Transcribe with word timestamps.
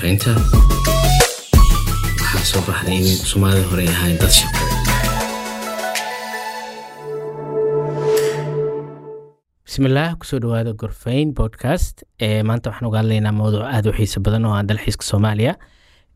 gorfaynta 0.00 0.32
waxaa 2.32 2.44
soo 2.50 2.62
baxday 2.66 2.96
in 2.96 3.18
soomaalida 3.30 3.66
hore 3.70 3.82
ay 3.84 3.88
ahayn 3.94 4.16
dad 4.20 4.32
ku 10.18 10.24
soo 10.24 10.38
dhawaada 10.40 10.72
gorfayn 10.72 11.34
podcast. 11.34 12.04
Ee 12.20 12.42
maanta 12.42 12.70
waxaan 12.70 12.88
uga 12.88 12.98
hadlaynaa 13.02 13.32
mowduuc 13.32 13.64
aada 13.68 13.90
u 13.90 13.92
xiiso 13.92 14.20
badan 14.24 14.44
oo 14.48 14.54
ah 14.56 14.62
dalxiiska 14.64 15.04
soomaaliya. 15.10 15.54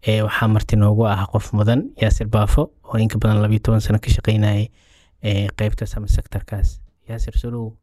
Ee 0.09 0.23
waxaa 0.23 0.48
marti 0.48 0.77
noogu 0.77 1.05
ah 1.07 1.27
qof 1.32 1.53
mudan 1.53 1.80
yaasir 2.03 2.27
baafo 2.29 2.62
oo 2.89 2.98
inka 2.98 3.19
badan 3.19 3.43
labiyo 3.45 3.61
toban 3.64 3.80
sano 3.80 3.98
ka 3.98 4.09
shaqeynayay 4.16 4.66
ee 5.29 5.48
qeybtaas 5.59 5.96
ama 5.96 6.09
sektorkaas 6.16 6.80
yaasir 7.09 7.37
solow 7.43 7.77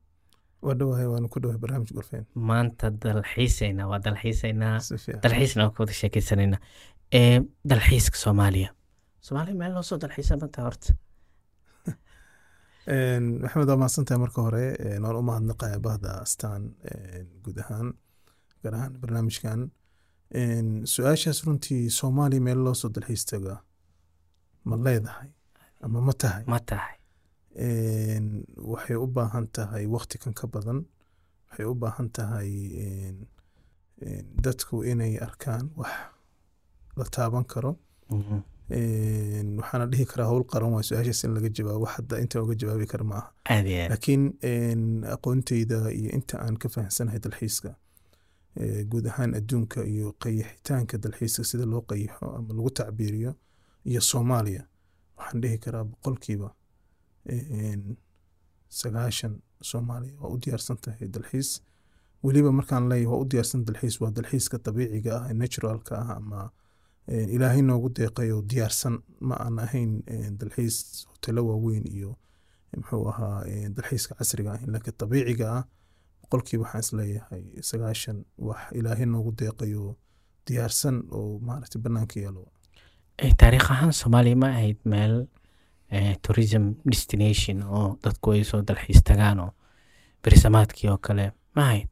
waa 0.62 0.76
dhawahay 0.80 1.08
waanu 1.14 1.30
ku 1.34 1.40
dhawahay 1.42 1.62
barnaamij 1.64 1.92
gorfeen 1.98 2.26
maanta 2.50 2.92
dalxiisaynaa 3.04 3.88
waa 3.92 4.00
dalxiisaynaa. 4.06 4.76
Dalxiisna 5.24 5.64
waa 5.66 5.74
ka 5.76 5.84
wada 5.84 5.94
sheekeysanaynaa 6.02 6.60
ee 7.20 7.42
dalxiiska 7.70 8.18
soomaaliya. 8.18 8.70
Soomaaliya 9.28 9.58
meel 9.62 9.74
loo 9.74 9.84
soo 9.90 10.00
dalxiisa 10.04 10.38
manta 10.44 10.62
horta? 10.68 10.94
Maxamed 13.42 13.68
waa 13.72 13.82
mahadsantahay 13.84 14.20
marka 14.26 14.42
hore 14.48 14.66
waan 15.04 15.20
u 15.22 15.26
mahadnaqaya 15.32 15.80
bahda 15.90 16.16
astaan 16.28 16.72
guud 17.44 17.58
ahaan 17.66 17.94
gaar 18.64 18.76
ahaan 18.80 19.02
barnaamijkan. 19.02 19.68
Su'aashaas 20.94 21.44
runtii 21.46 21.84
soomaaliya 22.00 22.48
meel 22.48 22.64
loo 22.66 22.74
soo 22.74 22.92
dalxiis 22.96 23.26
tagaa 23.34 23.60
ma 24.64 24.84
leedahay 24.86 25.30
ama 25.82 26.02
ma 26.08 26.14
tahay? 26.14 26.44
Ma 26.48 26.60
tahay 26.60 27.01
waxay 27.56 28.96
u 28.96 29.08
baahan 29.08 29.48
tahay 29.56 29.86
waqti 29.88 30.18
kan 30.24 30.34
ka 30.34 30.48
badan. 30.48 30.86
Waxay 31.50 31.66
u 31.66 31.74
baahan 31.76 32.10
tahay 32.10 32.52
dadku 34.44 34.84
inay 34.84 35.18
arkaan 35.20 35.70
wax 35.76 35.92
la 36.98 37.06
taaban 37.06 37.44
karo. 37.46 37.78
Mhm. 38.10 38.40
Waxaana 39.60 39.86
dhihi 39.92 40.06
karaa 40.06 40.28
howl 40.32 40.44
qaran 40.52 40.72
waa 40.74 40.82
su'aashaas 40.84 41.24
in 41.26 41.34
laga 41.36 41.50
jawaabo. 41.50 41.86
Hadda 41.86 42.20
inta 42.24 42.42
uga 42.44 42.56
jawaabi 42.56 42.86
kara 42.88 43.04
ma 43.04 43.16
aha. 43.16 43.32
Aad 43.50 43.68
iyo 43.68 43.82
aad. 43.84 43.90
Laakiin 43.92 44.24
aqoonteyda 45.16 45.92
iyo 45.92 46.10
inta 46.18 46.40
aan 46.40 46.58
ka 46.58 46.70
fahamsanahay 46.70 47.20
dalxiiska 47.20 47.76
guud 48.92 49.06
ahaan 49.08 49.36
adduunka 49.40 49.84
iyo 49.84 50.14
qayixitaanka 50.24 50.98
dalxiiska 51.04 51.44
sida 51.44 51.66
loo 51.66 51.82
qayixo 51.90 52.26
ama 52.38 52.54
lagu 52.54 52.70
tacbiiriyo 52.80 53.32
iyo 53.86 54.02
soomaaliya 54.02 54.64
waxaan 55.18 55.42
dhihi 55.42 55.58
karaa 55.58 55.84
boqolkiiba 55.84 56.50
sagaashan 58.70 59.34
soomaaliya 59.70 60.16
waa 60.22 60.30
u 60.34 60.38
diyaarsan 60.46 60.78
tahay 60.84 61.08
dalxiis. 61.16 61.50
Weliba 62.24 62.52
markaan 62.52 62.90
leeyahay 62.90 63.12
waa 63.12 63.22
u 63.24 63.26
diyaarsan 63.32 63.66
dalxiis. 63.68 63.96
Waa 64.02 64.12
dalxiiska 64.18 64.58
dabiiciga 64.66 65.12
ah 65.18 65.30
ee 65.30 65.34
naturalka 65.34 65.96
ah 66.02 66.16
ama 66.18 66.42
ilaahay 67.36 67.62
noogu 67.62 67.90
deeqayo 67.98 68.38
diyaarsan. 68.52 68.96
Ma 69.28 69.36
aan 69.46 69.60
ahayn 69.66 69.92
dalxiis 70.40 70.76
hotelo 71.12 71.42
waaweyn 71.50 71.86
iyo 71.98 72.12
muxuu 72.78 73.08
ahaa 73.12 73.44
dalxiiska 73.78 74.14
casriga 74.20 74.52
ah. 74.54 74.60
Laakiin 74.74 74.96
dabiiciga 75.02 75.46
ah 75.58 75.64
boqolkiiba 76.22 76.64
waxaan 76.64 76.82
is 76.84 76.92
leeyahay 77.00 77.44
sagaashan 77.70 78.18
wax 78.48 78.62
ilaahay 78.80 79.06
noogu 79.06 79.32
deeqayo 79.42 79.84
diyaarsan 80.48 80.96
oo 81.18 81.40
maaragtay 81.48 81.82
banaanka 81.86 82.18
yaalo 82.26 82.44
taariikh 83.42 83.68
ahaan 83.74 83.94
soomaaliya 84.02 84.36
ma 84.44 84.48
ahayd 84.56 84.80
meel 84.94 85.16
tourism 86.22 86.64
destination 86.86 87.64
oo 87.64 87.98
dadku 88.04 88.32
ay 88.32 88.44
soo 88.44 88.62
dalxiis 88.62 89.04
tagaan 89.04 89.40
oo 89.40 89.52
berisamaadkii 90.24 90.90
oo 90.90 90.98
kale. 90.98 91.32
Ma 91.56 91.62
ahayd 91.68 91.88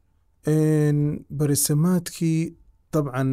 Een, 0.48 1.24
barisamaadkii 1.38 2.56
dabcan 2.92 3.30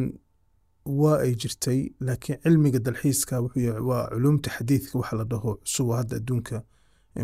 waa 0.84 1.18
ay 1.24 1.32
jirtay 1.40 1.80
laakiin 2.00 2.38
cilmiga 2.42 2.78
dalxiiska 2.78 3.40
wuxuu 3.44 3.62
yahay 3.68 3.80
waa 3.90 4.08
culumta 4.12 4.50
xadiidka 4.50 4.98
waxa 4.98 5.16
la 5.16 5.24
dhaho 5.24 5.54
cusub 5.62 5.88
oo 5.88 5.96
hadda 5.96 6.16
adduunka 6.16 6.62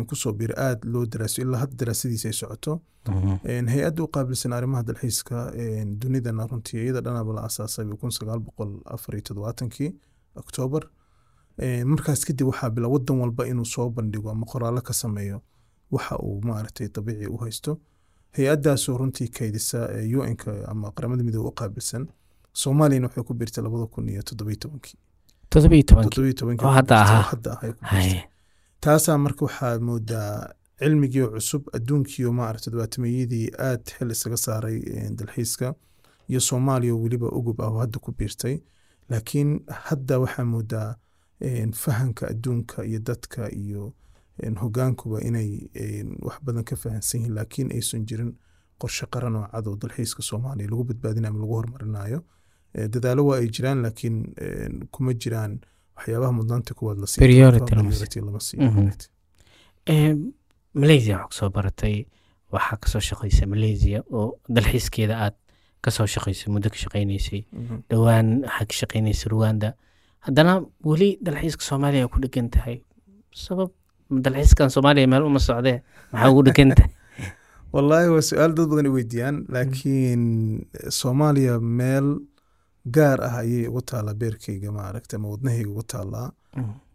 ku 0.07 0.15
soo 0.15 0.33
bira 0.33 0.55
aada 0.57 0.83
loo 0.93 1.05
daraasiyo 1.05 1.47
ilaa 1.47 1.59
hadda 1.63 1.75
daraasadiisa 1.81 2.27
ay 2.29 2.33
socoto. 2.33 2.81
Een, 3.45 3.67
hay'adda 3.73 4.03
u 4.03 4.07
qaabilsan 4.15 4.53
arrimaha 4.53 4.83
dalxiiska 4.83 5.35
dunidana 6.01 6.47
runtii 6.51 6.81
iyada 6.83 7.01
dhanaba 7.05 7.33
la 7.33 7.41
asaasay 7.49 7.85
kun 8.01 8.11
sagaal 8.11 8.39
boqol 8.47 8.71
afar 8.85 9.15
iyo 9.15 9.21
toddobaatankii 9.27 9.91
oktoobar 10.41 10.83
markaas 11.85 12.25
kadib 12.25 12.47
waxaa 12.47 12.69
bila 12.69 12.87
wadan 12.87 13.19
walba 13.19 13.47
inuu 13.47 13.65
soo 13.65 13.89
bandhigo 13.89 14.29
ama 14.31 14.45
qoraallo 14.45 14.81
ka 14.81 14.93
sameeyo. 14.93 15.41
Waxa 15.91 16.17
uu 16.19 16.41
maaragtay 16.41 16.87
dabiici 16.95 17.27
u 17.27 17.37
haysto. 17.37 17.79
Hay'addaasoo 18.37 18.97
runtii 18.97 19.27
kaydisa 19.27 19.87
ee 19.91 20.15
un-ka 20.15 20.51
ama 20.67 20.91
qaramada 20.91 21.23
midoobe 21.23 21.47
u 21.49 21.51
qaabilsan. 21.51 22.07
Soomaaliyana 22.53 23.07
waxay 23.07 23.23
ku 23.23 23.33
biirtay 23.33 23.63
labada 23.63 23.85
kun 23.87 24.09
iyo 24.09 24.21
toddobiyo 24.21 24.55
tobankii 24.59 24.97
taasaa 28.81 29.17
marka 29.17 29.45
waxaa 29.45 29.79
moodaa 29.79 30.49
cilmigii 30.79 31.27
cusub 31.33 31.63
adduunkiio 31.73 32.31
maaragta 32.33 32.65
toddobaatameyadii 32.71 33.47
aad 33.59 33.83
xil 33.97 34.09
isaga 34.11 34.37
saaray 34.37 34.77
een, 34.97 35.15
dalxiiska 35.15 35.73
iyo 36.29 36.39
soomaaliya 36.39 36.93
oo 36.93 37.01
weliba 37.03 37.27
ugub 37.31 37.61
ah 37.61 37.67
oo 37.71 37.79
hadda 37.79 37.99
ku 37.99 38.11
biirtay. 38.11 38.55
Laakiin 39.09 39.49
hadda 39.87 40.19
waxaa 40.19 40.45
moodaa 40.45 40.95
fahanka 41.73 42.27
adduunka 42.27 42.83
iyo 42.85 42.99
dadka 42.99 43.49
iyo 43.51 43.93
hogaankuba 44.61 45.21
inay 45.21 45.49
wax 46.21 46.37
badan 46.43 46.63
ka 46.63 46.75
fahansan 46.75 47.19
yihiin 47.21 47.35
laakiin 47.35 47.71
aysan 47.71 48.05
jirin 48.05 48.31
qorshe 48.79 49.05
qaran 49.13 49.35
oo 49.35 49.47
cad 49.51 49.67
oo 49.67 49.75
dalxiiska 49.75 50.21
soomaaliya 50.23 50.69
lagu 50.69 50.83
badbaadinayo 50.83 51.29
ama 51.31 51.39
lagu 51.39 51.53
horumarinayo. 51.55 52.19
Dadaalo 52.75 53.25
waa 53.25 53.37
ay 53.39 53.47
jiraan 53.49 53.81
laakiin 53.85 54.17
kuma 54.91 55.13
jiraan 55.13 55.59
waxyaabaha 55.95 56.31
mudnaanta 56.31 56.73
kuwaad 56.73 56.97
la 56.99 57.07
malaysia 60.73 61.15
waxaa 61.17 61.27
ka 61.29 61.35
soo 61.39 61.49
baratay 61.49 62.05
waxaa 62.51 62.77
ka 62.81 62.87
soo 62.89 62.99
shaqeysa 62.99 63.45
malaysia 63.47 64.03
oo 64.11 64.39
dalxiiskeeda 64.49 65.15
aad 65.25 65.35
ka 65.81 65.91
soo 65.91 66.05
shaqeysay 66.07 66.51
muddo 66.53 66.69
ka 66.69 66.75
shaqeyneysay 66.83 67.41
Mhm. 67.53 67.75
dhowaan 67.89 68.27
waxaa 68.43 68.65
ka 68.69 68.73
shaqeyneysa 68.81 69.29
rwanda 69.29 69.73
haddana 70.25 70.53
weli 70.89 71.09
dalxiiska 71.25 71.63
soomaaliya 71.69 72.07
ku 72.13 72.19
dhegan 72.23 72.49
tahay. 72.49 72.77
Sabab 73.45 73.71
dalxiiskan 74.09 74.69
soomaaliya 74.75 75.07
meel 75.07 75.23
uma 75.29 75.39
socdee 75.39 75.81
maxaa 76.11 76.31
ugu 76.31 76.43
dhegan 76.47 76.71
tahay? 76.75 76.91
Wallaahi 77.73 78.07
waa 78.13 78.21
su'aal 78.29 78.53
dad 78.57 78.67
badan 78.71 78.85
i 78.89 78.93
weydiiyaan 78.97 79.37
laakiin 79.53 80.23
soomaaliya 80.99 81.59
meel 81.59 82.07
gaar 82.95 83.19
ah 83.27 83.37
ayay 83.41 83.67
ugu 83.67 83.81
taalaa 83.91 84.13
beerkeyga 84.13 84.71
maaragta 84.71 85.17
ama 85.17 85.27
wadnahayga 85.33 85.69
ugu 85.69 85.83
taalaa 85.93 86.27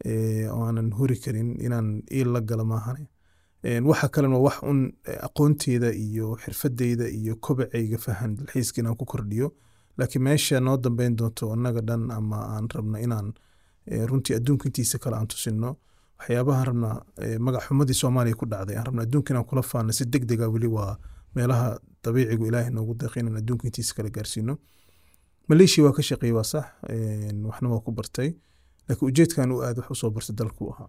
ee, 0.04 0.48
oo 0.48 0.62
aanan 0.66 0.90
huri 0.98 1.16
karin 1.24 1.50
inaan 1.66 1.88
iil 2.10 2.28
la 2.32 2.40
gala 2.40 2.64
maahane. 2.64 3.06
Waxa 3.90 4.08
kalena 4.08 4.36
waa 4.38 4.44
wax 4.46 4.62
un 4.62 4.80
eh, 5.04 5.18
aqoonteyda 5.26 5.92
iyo 5.92 6.36
xirfadeyda 6.42 7.08
iyo 7.08 7.36
kobacayga 7.36 7.98
fahan 7.98 8.36
dalxiiska 8.36 8.80
inaan 8.80 8.96
ku 8.96 9.04
kordhiyo 9.04 9.52
laakiin 9.98 10.22
meesha 10.24 10.60
noo 10.60 10.76
dambeyn 10.76 11.16
doonto 11.18 11.52
annaga 11.52 11.80
dhan 11.88 12.10
ama 12.10 12.36
aan 12.54 12.66
rabna 12.74 12.98
inaan 13.06 13.28
eh, 13.86 14.04
runtii 14.08 14.34
adduunka 14.38 14.64
intiisa 14.68 14.98
kale 14.98 15.16
aan 15.16 15.26
tusino 15.32 15.70
waxyaabahaan 16.18 16.66
rabnaa 16.70 16.96
eh, 17.24 17.38
magac 17.44 17.62
xumadii 17.68 17.94
soomaaliya 18.02 18.36
ku 18.40 18.46
dhacday 18.52 18.76
aan 18.76 18.86
rabna 18.86 19.02
adduunka 19.06 19.30
inaan 19.32 19.44
kula 19.50 19.62
faano 19.62 19.92
si 19.92 20.04
deg 20.12 20.24
dega 20.30 20.48
weli 20.54 20.66
waa 20.76 20.92
meelaha 21.34 21.78
dabiicigu 22.04 22.44
ilaahay 22.46 22.70
noogu 22.76 22.94
deeqay 23.00 23.20
inaan 23.22 23.36
adduunka 23.42 23.64
intiisa 23.68 23.94
kale 23.94 24.10
gaarsiino. 24.10 24.54
Maleeshiya 25.48 25.84
waa 25.86 25.92
ka 25.98 26.02
shaqeeyey 26.02 26.34
waa 26.38 26.44
sax 26.52 26.64
waxna 27.48 27.68
waa 27.72 27.80
ku 27.86 27.90
bartay. 27.92 28.28
Laakiin 28.88 29.08
ujeedkan 29.10 29.52
u 29.52 29.56
aad 29.66 29.76
wax 29.78 29.90
u 29.90 29.94
soo 29.94 30.10
bartay 30.10 30.34
dalku 30.40 30.70
ahaa 30.72 30.88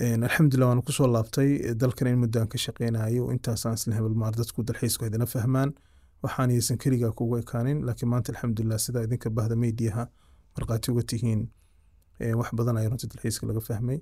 Een, 0.00 0.22
alxamdulilah 0.24 0.68
waana 0.68 0.82
ku 0.82 0.92
soo 0.92 1.06
laabtay 1.06 1.74
dalkan 1.80 2.08
in 2.08 2.18
muddaan 2.22 2.48
ka 2.48 2.58
shaqeynayo 2.58 3.28
intaasaan 3.34 3.74
isla 3.78 3.94
hebel 3.98 4.14
maar 4.22 4.32
dadku 4.32 4.62
dalxiisku 4.64 5.04
fahmaan 5.34 5.74
waxaan 6.22 6.50
yaysan 6.50 6.78
keligaa 6.82 7.12
kugu 7.18 7.36
ekaanin 7.42 7.78
laakiin 7.86 8.08
maanta 8.12 8.32
alxamdulilah 8.32 8.78
sida 8.78 9.02
idinka 9.06 9.30
bahda 9.30 9.56
meydiyaha 9.56 10.04
markhaati 10.56 10.90
uga 10.92 11.02
tihiin 11.10 11.40
wax 12.40 12.48
badan 12.58 12.76
ayaa 12.76 12.90
runtii 12.90 13.08
dalxiiska 13.12 13.46
laga 13.46 13.60
fahmay. 13.68 13.98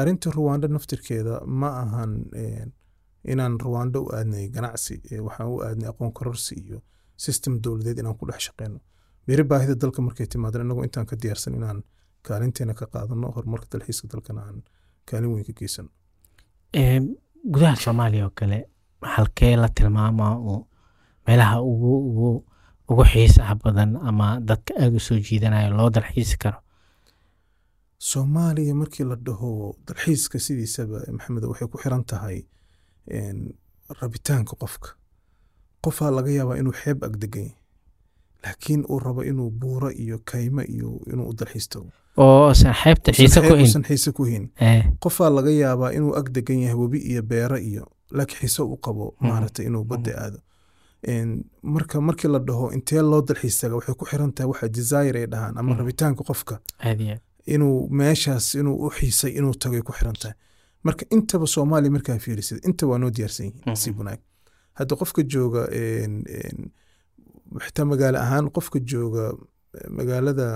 Arrinta 0.00 0.30
ruwaandho 0.36 0.68
naftirkeeda 0.68 1.34
ma 1.60 1.68
ahan 1.82 2.12
inaan 3.32 3.54
ruwaandho 3.64 3.98
u 4.06 4.08
aadnay 4.16 4.48
ganacsi 4.56 4.94
waxaan 5.26 5.48
u 5.54 5.60
aadnay 5.66 5.88
aqoon 5.92 6.12
kororsi 6.18 6.54
iyo 6.64 6.78
system 7.24 7.52
dowladeed 7.64 7.98
inaan 7.98 8.16
ku 8.20 8.26
dhex 8.30 8.40
shaqeyno 8.46 8.78
beri 9.26 9.44
baahida 9.50 9.74
dalka 9.82 10.02
markay 10.06 10.26
timaado 10.26 10.60
inagoo 10.60 10.84
intaan 10.88 11.06
ka 11.10 11.16
diyaarsan 11.22 11.54
inaan 11.60 11.78
kaalinteena 12.26 12.74
ka 12.80 12.86
qaadano 12.94 13.26
horumarka 13.36 13.66
dalxiiska 13.72 14.06
dalkana 14.12 14.40
aan 14.48 14.58
kaalin 15.08 15.30
weyn 15.34 15.44
ka 15.48 15.52
geysano. 15.60 15.88
Gudaha 17.52 17.76
soomaaliya 17.76 18.24
oo 18.26 18.32
kale 18.34 18.58
halkee 19.02 19.56
la 19.56 19.68
tilmaamaa 19.68 20.34
uu 20.38 20.60
meelaha 21.26 21.60
ugu 21.62 22.44
xiisaha 23.12 23.54
badan 23.64 23.96
ama 23.96 24.40
dadka 24.40 24.74
aada 24.80 24.96
u 24.96 25.00
soo 25.00 25.18
jiidanaya 25.18 25.70
loo 25.70 25.90
dalxiisi 25.90 26.36
karo? 26.38 26.58
Soomaaliya 27.98 28.74
markii 28.74 29.04
la 29.04 29.16
dhaho 29.16 29.74
dalxiiska 29.88 30.38
sidiisaba 30.38 30.98
maxamed 31.12 31.44
waxay 31.44 31.68
ku 31.68 31.78
xiran 31.78 32.04
tahay 32.04 32.42
rabitaanka 34.00 34.56
qofka. 34.60 34.88
Qofaa 35.84 36.10
laga 36.10 36.30
yaabaa 36.30 36.56
inuu 36.60 36.72
xeeb 36.72 37.04
agdegan 37.04 37.42
yahay 37.44 37.56
laakiin 38.44 38.84
uu 38.88 38.98
rabo 38.98 39.22
inuu 39.24 39.50
buuro 39.50 39.90
iyo 39.90 40.18
kaymo 40.24 40.62
iyo 40.62 41.00
inuu 41.12 41.28
u 41.28 41.34
dalxiis 41.38 41.68
tago 41.68 41.88
oo 42.16 42.54
san 42.54 42.74
xeebta 42.74 43.12
xiise 43.12 43.40
ku 43.40 43.54
hin 43.54 43.60
uusan 43.64 43.84
xiise 43.84 44.12
ku 44.12 44.24
hin 44.24 44.50
Eh, 44.60 44.84
qofaa 45.00 45.30
laga 45.30 45.50
yaabaa 45.50 45.90
inuu 45.92 46.14
ag 46.16 46.28
degan 46.34 46.58
yahay 46.60 46.74
webi 46.76 46.98
iyo 46.98 47.22
beero 47.22 47.56
iyo 47.58 47.84
laakiin 48.10 48.38
xiise 48.40 48.62
u 48.62 48.76
qabo 48.76 49.14
Mhm. 49.20 49.28
maaragtay 49.28 49.66
inuu 49.66 49.84
badda 49.84 50.12
aado. 50.22 50.38
En, 50.38 50.42
marka 51.62 52.00
markii 52.00 52.28
la 52.34 52.38
dhaho 52.38 52.66
intee 52.76 53.02
loo 53.10 53.22
dalxiis 53.28 53.56
taga 53.60 53.74
waxay 53.78 53.94
ku 54.00 54.04
xiran 54.10 54.32
tahay 54.32 54.48
waxa 54.52 54.68
desire 54.68 55.18
ay 55.20 55.26
dhahaan 55.32 55.54
ama 55.58 55.70
Mhm. 55.72 55.78
rabitaanka 55.80 56.22
qofka 56.30 56.54
inuu 57.54 57.88
meeshaas 57.98 58.46
inuu 58.60 58.76
u 58.86 58.90
xiisay 58.96 59.32
inuu 59.38 59.54
tagay 59.62 59.82
ku 59.86 59.92
xiran 59.92 60.16
tahay 60.22 60.36
marka 60.86 61.04
intaba 61.14 61.46
soomaaliya 61.54 61.90
markaa 61.96 62.18
fiirisid 62.24 62.58
inta 62.68 62.86
waa 62.90 62.98
noo 62.98 63.10
diyaarsan 63.16 63.46
yihiin 63.46 63.62
Mhm. 63.66 63.76
si 63.82 63.88
wanaag 63.98 64.20
hadda 64.78 64.92
qofka 65.00 65.20
jooga 65.32 65.62
xitaa 67.64 67.84
magaalo 67.92 68.18
ahaan 68.24 68.46
qofka 68.56 68.78
jooga 68.90 69.24
eh, 69.76 69.88
magaalada 69.96 70.48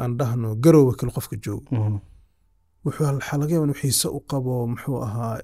aan 0.00 0.12
dhahno 0.18 0.48
garowe 0.64 0.92
kale 0.98 1.12
qofka 1.16 1.36
jooga 1.44 1.68
Mhm. 1.76 1.98
wuxuu 2.84 3.04
waxaa 3.06 3.38
laga 3.40 3.52
yaaba 3.54 3.64
inuu 3.66 3.80
xiise 3.82 4.08
u 4.18 4.20
qabo 4.30 4.52
muxuu 4.72 4.98
ahaa 5.06 5.36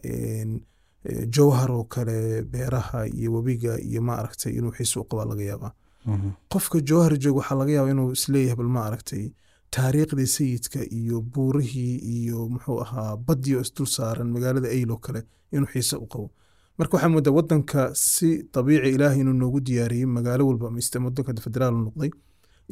jowhar 1.04 1.70
oo 1.72 1.84
kale 1.84 2.42
beeraha 2.42 3.06
iyo 3.08 3.32
webiga 3.34 3.78
iyo 3.80 4.02
ma 4.02 4.14
aragtay 4.20 4.52
inuu 4.58 4.72
xiise 4.72 4.98
u 5.00 5.04
qabaa 5.04 5.24
laga 5.24 5.42
yaabaa. 5.42 5.72
Mhm. 6.06 6.30
qofka 6.52 6.80
jowhar 6.80 7.12
jooga 7.18 7.38
waxaa 7.40 7.58
laga 7.60 7.72
yaaba 7.72 7.90
inuu 7.90 8.10
is 8.12 8.28
leeyahay 8.28 8.56
bal 8.56 8.68
ma 8.76 8.80
aragtay 8.88 9.24
taariikhdii 9.70 10.26
sayidka 10.26 10.80
iyo 11.00 11.20
buurihii 11.20 11.96
iyo 12.16 12.48
muxuu 12.48 12.78
ahaa 12.84 13.16
badii 13.16 13.54
oo 13.56 13.60
isdul 13.66 13.86
saaran 13.86 14.28
magaalada 14.34 14.68
ayl 14.68 14.90
oo 14.90 14.96
kale 14.96 15.20
inuu 15.52 15.66
xiise 15.72 15.96
u 15.96 16.06
qabo. 16.06 16.30
Marka 16.78 16.96
waxaa 16.96 17.08
moodaa 17.14 17.32
wadanka 17.38 17.80
si 17.94 18.28
dabiici 18.54 18.88
ilaahay 18.96 19.20
inuu 19.20 19.32
noogu 19.42 19.60
diyaariyey 19.60 20.06
magaalo 20.06 20.46
walba 20.48 20.66
ama 20.68 20.80
wadanka 21.08 21.40
federaal 21.46 21.74
noqday 21.84 22.10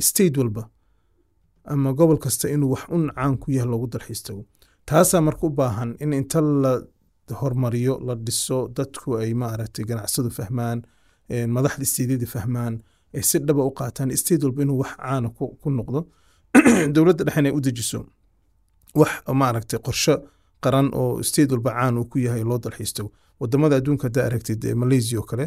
state 0.09 0.37
walba 0.41 0.63
ama 1.65 1.93
gobol 1.93 2.19
kasta 2.19 2.49
inuu 2.49 2.71
wax 2.75 2.83
un 2.89 3.11
caan 3.15 3.37
ku 3.39 3.51
yahay 3.53 3.69
loogu 3.71 3.87
dalxiis 3.93 4.23
tago. 4.23 4.43
Taasaa 4.87 5.21
marka 5.21 5.47
u 5.47 5.51
baahan 5.51 5.91
in 6.01 6.13
inta 6.13 6.41
la 6.41 6.73
hormariyo 7.41 8.01
la 8.07 8.15
dhiso 8.15 8.69
dadku 8.69 9.17
ay 9.17 9.35
maaragtay 9.35 9.85
ganacsadu 9.85 10.31
fahmaan 10.31 10.83
madaxda 11.57 11.83
isteedyada 11.83 12.27
fahmaan 12.27 12.75
ay 13.15 13.23
si 13.23 13.39
dhaba 13.39 13.63
u 13.65 13.73
qaataan 13.81 14.17
state 14.17 14.43
walba 14.45 14.63
inuu 14.63 14.79
wax 14.83 14.93
caana 14.97 15.29
ku 15.63 15.71
noqdo. 15.71 16.01
Dowladda 16.95 17.25
dhexena 17.25 17.49
ay 17.49 17.55
u 17.59 17.61
dejiso 17.61 18.01
wax 18.95 19.11
maaragtay 19.43 19.79
qorshe 19.87 20.15
qaran 20.65 20.89
oo 21.01 21.23
state 21.23 21.51
walba 21.53 21.71
caan 21.79 21.99
uu 21.99 22.07
ku 22.11 22.19
yahay 22.19 22.45
loo 22.51 22.59
dalxiis 22.59 22.93
tago 22.97 23.11
waddamada 23.41 23.77
adduunka 23.77 24.05
haddaa 24.09 24.27
aragtid 24.27 24.61
malaysia 24.83 25.19
oo 25.21 25.27
kale 25.31 25.47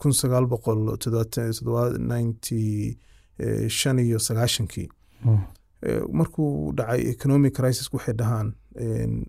kun 0.00 0.12
sagaal 0.20 0.46
boqol 0.52 0.80
ninety 1.98 2.98
shan 3.68 3.98
iyo 3.98 4.18
sagaashankii. 4.18 4.88
Eh, 5.26 5.40
markuu 6.12 6.72
dhacay 6.78 7.00
economic 7.14 7.52
crisis 7.58 7.88
waxay 7.92 8.14
dhahaan 8.14 8.54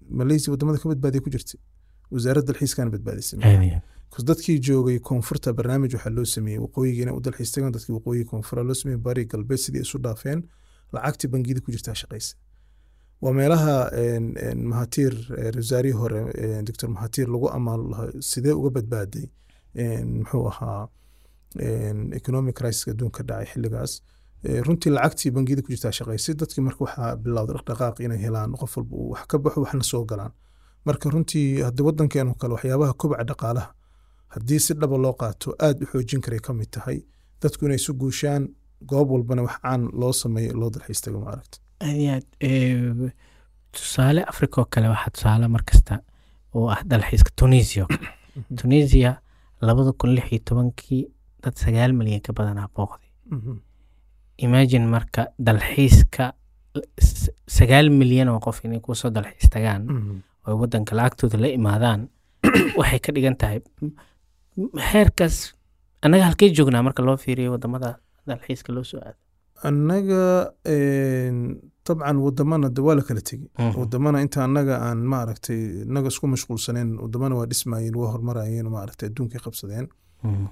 malaysia 0.10 0.52
waddamada 0.52 0.78
ka 0.82 0.90
badbaadiya 0.90 1.22
ku 1.26 1.30
jirtay. 1.30 1.60
Wasaaradda 2.12 2.48
dalxiiskana 2.54 2.90
badbaadisay. 2.96 3.40
Dadkii 4.30 4.60
joogay 4.68 5.00
koonfurta 5.00 5.54
barnaamij 5.58 5.94
waxaa 5.96 6.14
loo 6.18 6.26
sameeyey 6.26 6.60
waqooyiga 6.66 7.02
inay 7.04 7.16
u 7.18 7.22
dalxiis 7.26 7.52
tagaan 7.52 7.72
dadkii 7.74 7.94
waqooyiga 7.98 8.30
koonfura 8.32 8.64
loo 8.64 8.74
sameeyey 8.82 9.02
bari 9.08 9.26
galbeed 9.26 9.58
sidii 9.66 9.82
isu 9.88 9.98
dhaafeen 10.06 10.40
lacagtii 10.94 11.28
bangiyada 11.34 11.62
ku 11.66 11.72
jirtaa 11.76 11.96
shaqaysa 12.02 12.36
waa 13.22 13.34
meelaha 13.34 13.76
mahatiir 14.72 15.14
eh, 15.38 15.52
wasaarihii 15.56 15.98
hore 16.02 16.20
en, 16.44 16.66
doctor 16.66 16.90
mahatiir 16.90 17.28
lagu 17.36 17.50
amaan 17.58 17.82
lahaa 17.92 18.10
sidee 18.32 18.54
uga 18.60 18.70
badbaaday 18.78 19.26
muxuu 20.20 20.48
ahaa 20.52 20.88
economic 22.20 22.56
crisis 22.60 22.88
adduunka 22.88 23.24
dhacay 23.24 23.46
xilligaas. 23.54 23.92
Eh, 23.98 24.02
runtii 24.66 24.90
lacagtii 24.96 25.32
bangiyada 25.36 25.62
ku 25.66 25.70
jirtaa 25.74 25.92
shaqaysay 25.98 26.36
dadkii 26.42 26.64
marka 26.68 26.82
waxaa 26.86 27.16
bilowday 27.24 27.56
dhaqdhaqaaq 27.58 27.96
inay 28.06 28.20
helaan 28.26 28.52
qof 28.62 28.74
walba 28.78 28.96
uu 29.02 29.10
wax 29.14 29.24
ka 29.32 29.38
baxo 29.44 29.60
waxna 29.66 29.84
soo 29.92 30.04
galaan 30.12 30.32
marka 30.88 31.06
runtii 31.14 31.48
haddii 31.68 31.86
wadankeenu 31.90 32.34
kale 32.42 32.54
waxyaabaha 32.58 32.94
kobaca 33.02 33.24
dhaqaalaha 33.30 33.70
haddii 34.36 34.60
si 34.66 34.74
dhaba 34.82 34.98
loo 35.06 35.14
qaato 35.22 35.48
aad 35.66 35.78
u 35.84 35.86
xoojin 35.92 36.22
karay 36.26 36.40
ka 36.48 36.52
mid 36.60 36.70
tahay 36.76 37.00
dadku 37.42 37.62
inay 37.66 37.76
isu 37.82 37.92
guushaan 38.02 38.44
goob 38.90 39.08
walbana 39.14 39.42
wax 39.48 39.56
caan 39.64 39.82
loo 40.02 40.14
sameeyo 40.22 40.54
loo 40.62 40.70
dalxiis 40.74 41.02
tago 41.06 41.18
ma 41.24 41.30
aragta 41.34 41.58
aad. 41.90 42.26
Eh, 42.48 43.12
tusaale 43.76 44.22
africa 44.32 44.56
oo 44.62 44.66
kale 44.74 44.88
waxaa 44.94 45.12
tusaale 45.16 45.48
mar 45.56 45.64
kasta 45.70 45.94
oo 46.56 46.68
ah 46.76 46.82
dalxiiska 46.92 47.32
tunisia 47.40 47.86
kale. 47.86 48.08
tunisia 48.62 49.12
labada 49.68 49.92
kun 50.00 50.10
lix 50.16 50.28
iyo 50.32 50.42
tobankii 50.50 51.04
dad 51.44 51.56
sagaal 51.64 51.92
milyan 52.00 52.22
ka 52.26 52.32
badanaa 52.38 52.68
booqday 52.76 53.10
Mhm. 53.38 53.54
Imagine 54.48 54.86
marka 54.96 55.22
dalxiiska 55.48 56.26
sagaal 57.58 57.88
milyan 58.00 58.30
oo 58.34 58.40
qof 58.46 58.58
inay 58.66 58.80
ku 58.86 58.96
soo 59.02 59.10
dalxiis 59.18 59.50
tagaan 59.56 59.82
Mhm. 59.96 60.16
oo 60.48 60.56
wadanka 60.62 60.96
lacagtooda 61.00 61.38
la 61.44 61.48
imaadaan 61.60 62.02
waxay 62.80 63.00
ka 63.06 63.12
dhigan 63.16 63.36
tahay 63.42 63.60
heerkaas 64.92 65.36
annaga 66.06 66.24
halkee 66.30 66.50
joognaa 66.58 66.84
marka 66.88 67.02
loo 67.08 67.18
fiiriyo 67.26 67.52
waddamada 67.56 67.90
dalxiiska 68.28 68.70
loo 68.76 68.84
soo 68.92 69.00
aado 69.06 69.18
annaga 69.70 70.22
dabcan 71.88 72.18
wadamana 72.26 72.68
de 72.76 72.82
waa 72.88 72.96
la 72.96 73.04
kala 73.08 73.22
tegi 73.30 73.48
Mhm. 73.60 73.76
wadamana 73.80 74.18
inta 74.26 74.40
annaga 74.48 74.76
aan 74.88 75.00
maaragtay 75.14 75.60
innaga 75.86 76.08
isku 76.14 76.26
mashquulsaneen 76.34 76.90
wadamana 77.04 77.34
waa 77.40 77.48
dhismayeen 77.52 77.96
waa 78.02 78.10
horumarayeen 78.14 78.68
maaragtay 78.76 79.08
adduunkay 79.10 79.40
qabsadeen 79.46 79.86
Mhm. 80.24 80.46
En, 80.46 80.50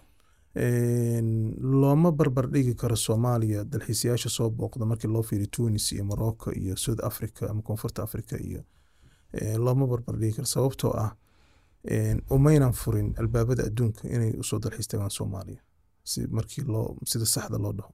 looma 0.56 2.12
barbar 2.12 2.48
dhigi 2.52 2.76
karo 2.76 2.96
soomaaliya 2.96 3.64
dalxiisayaasha 3.64 4.30
soo 4.30 4.50
booqda 4.50 4.86
markii 4.86 5.08
loo 5.12 5.22
fiiriyo 5.24 5.48
tunis 5.52 5.92
iyo 5.92 6.04
morocco 6.06 6.52
iyo 6.52 6.76
south 6.78 7.04
africa 7.04 7.50
ama 7.50 7.62
koonfurta 7.62 8.04
africa 8.04 8.36
iyo 8.40 8.64
looma 9.58 9.88
barbar 9.88 10.16
dhigi 10.20 10.34
karo. 10.36 10.46
Sababtoo 10.46 10.92
ah 10.98 11.16
umaynan 12.30 12.74
furin 12.74 13.14
albaabada 13.18 13.64
adduunka 13.64 14.08
inay 14.08 14.34
u 14.40 14.44
soo 14.44 14.60
dalxiis 14.60 14.88
tagaan 14.88 15.10
soomaaliya 15.10 15.62
si 16.04 16.28
markii 16.28 16.64
loo 16.68 16.98
sida 17.06 17.26
saxda 17.26 17.58
loo 17.58 17.74
dhaho. 17.74 17.94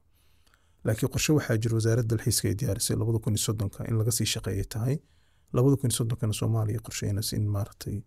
Laakiin 0.83 1.09
qorshe 1.11 1.33
waxaa 1.33 1.57
jira 1.57 1.75
wasaaradda 1.75 2.15
dalxiiska 2.15 2.47
ay 2.47 2.55
diyaarisay 2.55 2.97
labada 2.97 3.19
kun 3.19 3.33
iyo 3.33 3.43
soddonka 3.43 3.85
in 3.87 3.97
laga 3.97 4.11
sii 4.11 4.25
shaqeeyay 4.25 4.65
tahay. 4.69 4.97
Labada 5.53 5.75
kun 5.77 5.89
iyo 5.89 5.97
soddonkana 5.97 6.33
soomaaliya 6.33 6.79
qorsheynaysa 6.79 7.35
in 7.37 7.47
maaragtay 7.47 8.01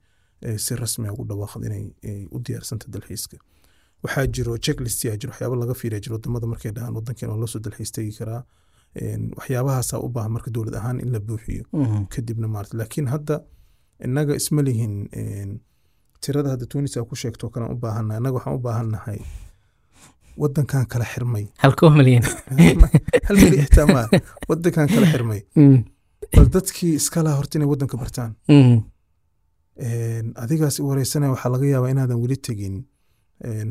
si 0.57 0.77
rasmi 0.77 1.09
ah 1.09 1.13
ugu 1.13 1.25
dhawaaqda 1.29 1.67
inay 1.67 1.87
ay 2.05 2.27
u 2.31 2.39
diyaarsanta 2.47 2.87
dalxiiska 2.89 3.37
waxaa 4.05 4.27
jiro 4.35 4.53
checklist 4.65 5.05
yaa 5.05 5.17
jiro 5.21 5.31
waxyaaba 5.33 5.57
laga 5.63 5.75
fiiriya 5.81 6.01
jiro 6.05 6.15
waddamada 6.17 6.47
markay 6.53 6.73
dhahaan 6.77 6.95
wadankeena 6.99 7.33
waa 7.33 7.41
loo 7.43 7.51
soo 7.53 7.61
dalxiis 7.65 7.93
tegi 7.97 8.13
karaa 8.19 8.43
En, 8.95 9.23
waxyaabahaasaa 9.39 9.99
u 10.07 10.09
baahan 10.15 10.33
marka 10.37 10.51
dowlad 10.55 10.75
ahaan 10.81 10.99
in 11.05 11.11
la 11.15 11.21
buuxiyo 11.29 11.65
Mhm. 11.73 12.05
kadibna 12.15 12.47
maarata 12.55 12.77
laakiin 12.81 13.07
hadda 13.15 13.35
innaga 14.07 14.33
isma 14.41 14.61
lihin 14.69 14.95
tirada 16.23 16.49
hadda 16.55 16.67
tunisia 16.73 17.05
ku 17.11 17.15
sheegto 17.23 17.45
kale 17.53 17.67
u 17.75 17.77
baahannahay 17.85 18.19
innaga 18.21 18.37
waxaan 18.39 18.57
u 18.59 18.63
baahannahay 18.67 19.21
wadankan 20.43 20.87
kala 20.93 21.05
xirmay. 21.13 21.45
Halkoo 21.63 21.91
milyan 21.99 22.25
hal 23.27 23.37
mili 23.43 23.57
xitaa 23.65 23.87
maa 23.95 24.07
wadankan 24.49 24.87
kala 24.95 25.07
xirmay. 25.13 25.41
Mhm. 25.57 25.79
bal 26.37 26.47
dadkii 26.55 26.95
iska 27.01 27.23
laha 27.25 27.37
horta 27.39 27.55
inay 27.59 27.69
wadanka 27.73 27.97
bartaan. 28.03 28.33
En, 29.89 30.33
adigaas 30.43 30.79
i 30.79 30.83
wareysanaya 30.89 31.31
waxaa 31.35 31.51
laga 31.55 31.67
yaabaa 31.73 31.91
inaadan 31.95 32.19
weli 32.23 32.37
tegin 32.47 32.77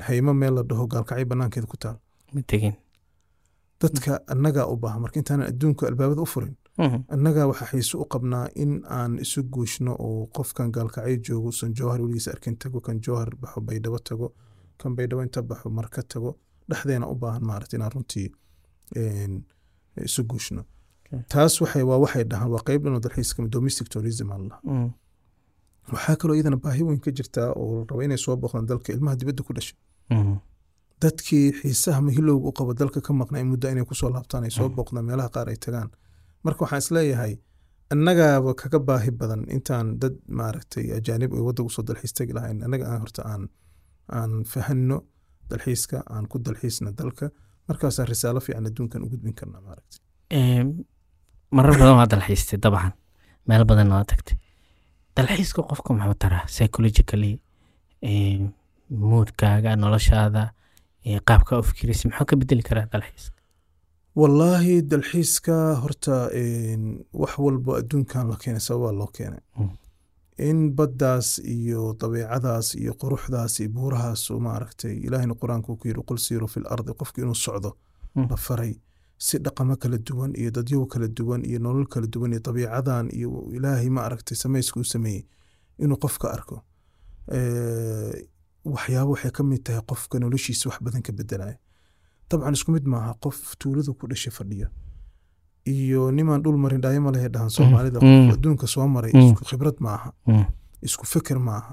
haymo 0.07 0.33
meel 0.33 0.53
la 0.55 0.63
dhaho 0.69 0.87
gaalkacyo 0.93 1.25
banaankeeda 1.25 1.67
ku 1.67 1.77
taal. 1.77 1.97
Dadka 3.81 4.19
annagaa 4.27 4.65
u 4.67 4.75
baahan 4.77 5.01
marka 5.01 5.19
intaanan 5.19 5.47
adduunka 5.51 5.87
albaabada 5.87 6.21
u 6.21 6.25
furin 6.25 6.55
Mhm. 6.77 6.97
annagaa 7.15 7.45
waxaa 7.51 7.67
xiise 7.71 7.97
u 7.97 8.05
qabnaa 8.13 8.47
in 8.63 8.71
aan 8.97 9.13
isu 9.23 9.43
guushno 9.53 9.91
oo 10.05 10.27
qofkan 10.35 10.71
gaalkacyo 10.75 11.17
joogo 11.27 11.51
san 11.51 11.73
jowhar 11.77 12.01
weligiisa 12.01 12.31
arkin 12.31 12.55
tago 12.57 12.79
kan 12.81 12.99
jowhar 13.05 13.29
baxo 13.41 13.61
baydhabo 13.61 13.99
tago 14.09 14.27
kan 14.81 14.95
baydhabo 14.95 15.21
inta 15.23 15.41
baxo 15.41 15.69
marka 15.69 16.01
tago 16.03 16.29
dhexdeena 16.69 17.07
u 17.07 17.15
baahan 17.15 17.43
maarata 17.49 17.77
inaan 17.77 17.91
runtii 17.95 18.27
isu 20.05 20.23
guushno. 20.29 20.61
Taas 21.31 21.61
waxay 21.61 21.83
waa 21.89 21.97
waxay 22.03 22.23
dhahaan 22.31 22.51
waa 22.53 22.63
qeyb 22.67 22.81
dhanoo 22.83 22.99
dalxiiska 23.05 23.47
domestic 23.55 23.87
tourism 23.89 24.31
aan 24.31 24.43
lahaa. 24.49 24.61
Mhm. 24.63 24.89
Waxaa 25.95 26.15
kaloo 26.21 26.35
iyadana 26.37 26.57
baahi 26.65 26.83
weyn 26.87 26.99
ka 27.05 27.11
jirtaa 27.17 27.49
oo 27.61 27.71
la 27.79 27.85
rabo 27.89 28.01
inay 28.05 28.17
soo 28.25 28.35
booqdaan 28.41 28.65
dalka 28.71 28.89
ilmaha 28.95 29.15
dibadda 29.19 29.41
ku 29.47 29.53
dhashay. 29.57 29.77
Mhm. 30.11 30.35
dadkii 31.03 31.47
xiisaha 31.59 31.99
mahilowga 32.07 32.47
u 32.49 32.51
qabo 32.57 32.71
dalka 32.81 32.99
ka 33.07 33.11
maqnay 33.21 33.43
muddo 33.51 33.65
inay 33.73 33.85
ku 33.89 33.93
soo 34.01 34.09
laabtaan 34.15 34.43
ay 34.47 34.51
soo 34.57 34.69
booqdaan 34.77 35.05
meelaha 35.09 35.29
qaar 35.35 35.47
ay 35.51 35.57
tagaan. 35.65 35.89
Marka 36.43 36.59
waxaan 36.63 36.81
is 36.83 36.89
leeyahay 36.95 37.33
annagaaba 37.93 38.51
kaga 38.61 38.79
baahi 38.87 39.11
badan 39.19 39.41
intaan 39.55 39.87
dad 40.01 40.15
maaragtay 40.39 40.85
ajaanib 40.97 41.31
ay 41.37 41.41
wadda 41.47 41.61
u 41.67 41.69
soo 41.75 41.83
dalxiis 41.87 42.13
tagi 42.17 42.33
lahayn. 42.37 42.57
Annaga 42.65 42.85
aan 42.91 42.99
horta 43.03 43.21
aan 43.31 43.43
aan 44.17 44.31
fahanno 44.51 44.97
dalxiiska 45.49 45.97
aan 46.13 46.25
ku 46.31 46.35
dalxiisna 46.45 46.91
dalka. 46.99 47.25
Markaasaan 47.67 48.07
risaalo 48.11 48.39
fiican 48.45 48.65
adduunkan 48.69 49.01
u 49.05 49.07
gudbin 49.11 49.33
karnaa 49.39 49.61
maaragtay. 49.67 49.99
Marar 51.55 51.73
badan 51.79 51.95
waa 51.99 52.07
dalxiistay 52.13 52.59
dabcan 52.63 52.93
meel 53.47 53.63
badan 53.69 53.89
waa 53.95 54.03
tagtay 54.11 54.37
dalxiiska 55.15 55.61
qofka 55.69 55.93
muxuu 55.93 56.15
taraa 56.23 56.45
psychologically 56.53 57.33
moodkaaga 58.89 59.75
noloshaada 59.75 60.43
qaabka 61.27 61.59
u 61.59 61.63
fikiraysa 61.69 62.09
muxuu 62.09 62.25
ka 62.29 62.35
bedeli 62.41 62.63
karaa 62.69 62.87
dalxiiska 62.93 63.37
wallaahi 64.19 64.81
dalxiiska 64.91 65.55
horta 65.83 66.15
wax 67.21 67.33
walbo 67.45 67.71
adduunkan 67.81 68.29
la 68.31 68.37
keenay 68.43 68.59
sababaa 68.67 68.91
loo 68.99 69.07
keenay 69.17 69.39
Mm. 69.59 69.69
in 70.49 70.59
baddaas 70.77 71.39
iyo 71.55 71.93
dabeecadaas 72.01 72.67
iyo 72.75 72.93
quruxdaas 73.01 73.59
iyo 73.59 73.69
buurahaas 73.69 74.29
maaragtay 74.47 74.93
ilaahina 75.07 75.33
qur'aanka 75.41 75.67
uu 75.71 75.77
ku 75.77 75.87
yidhi 75.87 76.03
qul 76.07 76.17
siiru 76.25 76.47
fi 76.47 76.59
lardi 76.59 76.93
qofki 76.99 77.21
inuu 77.21 77.35
socdo 77.45 77.71
Mm. 78.15 78.27
la 78.29 78.35
faray 78.37 78.73
si 79.25 79.35
dhaqamo 79.45 79.75
kala 79.81 79.97
duwan 80.07 80.31
iyo 80.41 80.49
dadyow 80.57 80.83
kala 80.91 81.07
duwan 81.17 81.41
iyo 81.49 81.59
nolol 81.65 81.87
kala 81.93 82.07
duwan 82.13 82.31
iyo 82.33 82.41
dabiicadan 82.47 83.05
iyo 83.17 83.29
ilaahay 83.57 83.89
ma 83.95 84.01
aragtay 84.07 84.35
samayska 84.43 84.79
uu 84.79 84.87
sameeyey 84.93 85.23
inuu 85.83 85.97
qofka 86.03 86.27
arko 86.35 86.57
Eh, 87.37 88.11
waxyaabo 88.73 89.11
waxay 89.13 89.31
ka 89.37 89.43
mid 89.43 89.61
tahay 89.65 89.81
qofka 89.89 90.15
noloshiisa 90.19 90.65
wax 90.69 90.77
badan 90.85 91.01
ka 91.07 91.11
bedelaya 91.17 91.57
dabcan 92.29 92.53
isku 92.57 92.71
mid 92.75 92.85
maaha 92.93 93.11
qof 93.23 93.37
tuulada 93.59 93.91
ku 93.99 94.07
dhashay 94.09 94.31
fadhiya 94.37 94.67
iyo 95.73 96.01
nimaan 96.17 96.41
dhul 96.43 96.57
marin 96.63 96.81
dhaayo 96.81 97.01
ma 97.05 97.11
lehe 97.15 97.27
dhahan 97.33 97.49
soomaalida 97.57 97.99
Mm. 98.01 98.27
qof 98.29 98.33
adduunka 98.37 98.67
soo 98.73 98.87
maray 98.95 99.11
Mm. 99.13 99.21
isku 99.29 99.43
khibrad 99.49 99.77
maaha 99.85 100.09
Mm. 100.27 100.45
isku 100.87 101.05
feker 101.11 101.37
maaha 101.47 101.71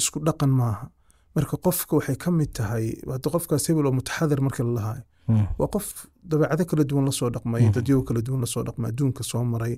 isku 0.00 0.18
dhaqan 0.26 0.50
maaha 0.60 0.88
marka 1.34 1.56
qofka 1.64 1.92
waxay 1.98 2.16
ka 2.16 2.30
mid 2.30 2.50
tahay 2.56 2.86
hadda 3.12 3.28
qofkaas 3.34 3.64
hebel 3.68 3.86
oo 3.86 3.92
mutaxadir 3.98 4.40
marka 4.46 4.62
la 4.64 4.72
lahayo 4.78 5.02
Mm. 5.04 5.19
Waa 5.58 5.68
qof 5.74 5.86
dabeecado 6.30 6.64
kala 6.70 6.84
duwan 6.90 7.04
la 7.08 7.12
soo 7.12 7.30
dhaqmay 7.34 7.62
Mhm. 7.62 7.72
dadyow 7.76 8.00
kala 8.08 8.20
duwan 8.26 8.40
la 8.40 8.46
soo 8.46 8.62
dhaqmay 8.66 8.88
adduunka 8.92 9.22
soo 9.30 9.44
maray 9.44 9.74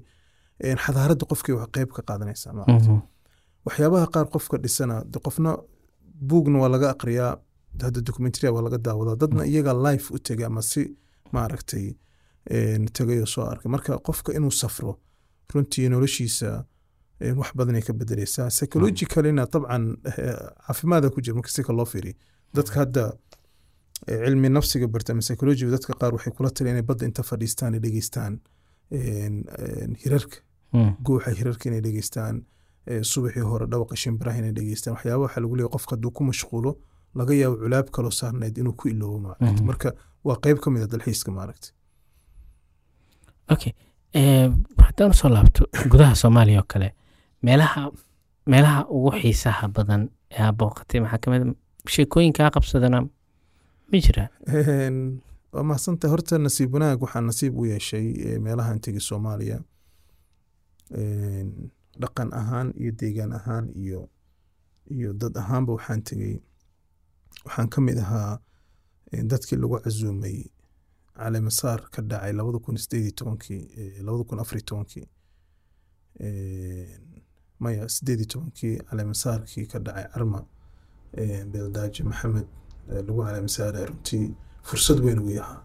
xadaaradda 0.85 1.25
qofkii 1.31 1.55
wax 1.59 1.69
qayb 1.77 1.91
ka 1.97 2.03
qaadanaysaa 2.09 2.53
maaragtay. 2.59 2.89
Mhm. 2.89 3.01
waxyaabaha 3.67 4.07
qaar 4.15 4.27
qofka 4.35 4.57
dhisana 4.65 4.97
qofna 5.27 5.51
buugna 6.29 6.59
waa 6.63 6.69
laga 6.75 6.87
aqriyaa 6.95 7.33
hadda 7.83 8.01
documentary 8.09 8.49
waa 8.55 8.63
laga 8.67 8.79
daawadaa 8.87 9.17
dadna 9.23 9.43
iyaga 9.47 9.73
life 9.87 10.07
u 10.15 10.19
tegay 10.19 10.47
ama 10.47 10.63
si 10.63 10.83
maaragtay 11.33 11.87
een, 12.51 12.83
tegay 12.97 13.19
oo 13.21 13.27
soo 13.35 13.45
arkay 13.53 13.71
marka 13.75 13.99
qofka 14.07 14.31
inuu 14.39 14.51
safro 14.51 14.93
runtii 15.55 15.89
noloshiisa 15.89 16.65
wax 17.41 17.51
badan 17.59 17.75
ay 17.79 17.83
ka 17.83 17.93
bedeleysaa 17.93 18.49
psychologicalina 18.55 19.47
dabcan 19.53 19.85
eh, 20.05 20.37
caafimaada 20.67 21.11
ku 21.11 21.19
jira 21.25 21.35
marka 21.39 21.51
si 21.55 21.63
ka 21.63 21.73
loo 21.73 21.85
fiiriyo 21.93 22.15
dadka 22.55 22.77
hadda 22.83 23.03
cilmi 24.07 24.49
nafsiga 24.49 24.87
barta 24.95 25.13
ama 25.13 25.21
psychology 25.27 25.65
dadka 25.77 25.93
qaar 26.01 26.13
waxay 26.17 26.33
kula 26.37 26.51
tali 26.51 26.71
inay 26.71 26.83
badda 26.91 27.05
inta 27.07 27.23
fadhiistaan 27.31 27.75
ay 27.75 27.81
dhegeystaan 27.87 28.33
hirarka 30.05 30.37
Mm. 30.75 30.93
guuxa 31.05 31.31
hirarka 31.39 31.69
inay 31.69 31.81
dhegeystaan 31.87 32.37
subaxii 33.03 33.43
hore 33.51 33.67
dhawaqa 33.73 33.97
shimbiraha 34.03 34.39
inay 34.39 34.53
dhegeystaan 34.59 34.93
waxyaaba 34.97 35.23
waxaa 35.25 35.41
lagu 35.45 35.57
leeyahay 35.57 35.73
qofka 35.75 35.93
hadduu 35.97 36.11
ku 36.17 36.23
mashquulo 36.31 36.71
laga 37.19 37.35
yaabo 37.35 37.57
culaab 37.63 37.87
kaloo 37.97 38.11
saarnayd 38.21 38.57
inuu 38.59 38.73
ku 38.81 38.89
iloobo 38.89 39.19
maaragta 39.25 39.53
Mhm. 39.53 39.67
marka 39.71 39.89
waa 40.27 40.37
qeyb 40.45 40.59
ka 40.65 40.71
mid 40.71 40.83
a 40.83 40.87
dalxiiska 40.93 41.31
maaragta 41.39 41.69
okay 43.55 43.73
haddaan 44.87 45.11
u 45.11 45.15
soo 45.15 45.29
laabto 45.29 45.63
gudaha 45.93 46.15
soomaaliya 46.23 46.61
oo 46.61 46.67
kale 46.73 46.89
meelaha 47.43 47.83
meelaha 48.53 48.81
ugu 48.97 49.11
xiisaha 49.21 49.69
badan 49.77 50.03
ee 50.31 50.43
aad 50.47 50.57
booqatay 50.61 51.01
maxaa 51.05 51.19
ka 51.23 51.31
mid 51.31 51.43
a 51.43 51.55
sheekooyinkaa 51.95 52.51
qabsadana 52.55 52.99
ma 53.93 53.99
jiraan? 54.05 55.21
Waa 55.53 55.63
mahadsantahay. 55.69 56.11
Horta 56.13 56.39
nasiib 56.39 56.73
wanaag 56.75 57.01
waxaa 57.03 57.21
nasiib 57.29 57.55
u 57.61 57.65
yeeshay 57.67 58.39
meelahan 58.45 58.81
tegi 58.85 59.01
soomaaliya. 59.09 59.59
Dhaqan 62.03 62.31
ahaan 62.41 62.69
iyo 62.81 62.93
deegaan 63.01 63.33
ahaan 63.39 63.67
iyo 63.83 64.09
iyo 64.91 65.13
dad 65.13 65.37
ahaanba 65.37 65.73
waxaan 65.77 66.03
tegey. 66.09 66.35
Waxaan 67.45 67.69
ka 67.73 67.81
mid 67.81 67.99
ahaa 67.99 68.39
dadkii 69.31 69.57
lagu 69.61 69.77
casuumay 69.85 70.39
caleemasaar 71.17 71.81
ka 71.93 72.01
dhacay 72.03 72.33
labada 72.33 72.59
kun 72.65 72.77
sideed 72.77 73.15
tobankii 73.17 73.61
labada 74.07 74.25
kun 74.29 74.41
afar 74.41 74.57
iyo 74.59 74.65
tobankii. 74.71 75.07
Maya 77.63 77.89
sideed 77.89 78.25
tobankii 78.33 78.75
caleemasaarkii 78.89 79.67
ka 79.71 79.79
dhacay 79.79 80.07
carma 80.13 80.41
beeldaaje 81.53 82.03
maxamed 82.05 82.47
lagu 82.89 83.21
caleemasaaray 83.25 83.85
runtii 83.91 84.35
fursad 84.63 84.99
weyn 85.05 85.19
ugu 85.19 85.31
yahaa. 85.31 85.61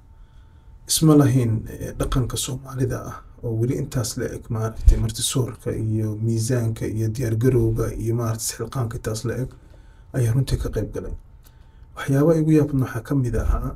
Isma 0.87 1.15
lahayn 1.15 1.51
dhaqanka 1.99 2.37
soomaalida 2.37 2.97
ah 3.11 3.15
oo 3.43 3.51
weli 3.59 3.75
intaas 3.81 4.17
la 4.17 4.25
eg 4.35 4.43
maaragtay 4.49 4.97
martisoorka 5.03 5.71
iyo 5.71 6.15
miisaanka 6.25 6.85
iyo 6.87 7.07
diyaargarowga 7.15 7.85
iyo 8.03 8.15
maaragtay 8.15 8.45
isxilqaanka 8.45 8.95
intaas 8.97 9.25
la 9.25 9.33
eg 9.43 9.49
ayaa 10.17 10.33
runtii 10.33 10.57
ka 10.63 10.69
qayb 10.75 10.89
galay. 10.95 11.13
Waxyaabaha 11.95 12.39
igu 12.41 12.51
yaabadna 12.57 12.85
waxaa 12.85 13.01
ka 13.07 13.15
mid 13.15 13.35
ahaa 13.35 13.75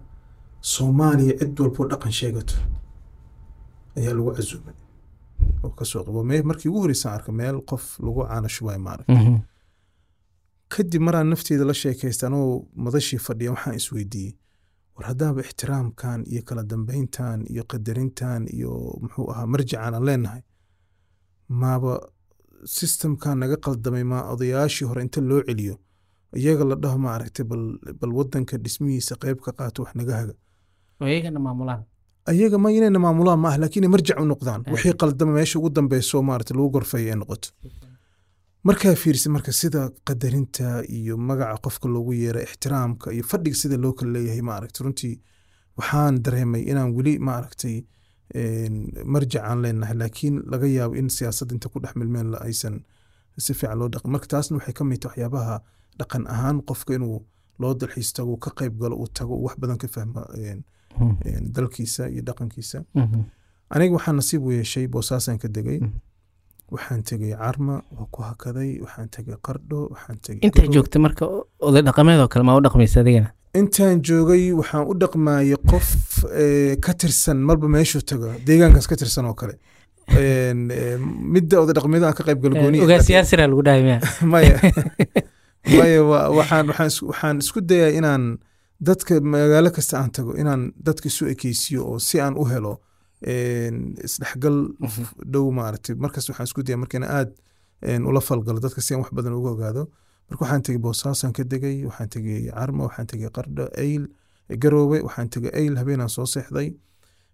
soomaaliya 0.61 1.33
cid 1.39 1.59
walboo 1.59 1.87
dhaqan 1.91 2.11
sheegato 2.19 2.55
ayaa 3.97 4.13
lagu 4.17 4.31
casuumay 4.37 4.75
oo 5.63 5.69
ka 5.69 5.85
soo 5.85 6.03
qabo 6.05 6.23
markii 6.23 6.69
ugu 6.69 6.79
horreysaan 6.81 7.13
arka 7.17 7.31
meel 7.31 7.57
qof 7.69 7.99
lagu 7.99 8.23
caana 8.27 8.47
shubay 8.49 8.77
maaragtay. 8.77 9.15
Mhm. 9.15 9.35
Kadib 10.73 11.01
maraan 11.07 11.27
nafteeda 11.33 11.65
la 11.69 11.73
sheekaysta 11.81 12.23
anoo 12.29 12.47
madashii 12.85 13.19
fadhiya 13.27 13.51
waxaan 13.55 13.75
isweydiiyey. 13.81 14.33
War 14.95 15.05
haddaaba 15.09 15.39
ixtiraamkan 15.45 16.19
iyo 16.31 16.41
kala 16.47 16.63
dambeyntan 16.71 17.39
iyo 17.53 17.63
qadarintan 17.71 18.41
iyo 18.57 18.71
muxuu 19.01 19.27
ahaa 19.31 19.47
marjacan 19.53 19.93
aan 19.97 20.05
leenahay 20.09 20.41
maaba 21.61 21.93
systemkan 22.77 23.37
naga 23.43 23.57
qaldamay 23.65 24.03
ma 24.11 24.19
odayaashii 24.33 24.85
hore 24.89 25.01
inta 25.05 25.21
loo 25.29 25.41
celiyo. 25.47 25.75
Iyaga 26.39 26.63
la 26.69 26.75
dhaho 26.83 26.97
maaragtay 27.05 27.45
bal 27.51 27.63
bal 27.99 28.11
wadanka 28.19 28.57
dhismihiisa 28.63 29.15
qayb 29.23 29.37
ka 29.45 29.51
qaato 29.59 29.79
wax 29.83 29.93
naga 29.99 30.13
haga. 30.19 30.33
Ayaga 32.31 32.57
ma 32.63 32.69
inayna 32.77 32.99
maamulaan 33.05 33.39
ma 33.43 33.47
ah 33.51 33.57
laakiin 33.61 33.83
inay 33.83 33.91
marjac 33.95 34.17
u 34.23 34.25
noqdaan. 34.31 34.61
Ah. 34.67 34.71
wixii 34.73 34.93
qaldama 35.01 35.31
meesha 35.37 35.55
ugu 35.59 35.69
dambeyso 35.77 36.17
maaragtay 36.29 36.55
lagu 36.57 36.69
gorfeeya 36.75 37.13
ay 37.13 37.19
noqoto 37.21 37.47
markaa 38.63 38.95
fiirsa 38.95 39.29
marka 39.29 39.51
sida 39.51 39.89
qadarinta 40.07 40.83
iyo 40.97 41.17
magaca 41.17 41.57
qofka 41.65 41.87
loogu 41.89 42.13
yeera 42.13 42.41
ixtiraamka 42.47 43.11
iyo 43.13 43.23
fadhiga 43.23 43.55
sida 43.61 43.77
loo 43.77 43.93
kala 43.93 44.11
leeyahay 44.15 44.41
maaragtay 44.41 44.83
runtii 44.85 45.15
waxaan 45.77 46.21
dareemay 46.23 46.61
inaan 46.71 46.91
weli 46.95 47.13
maaragtay 47.19 47.75
marjac 49.13 49.43
aan 49.43 49.61
leenahay 49.63 49.95
laakiin 50.01 50.35
laga 50.51 50.67
yaabo 50.67 50.95
in 50.95 51.09
siyaasadda 51.09 51.53
inta 51.55 51.69
ku 51.69 51.79
dhex 51.79 51.95
milmeen 51.95 52.31
la 52.31 52.37
aysan 52.47 52.75
si 53.37 53.53
fiican 53.53 53.77
loo 53.79 53.89
dhaqan 53.89 54.11
marka 54.11 54.27
taasna 54.27 54.57
waxay 54.57 54.73
ka 54.73 54.83
mid 54.83 54.99
tahay 55.01 55.23
waxyaabaha 55.23 55.55
dhaqan 55.99 56.23
ahaan 56.33 56.57
qofka 56.69 56.93
inuu 56.95 57.17
loo 57.61 57.73
dalxiis 57.73 58.13
tago 58.13 58.37
ka 58.37 58.51
qayb 58.59 58.73
galo 58.81 58.95
uu 59.01 59.07
tago 59.07 59.33
uu 59.35 59.43
wax 59.45 59.55
badan 59.61 59.77
ka 59.77 59.87
fahmo 59.87 60.21
een, 60.37 60.63
dalkiisa 61.55 62.09
iyo 62.09 62.21
dhaqankiisa 62.27 62.83
Mhm. 62.95 63.21
aniga 63.69 63.93
waxaan 63.97 64.15
nasiib 64.15 64.41
u 64.45 64.51
yeeshay 64.51 64.87
boosaasaan 64.87 65.37
ka 65.39 65.47
degay 65.47 65.79
Mm. 65.79 65.91
Waxaan 66.73 67.01
tegay 67.09 67.33
carma 67.43 67.75
waa 67.97 68.07
ku 68.13 68.19
hakaday 68.29 68.69
waxaan 68.83 69.09
tegay 69.15 69.35
qardho 69.47 69.79
waxaan 69.93 70.17
tegay 70.25 70.39
intaa 70.47 70.61
Garowe. 70.63 70.73
joogta 70.75 70.97
marka 71.05 71.25
oday 71.67 71.81
dhaqameed 71.87 72.19
oo 72.23 72.27
kale 72.33 72.43
maa 72.47 72.57
u 72.59 72.61
dhaqmaysa 72.65 72.99
adigana? 73.03 73.29
Intaan 73.59 73.97
joogay 74.07 74.43
waxaan 74.59 74.83
u 74.91 74.93
dhaqmayay 75.01 75.55
qof 75.71 75.87
eh, 76.41 76.73
ka 76.85 76.93
tirsan 76.99 77.37
marba 77.47 77.67
meeshuu 77.75 78.01
tago 78.11 78.27
deegaankaas 78.47 78.87
ka 78.91 78.95
tirsan 79.01 79.25
oo 79.29 79.33
kale. 79.41 79.55
Eh, 80.17 80.53
midda 81.33 81.55
oday 81.63 81.73
dhaqmeeda 81.77 82.05
aan 82.07 82.13
ka 82.19 82.23
qayb 82.27 82.39
galo 82.43 82.55
gooni. 82.61 82.79
Ogaas 82.85 83.09
yaasira 83.15 83.47
lagu 83.51 83.61
dhahay 83.67 83.83
maya. 84.33 84.55
Maya 85.77 85.99
wa- 86.11 86.29
waxaan 86.37 86.65
waxaan 86.71 86.89
isku- 86.91 87.07
waxaan 87.11 87.37
isku 87.43 87.59
dayaa 87.69 87.91
inaan 87.99 88.23
dadka 88.87 89.13
magaalo 89.33 89.69
kasta 89.75 89.99
aan 90.01 90.11
tago 90.17 90.31
inaan 90.41 90.61
dadka 90.87 91.05
isu 91.11 91.23
ekeysiyo 91.33 91.81
oo 91.91 91.99
si 92.07 92.15
aan 92.19 92.33
u 92.41 92.45
helo 92.51 92.73
isdhexgal 93.21 94.57
Mhm. 94.79 95.03
dhow 95.31 95.45
maaragtay. 95.57 95.95
Markaas 96.03 96.25
waxaan 96.29 96.47
isku 96.49 96.63
daya 96.63 96.77
marka 96.77 96.97
inaan 96.97 97.13
aad 97.17 97.29
ula 98.09 98.21
falgalo 98.21 98.59
dadka 98.59 98.81
si 98.81 98.93
aan 98.93 99.01
wax 99.03 99.11
badan 99.17 99.33
uga 99.39 99.49
ogaado. 99.55 99.83
Marka 100.29 100.41
waxaan 100.45 100.61
tegey 100.65 100.79
boosaasaan 100.85 101.33
ka 101.33 101.43
degay 101.43 101.77
waxaan 101.89 102.09
tegey 102.13 102.39
carma 102.51 102.81
waxaan 102.87 103.07
tegey 103.11 103.29
qardho 103.35 103.65
ayl 103.83 104.03
garoowe 104.63 104.97
waxaan 105.07 105.29
tegey 105.33 105.51
ayl 105.59 105.73
habeenaan 105.79 106.09
soo 106.15 106.25
seexday. 106.25 106.69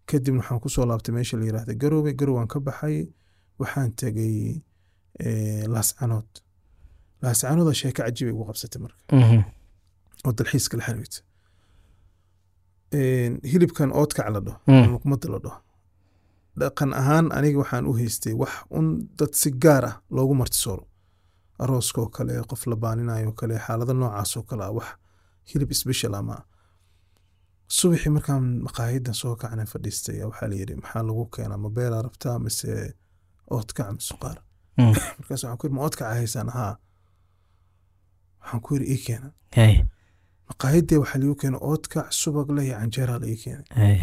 Kadibna 0.09 0.39
waxaan 0.41 0.59
ku 0.63 0.69
soo 0.69 0.85
laabtay 0.89 1.13
meesha 1.15 1.37
la 1.39 1.45
yiraahda 1.49 1.73
garoowe 1.81 2.11
garowaan 2.19 2.47
ka 2.47 2.59
baxay. 2.59 2.97
Waxaan 3.59 3.89
tegey 4.01 4.61
laascanood 5.73 6.29
laascanooda 7.23 7.73
sheeko 7.79 8.01
cajiibay 8.03 8.33
ugu 8.35 8.43
qabsatay 8.49 8.79
marka. 8.85 9.01
Mhm. 9.11 9.41
oo 10.25 10.31
dalxiiska 10.37 10.75
la 10.77 10.83
xiriirta 10.87 11.19
hilibkan 13.51 13.89
oodkac 13.99 14.27
la 14.33 14.39
dhaho 14.45 14.59
Mm. 14.67 14.85
luqmada 14.93 15.27
la 15.33 15.39
dhaho 15.45 15.59
dhaqan 16.59 16.91
ahaan 17.01 17.25
aniga 17.37 17.57
waxaan 17.63 17.85
u 17.89 17.93
haystay 17.99 18.33
wax 18.41 18.53
un 18.77 18.87
dad 19.19 19.33
si 19.41 19.49
gaar 19.63 19.85
ah 19.89 19.95
loogu 20.15 20.33
martisooro. 20.41 20.83
Arooska 21.63 22.01
oo 22.01 22.09
kale 22.15 22.33
qof 22.49 22.67
la 22.67 22.75
baaninayo 22.75 23.31
kale 23.39 23.55
xaalado 23.65 23.93
noocaas 23.93 24.37
oo 24.37 24.43
kale 24.49 24.63
ah 24.63 24.71
wax 24.77 24.87
hilib 25.49 25.71
special 25.81 26.13
ama 26.15 26.35
subaxii 27.77 28.09
markaan 28.17 28.43
maqaayadan 28.67 29.13
soo 29.21 29.35
kacna 29.41 29.65
fadhiistay 29.73 30.17
waxaa 30.29 30.49
layidhi 30.51 30.75
maxaa 30.81 31.03
lagu 31.09 31.25
keenaa? 31.35 31.57
Ma 31.63 31.69
beelaa 31.69 32.01
rabtaa? 32.07 32.39
Mise 32.39 32.71
oodkac 33.55 33.87
mise 33.95 34.07
suqaar? 34.11 34.37
Mm. 34.77 34.93
markaas 35.17 35.41
waxaan 35.43 35.57
ku 35.59 35.63
yidhi 35.67 35.75
ma 35.77 35.81
oodkaca 35.85 36.13
haysaan 36.19 36.49
haa 36.57 36.73
waxaan 38.41 38.61
ku 38.65 38.69
yidhi 38.75 38.87
ii 38.93 39.01
keena. 39.05 39.29
Maqaayadee 40.49 40.97
waxaa 41.03 41.19
liigu 41.21 41.35
keenay 41.41 41.59
oodkac 41.69 42.07
subag 42.21 42.47
leh 42.55 42.65
iyo 42.67 42.75
canjeeraa 42.79 43.19
laii 43.23 43.37
keenay 43.43 43.65
Ay. 43.85 43.97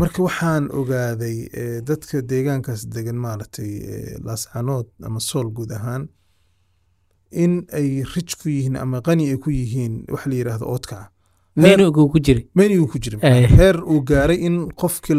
Marka 0.00 0.22
waxaan 0.28 0.64
ogaaday 0.80 1.36
eh, 1.60 1.78
dadka 1.88 2.16
deegaankaas 2.30 2.82
degan 2.96 3.16
maaragtay 3.24 3.70
eh, 3.94 4.12
laascanood 4.26 4.86
ama 5.06 5.20
sool 5.20 5.48
guud 5.56 5.72
ahaan 5.78 6.08
in 7.42 7.52
ay 7.78 7.88
rij 8.14 8.30
ku 8.40 8.48
yihiin 8.48 8.76
ama 8.76 9.00
qani 9.06 9.24
ay 9.32 9.36
ku 9.44 9.50
yihiin 9.50 9.94
wax 10.12 10.26
la 10.30 10.34
yidhaahdo 10.40 10.66
oodkaca 10.74 11.06
menigu 12.58 12.86
ku 12.92 12.98
jira 13.04 13.18
Ay. 13.22 13.46
heer 13.58 13.76
uu 13.92 14.00
gaaray 14.10 14.36
in 14.48 14.56
qofkii 14.80 15.16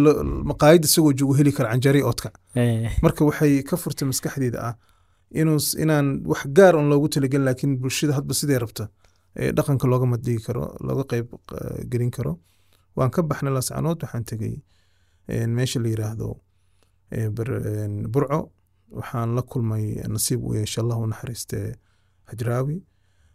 maqaayad 0.51 0.83
isagoo 0.87 1.13
joogo 1.19 1.33
heli 1.39 1.51
kara 1.57 1.69
canjeero 1.71 1.97
iyo 1.99 2.07
oodkac 2.11 2.33
marka 3.03 3.25
waxay 3.29 3.63
ka 3.69 3.75
furtay 3.81 4.07
maskaxdeeda 4.11 4.59
ah 4.69 4.75
inuu 5.41 5.59
inaan 5.83 6.07
wax 6.31 6.41
gaar 6.57 6.73
on 6.79 6.87
loogu 6.91 7.07
talagelin 7.13 7.45
laakiin 7.47 7.77
bulshada 7.81 8.13
hadba 8.17 8.33
siday 8.39 8.59
rabta 8.63 8.85
dhaqanka 9.57 9.85
looga 9.91 10.05
madhigi 10.13 10.41
karo 10.47 10.61
looga 10.87 11.03
qeyb 11.11 11.27
eh, 11.57 11.79
gelin 11.91 12.11
karo 12.17 12.31
waan 12.97 13.11
ka 13.15 13.21
baxnay 13.29 13.53
lascanood 13.53 13.97
waxaan 14.03 14.23
tegey 14.29 14.55
meesha 15.55 15.79
la 15.83 15.89
yiraahdo 15.93 16.29
burco. 18.13 18.51
Waxaan 18.91 19.35
la 19.35 19.41
kulmay 19.41 19.85
nasiib 20.07 20.43
u 20.47 20.53
yeesha 20.55 20.81
allah 20.81 20.97
u 20.99 21.07
naxariiste 21.11 21.75
hajraawi 22.29 22.77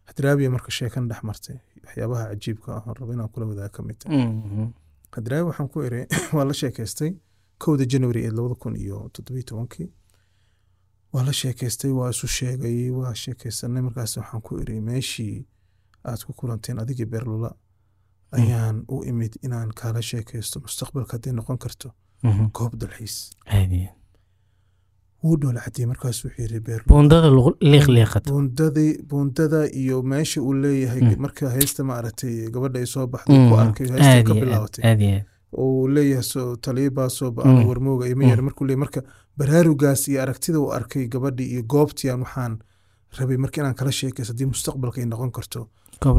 hajraawiya 0.08 0.50
marka 0.50 0.70
sheekan 0.70 1.08
dhex 1.08 1.20
martay 1.28 1.58
waxyaabaha 1.84 2.24
cajiibka 2.30 2.68
ah 2.76 2.82
oon 2.86 2.94
rabo 3.00 3.12
inaan 3.12 3.28
kula 3.28 3.46
wadaaga 3.46 3.68
ka 3.76 3.82
mid 3.82 3.98
tahay 4.00 4.16
Mhm. 4.26 4.66
hadraawi 5.16 5.44
waxaan 5.50 5.68
ku 5.72 5.78
iri 5.86 6.00
waa 6.36 6.44
la 6.44 6.54
sheekaystay 6.60 7.10
kowda 7.58 7.84
january 7.92 8.20
ee 8.26 8.30
labada 8.30 8.54
kun 8.62 8.74
iyo 8.76 8.98
toddobiyo 9.12 9.44
tobankii 9.50 9.88
waa 11.12 11.22
la 11.28 11.32
sheekaystay 11.32 11.90
waa 11.98 12.10
isu 12.10 12.26
sheegay 12.38 12.90
waa 12.90 13.14
sheekaysanay 13.14 13.82
markaas 13.82 14.16
waxaan 14.16 14.40
ku 14.46 14.52
iri 14.62 14.80
meeshii 14.80 15.36
aad 16.04 16.20
ku 16.26 16.32
kulanteen 16.32 16.78
adigii 16.82 17.04
beerlula 17.12 17.50
ayaan 18.38 18.76
u 18.94 18.96
imid 19.10 19.32
inaan 19.46 19.70
kaala 19.80 20.02
sheekaysto 20.10 20.60
mustaqbalka 20.64 21.12
hadday 21.16 21.32
noqon 21.32 21.58
karto 21.64 21.88
Mhm. 22.22 22.44
goob 22.56 22.72
dalxiis. 22.80 23.16
Caadi. 23.50 23.88
wuu 25.24 25.36
dhoola 25.40 25.60
cadiyey 25.64 25.86
markaas 25.90 26.18
wuxuu 26.24 26.42
yiri 26.42 26.60
beerlula 26.66 26.88
buundada 26.92 27.28
luq- 27.36 27.56
liiqliiqato 27.72 28.28
buundadii 28.32 28.92
buundada 29.10 29.60
iyo 29.80 29.96
meesha 30.02 30.40
uu 30.42 30.52
leeyahay 30.62 31.00
Mm. 31.02 31.20
marka 31.24 31.50
heesta 31.56 31.84
maaragtay 31.90 32.34
gabadha 32.54 32.78
ay 32.82 32.86
soo 32.94 33.06
baxday 33.12 33.40
ku 33.48 33.54
arkay 33.64 33.86
heesta 33.92 34.22
ka 34.28 34.34
bilaabatay. 34.40 34.82
oo 35.62 35.88
leeyahay 35.94 36.22
soo 36.32 36.56
taliyabaa 36.64 37.08
soo 37.18 37.30
ba'ama 37.36 37.60
Mm. 37.60 37.68
warmooga 37.68 38.06
ima 38.12 38.24
yar 38.30 38.42
markuu 38.46 38.64
leeyahay 38.66 38.82
marka 38.84 39.00
baraarugaas 39.38 40.02
iyo 40.08 40.18
aragtida 40.24 40.58
uu 40.60 40.70
arkay 40.78 41.04
gabadhii 41.14 41.48
iyo 41.52 41.62
goobtii 41.72 42.10
aan 42.10 42.20
waxaan 42.26 42.54
rabay 43.18 43.36
marka 43.44 43.56
inaan 43.60 43.74
kala 43.80 43.92
sheekayso 44.00 44.32
haddii 44.32 44.46
mustaqbalka 44.52 44.98
ay 45.00 45.06
noqon 45.12 45.30
karto 45.36 45.60
goob 46.02 46.18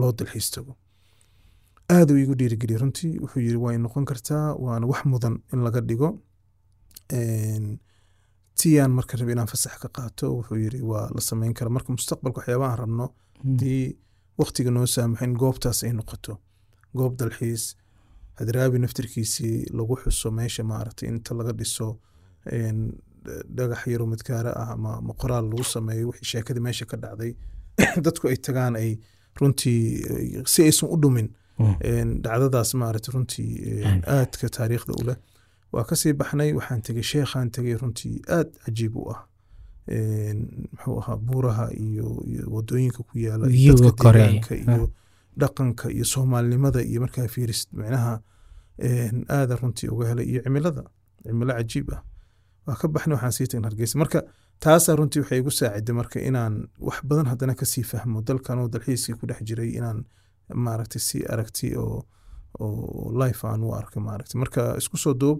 loo 0.00 0.12
dalxiis 0.18 0.50
tago 0.54 0.72
aad 1.94 2.10
uu 2.10 2.18
igu 2.18 2.34
dhiirigeliyey 2.34 2.80
runtii 2.82 3.18
wuxuu 3.22 3.42
yiri 3.46 3.58
way 3.64 3.76
noqon 3.78 4.04
kartaa 4.10 4.54
waana 4.64 4.86
wax 4.90 5.04
mudan 5.12 5.34
in 5.52 5.60
laga 5.66 5.80
dhigo. 5.88 6.08
Een, 7.18 7.78
tiyaan 8.58 8.92
marka 8.98 9.16
rabay 9.16 9.34
inaan 9.36 9.50
fasax 9.52 9.78
ka 9.82 9.88
qaato 9.96 10.32
wuxuu 10.38 10.58
yiri 10.64 10.80
waa 10.90 11.06
la 11.14 11.20
samayn 11.20 11.54
kara 11.54 11.70
marka 11.70 11.92
mustaqbalka 11.92 12.40
waxyaabaha 12.40 12.72
aan 12.72 12.80
rabno 12.82 13.06
haddii 13.42 13.84
waqtiga 14.40 14.70
noo 14.70 14.86
saamaxa 14.86 15.24
in 15.24 15.38
goobtaas 15.42 15.84
ay 15.84 15.92
noqoto. 15.92 16.40
Goob 16.96 17.14
dalxiis 17.20 17.64
hadraabi 18.40 18.78
naftirkiisii 18.82 19.56
lagu 19.78 19.94
xuso 20.02 20.30
meesha 20.38 20.62
maaragtay 20.64 21.08
inta 21.12 21.34
laga 21.38 21.52
dhiso 21.60 21.88
dhagax 23.56 23.86
yaro 23.86 24.06
midkaara 24.06 24.50
ah 24.62 24.72
ama 24.74 25.12
qoraal 25.22 25.44
lagu 25.50 25.64
sameeyo 25.64 26.08
wixii 26.10 26.30
sheekadii 26.32 26.66
meesha 26.68 26.86
ka 26.90 26.96
dhacday 26.96 27.32
dadku 28.04 28.28
ay 28.28 28.36
tagaan 28.36 28.74
ay 28.76 28.90
runtii 29.40 29.82
si 30.52 30.62
aysan 30.62 30.88
u 30.94 30.96
dhumin 31.02 31.28
dhacdadaas 32.24 32.74
maaragtay 32.74 33.12
runtii 33.14 33.50
aadka 34.16 34.48
taariikhda 34.56 34.92
u 35.00 35.02
leh 35.08 35.16
waa 35.72 35.84
ka 35.88 35.96
sii 35.96 36.12
baxnay 36.12 36.52
waxaan 36.58 36.82
tegey 36.86 37.02
sheekhaan 37.12 37.50
tegey 37.50 37.76
runtii 37.82 38.16
aad 38.36 38.48
cajiib 38.64 38.96
u 38.96 39.10
ah. 39.14 39.20
Muxuu 39.86 40.98
ahaa 41.00 41.16
buuraha 41.16 41.66
iyo 41.86 42.06
waddooyinka 42.54 43.02
ku 43.08 43.18
yaalla 43.18 43.46
dadka 43.48 44.12
deegaanka 44.12 44.54
iyo 44.56 44.90
dhaqanka 45.40 45.90
iyo 45.96 46.04
soomaalinimada 46.04 46.80
iyo 46.82 47.00
markaa 47.00 47.28
fiirisid 47.34 47.68
micnaha 47.72 48.20
aada 49.36 49.56
runtii 49.62 49.88
uga 49.94 50.08
helay 50.08 50.26
iyo 50.32 50.40
cimilada 50.42 50.82
cimilo 51.22 51.52
cajiib 51.58 51.88
ah. 51.94 52.02
Waa 52.66 52.76
ka 52.80 52.88
baxnay 52.88 53.14
waxaan 53.16 53.32
sii 53.36 53.46
tagnay 53.46 53.68
hargeysa 53.70 53.98
marka 53.98 54.18
taasaa 54.60 54.96
runtii 54.98 55.20
waxay 55.22 55.38
igu 55.38 55.50
saaciday 55.50 55.94
marka 56.00 56.18
inaan 56.20 56.54
wax 56.86 56.98
badan 57.08 57.26
haddana 57.32 57.54
ka 57.54 57.64
sii 57.72 57.82
fahmo 57.90 58.22
dalkan 58.28 58.58
oo 58.58 58.68
dalxiiskii 58.68 59.14
ku 59.20 59.26
dhex 59.26 59.40
jiray 59.48 59.70
inaan 59.78 59.98
maaragtay 60.54 61.00
si 61.08 61.18
aragti 61.32 61.76
oo 61.76 62.02
oo 62.60 63.12
life 63.22 63.46
aan 63.48 63.62
u 63.64 63.72
arka 63.74 64.00
maaragtay. 64.00 64.38
Marka 64.40 64.74
isku 64.80 64.96
soo 64.96 65.14
duub 65.20 65.38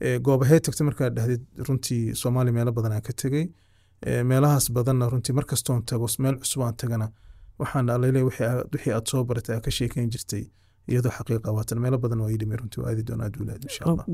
ee, 0.00 0.18
goobahee 0.18 0.60
tagtay 0.60 0.84
markaad 0.90 1.14
dhahdid 1.16 1.42
runtii 1.68 2.14
soomaaliya 2.20 2.52
meelo 2.58 2.72
badan 2.72 2.92
aan 2.92 3.02
ka 3.02 3.12
tegey. 3.22 3.46
Ee, 4.06 4.22
meelahaas 4.22 4.70
badanna 4.72 5.08
runtii 5.12 5.34
markastoon 5.38 5.82
tago 5.84 6.06
meel 6.18 6.36
cusub 6.42 6.62
aan 6.62 6.76
tagana 6.82 7.06
waxaan 7.58 7.90
alele 7.90 8.22
wixii 8.28 8.46
aad 8.46 8.68
wixii 8.74 8.92
aad 8.96 9.06
soo 9.12 9.24
baratay 9.24 9.54
aad 9.56 9.64
ka 9.64 9.70
sheekeyn 9.70 10.10
jirtay 10.12 10.44
iyadoo 10.90 11.12
xaqiiqa 11.16 11.52
waatan 11.56 11.78
meelo 11.84 11.98
badan 12.04 12.20
waa 12.20 12.30
ii 12.30 12.38
dhimay 12.40 12.56
runtii 12.60 12.80
waa 12.82 12.90
aadi 12.90 13.02
doonaa 13.08 13.28
duulaad 13.34 13.62
insha 13.68 13.84
allah. 13.84 14.04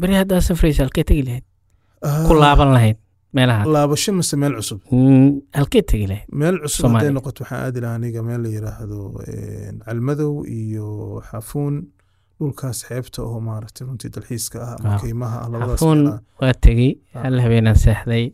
beri 0.00 0.14
haddaa 0.20 0.40
safraysa 0.40 0.82
halkee 0.82 1.04
tegi 1.10 1.22
lahayd? 1.28 1.44
Ku 2.28 2.32
Ah, 2.34 2.40
laaban 2.42 2.70
lahayd 2.76 2.96
meelaha 3.32 3.64
laabasho 3.76 4.12
mise 4.12 4.36
meel 4.36 4.54
cusub. 4.58 4.80
Mm, 4.90 5.40
halkee 5.58 5.82
tegi 5.92 6.06
lahayd 6.10 6.34
meel 6.42 6.58
cusub 6.64 6.90
hadday 6.94 7.12
noqoto 7.18 7.44
waxaan 7.44 7.64
aadi 7.66 7.80
lahaa 7.84 8.00
aniga 8.00 8.22
meel 8.28 8.42
la 8.46 8.50
yiraahdo 8.56 8.98
calmadow 9.86 10.32
iyo 10.58 11.22
xafuun. 11.30 11.80
Dhulkaas 12.40 12.78
xeebta 12.88 13.22
oo 13.22 13.40
maaragtay 13.46 13.86
runtii 13.86 14.10
dalxiiska 14.16 14.60
ah 14.66 14.76
ama 14.76 14.98
keymaha 15.04 15.40
ah 15.44 15.48
labadaas 15.52 15.80
xafuun 15.80 15.98
meelaha. 16.04 16.22
waa 16.42 16.54
tegey 16.66 16.92
hal 17.24 17.40
habeenaan 17.44 17.80
seexday. 17.86 18.26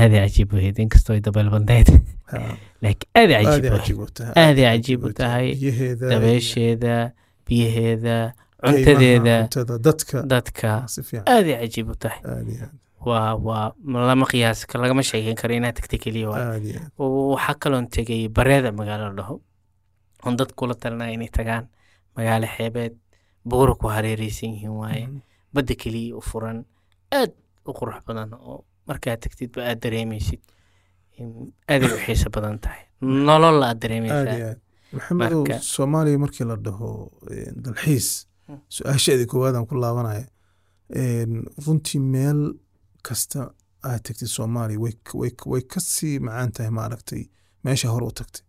Aaday 0.00 0.20
cajiib 0.24 0.54
wahayd 0.56 0.78
inkastoo 0.84 1.18
dabeel 1.26 1.50
laakiin 2.82 3.10
aaday 3.20 3.36
aad 3.38 3.48
cajiib 3.48 3.74
cajiib 4.68 5.04
u 5.04 5.12
tahay. 5.22 5.48
Dabeesheeda 6.12 6.94
biyaheeda. 7.46 8.16
Cuntadeeda 8.62 9.36
dadka. 10.30 10.72
aaday 11.26 11.58
cajiib 11.60 11.92
u 11.92 12.00
tahay 12.06 12.20
waa 13.04 13.34
waa 13.46 13.74
lama 14.08 14.26
qiyaasi 14.26 14.66
karo 14.66 14.82
lagama 14.84 15.02
sheekeyn 15.02 15.36
karo 15.36 15.54
inaad 15.54 15.74
tagta 15.78 15.96
keliya 15.98 16.28
waxaa 16.98 17.54
kaloon 17.62 17.86
tegay 17.94 18.28
bareeda 18.28 18.72
magaalo 18.72 19.04
la 19.10 19.14
dhaho. 19.18 19.36
Oon 20.24 20.36
dad 20.36 20.50
kula 20.58 20.74
talinaya 20.74 21.12
inay 21.16 21.28
tagaan 21.28 21.68
magaalo 22.16 22.46
xeebeed. 22.56 22.94
Buura 23.44 23.74
ku 23.74 23.86
hareereysan 23.88 24.54
yihiin 24.54 24.76
waaye. 24.82 25.06
Mhm. 25.06 25.20
badda 25.54 25.74
keliya 25.74 26.16
u 26.16 26.20
furan. 26.20 26.64
Aad 27.12 27.32
u 27.66 27.72
qurux 27.78 28.00
badan 28.06 28.30
oo 28.34 28.64
markaad 28.88 29.20
tagtidba 29.20 29.60
aad 29.68 29.80
dareemaysid. 29.82 30.40
In 31.18 31.52
aaday 31.68 31.90
u 31.96 31.98
xiiso 32.04 32.30
badan 32.30 32.58
tahay. 32.58 32.86
Nolol 33.00 33.62
aad 33.62 33.82
aad 33.84 34.58
maxamedow 34.92 35.44
soomaaliya 35.60 36.18
markii 36.18 36.44
la 36.46 36.56
dhaho 36.56 37.10
dalxiis 37.64 38.26
Hmm. 38.46 38.58
su'aasheedii 38.68 39.26
koowaadaan 39.30 39.66
ku 39.70 39.74
laabanaya 39.78 40.26
runtii 41.66 42.00
meel 42.14 42.40
kasta 43.02 43.50
aad 43.84 44.02
tagtid 44.06 44.28
soomaaliya 44.28 44.78
way 45.50 45.62
ka 45.72 45.80
sii 45.80 46.18
macaan 46.18 46.52
tahay 46.52 46.70
maaragtay. 46.70 47.22
Meesha 47.64 47.88
hore 47.88 48.06
u 48.06 48.10
tagtay. 48.20 48.42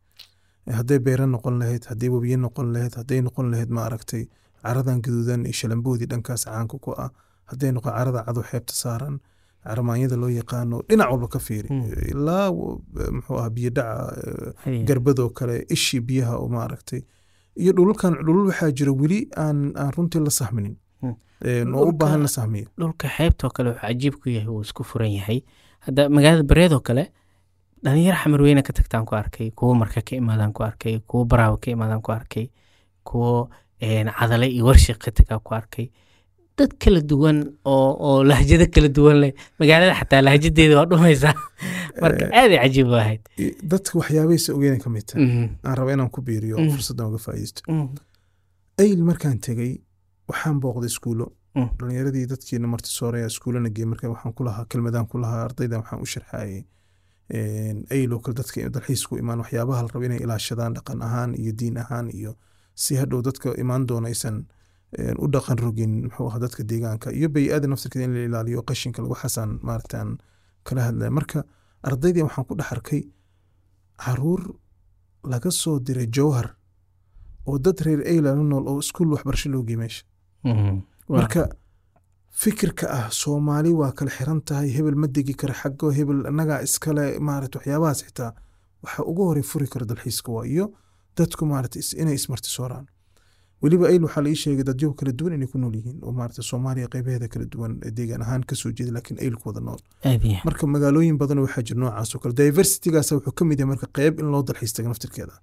Hadday 0.78 1.00
beera 1.00 1.26
noqon 1.28 1.60
lahayd 1.60 1.84
hadday 1.90 2.10
webiye 2.10 2.38
noqon 2.38 2.72
lahayd 2.74 2.94
hadday 3.00 3.22
noqon 3.22 3.52
lahayd 3.52 3.70
maaragtay 3.70 4.24
caradan 4.64 5.02
gaduudan 5.06 5.42
iyo 5.46 5.54
shalamboodii 5.60 6.08
dhankaas 6.12 6.46
caanka 6.46 6.78
ku 6.80 6.92
ah. 6.98 7.10
Hadday 7.52 7.72
noqon 7.76 7.92
carada 7.98 8.24
cadow 8.28 8.44
xeebta 8.52 8.74
saaran 8.74 9.20
carmaanyada 9.64 10.16
loo 10.22 10.30
yaqaano 10.30 10.78
dhinac 10.90 11.10
walba 11.12 11.28
ka 11.28 11.40
fiiri. 11.40 11.68
Hmm. 11.70 11.84
ilaa 12.12 12.48
w- 12.52 12.80
muxuu 13.16 13.38
ahaa 13.40 13.50
biyo 13.50 13.70
dhaca 13.70 14.54
eh, 14.68 14.84
garbadoo 14.88 15.30
kale 15.30 15.66
ishii 15.70 16.00
biyaha 16.00 16.36
oo 16.38 16.48
maaragtay. 16.48 17.02
Iyo 17.56 17.72
dhululkan 17.74 18.14
dhulul 18.26 18.48
waxaa 18.48 18.72
jira 18.72 18.92
weli 18.92 19.20
aan 19.38 19.74
aan 19.78 19.92
runtii 19.98 20.20
la 20.24 20.30
sahminin 20.40 20.76
oo 21.04 21.88
u 21.90 21.92
baahan 21.92 22.22
la 22.24 22.30
dhulka 22.80 23.08
xeebtoo 23.18 23.50
kale 23.50 23.70
wuxuu 23.70 23.82
cajiib 23.88 24.16
ku 24.22 24.30
yahay 24.30 24.48
wuu 24.48 24.62
isku 24.62 24.84
furan 24.84 25.12
yahay. 25.12 25.44
Hadda 25.86 26.10
magaalada 26.10 26.44
bareedoo 26.44 26.80
kale 26.80 27.12
dhalinyaro 27.84 28.18
xamarweyne 28.24 28.64
ka 28.64 28.74
tagtaan 28.74 29.06
ku 29.06 29.16
arkay 29.16 29.52
kuwo 29.52 29.74
marka 29.76 30.02
ka 30.02 30.16
imaadaan 30.16 30.54
ku 30.54 30.64
arkay 30.64 31.00
kuwo 31.08 31.26
baraawa 31.26 31.58
ka 31.58 31.72
imaadaan 31.72 32.02
ku 32.02 32.12
arkay 32.12 32.48
kuwo 33.04 33.50
cadale 33.80 34.48
iyo 34.48 34.66
warshik 34.66 34.98
ka 34.98 35.12
tagaa 35.12 35.40
ku 35.40 35.54
arkay. 35.56 35.92
Dad 36.58 36.72
kala 36.80 37.02
duwan 37.02 37.38
oo 37.66 37.92
oo 38.08 38.24
lahjado 38.24 38.66
kala 38.72 38.88
duwan 38.88 39.18
leh 39.24 39.34
magaalada 39.60 39.98
xataa 40.00 40.22
lahjadeeda 40.22 40.78
waa 40.80 40.86
dhumaysaa 40.86 41.34
marka 42.02 42.30
aaday 42.32 42.58
cajiib 42.64 42.88
u 42.88 42.96
ahayd. 42.96 43.22
dadka 43.72 44.00
waxyaabaysa 44.00 44.54
ogeena 44.54 44.78
ka 44.84 44.90
mid 44.90 45.04
tahay. 45.08 45.26
Mhm, 45.26 45.46
aan 45.66 45.76
raba 45.78 45.94
inaan 45.94 46.10
ku 46.14 46.22
biiriyo 46.22 46.56
Hmm. 46.58 46.70
fursaddan 46.72 47.10
uga 47.10 47.20
faa'iidaysto. 47.26 47.62
Mhm, 47.68 47.88
ayl 48.80 49.00
markaan 49.10 49.40
tegey 49.42 49.82
waxaan 50.30 50.60
booqday 50.64 50.90
iskuulo. 50.94 51.26
Mm. 51.56 51.70
dhalinyaradii 51.80 52.26
dadkiina 52.34 52.68
marti 52.74 52.90
sooraya 52.90 53.28
iskuulana 53.32 53.70
geey 53.76 53.86
marka 53.86 54.10
waxaan 54.14 54.34
ku 54.38 54.44
lahaa 54.48 54.66
kelmadaan 54.72 55.06
ku 55.12 55.18
lahaa 55.24 55.42
ardaydan 55.48 55.80
waxaan 55.82 56.02
u 56.02 56.06
sharxayay 56.14 56.64
aylo 57.96 58.20
kale 58.24 58.36
dadka 58.36 58.70
dalxiis 58.70 59.04
ku 59.08 59.18
imaan 59.18 59.40
waxyaabaha 59.44 59.82
la 59.84 59.88
rabo 59.94 60.06
inay 60.06 60.18
ilaashadaan 60.26 60.74
dhaqan 60.78 61.02
ahaan 61.08 61.32
iyo 61.42 61.52
diin 61.60 61.78
ahaan 61.78 62.10
iyo 62.20 62.32
si 62.76 62.96
hadhow 62.96 63.22
dadka 63.22 63.54
imaan 63.64 63.86
doona 63.88 64.08
aysan 64.08 64.46
u 65.24 65.28
dhaqan 65.36 65.58
rogin 65.66 65.94
muxuu 66.06 66.28
ahaa 66.30 66.40
dadka 66.46 66.62
deegaanka 66.70 67.12
iyo 67.12 67.30
bay-ada 67.30 67.68
naftirkeeda 67.68 68.06
in 68.06 68.14
la 68.14 68.24
ilaaliyo 68.30 68.62
qashinka 68.70 69.00
waxaasaan 69.14 69.60
maaragtaan 69.68 70.18
kala 70.68 70.82
hadlaya 70.88 71.12
marka 71.12 71.40
ardaydii 71.84 72.24
waxaan 72.28 72.46
ku 72.48 72.54
dhex 72.58 72.72
arkay 72.76 73.02
carruur 74.04 74.42
laga 75.32 75.52
soo 75.52 75.80
diray 75.80 76.08
jowhar 76.16 76.48
oo 77.48 77.58
dad 77.60 77.78
reer 77.86 78.02
ayla 78.12 78.30
la 78.36 78.44
nool 78.44 78.66
oo 78.68 78.80
iskuul 78.80 79.10
waxbarasho 79.14 79.50
loo 79.50 79.64
gey 79.68 79.78
meesha 79.78 80.04
marka 81.10 81.42
fikirka 82.42 82.86
ah 82.98 83.10
soomaali 83.12 83.72
waa 83.82 83.92
kala 83.92 84.12
xiran 84.18 84.42
tahay 84.42 84.70
hebel 84.78 84.96
ma 84.96 85.08
degi 85.08 85.34
kara 85.42 85.54
xaggo 85.62 85.92
hebel 85.98 86.26
annagaa 86.30 86.62
iskale 86.68 87.20
maarata 87.20 87.60
waxyaabahaas 87.60 88.02
xitaa. 88.08 88.32
Waxa 88.84 89.04
ugu 89.12 89.24
horey 89.30 89.44
furi 89.44 89.68
kara 89.74 89.86
dalxiiska 89.86 90.32
waa 90.32 90.46
iyo 90.54 90.66
dadku 91.18 91.46
maarata 91.46 91.80
inay 92.02 92.16
ismarti 92.20 92.50
sooraan. 92.50 92.86
Weliba 93.62 93.88
ayl 93.88 94.04
waxaa 94.04 94.22
la 94.26 94.30
ii 94.30 94.36
sheegay 94.44 94.64
dadyo 94.70 94.94
kala 95.00 95.12
duwan 95.20 95.34
inay 95.38 95.48
ku 95.48 95.58
nool 95.58 95.76
yihiin 95.80 96.00
oo 96.04 96.12
maarata 96.12 96.42
soomaaliya 96.50 96.88
qeybaheeda 96.94 97.28
kala 97.34 97.46
duwan 97.54 97.80
deegaan 97.98 98.22
ahaan 98.26 98.44
ka 98.50 98.56
soo 98.56 98.72
jeeda 98.78 98.92
laakiin 98.92 99.20
aylku 99.24 99.48
wada 99.50 99.62
nool. 99.68 99.80
Marka 100.48 100.68
magaalooyin 100.68 101.18
badan 101.22 101.40
waxaa 101.46 101.64
jira 101.68 101.80
noocaas 101.80 102.16
oo 102.16 102.20
kale. 102.20 102.34
Diversitygaas 102.42 103.12
wuxuu 103.12 103.32
ka 103.38 103.46
mid 103.46 103.60
yahay 103.60 103.70
marka 103.74 103.88
qeyb 103.98 104.20
in 104.20 104.28
loo 104.34 104.44
dalxiis 104.44 104.74
taga 104.74 104.90
naftirkeeda 104.92 105.34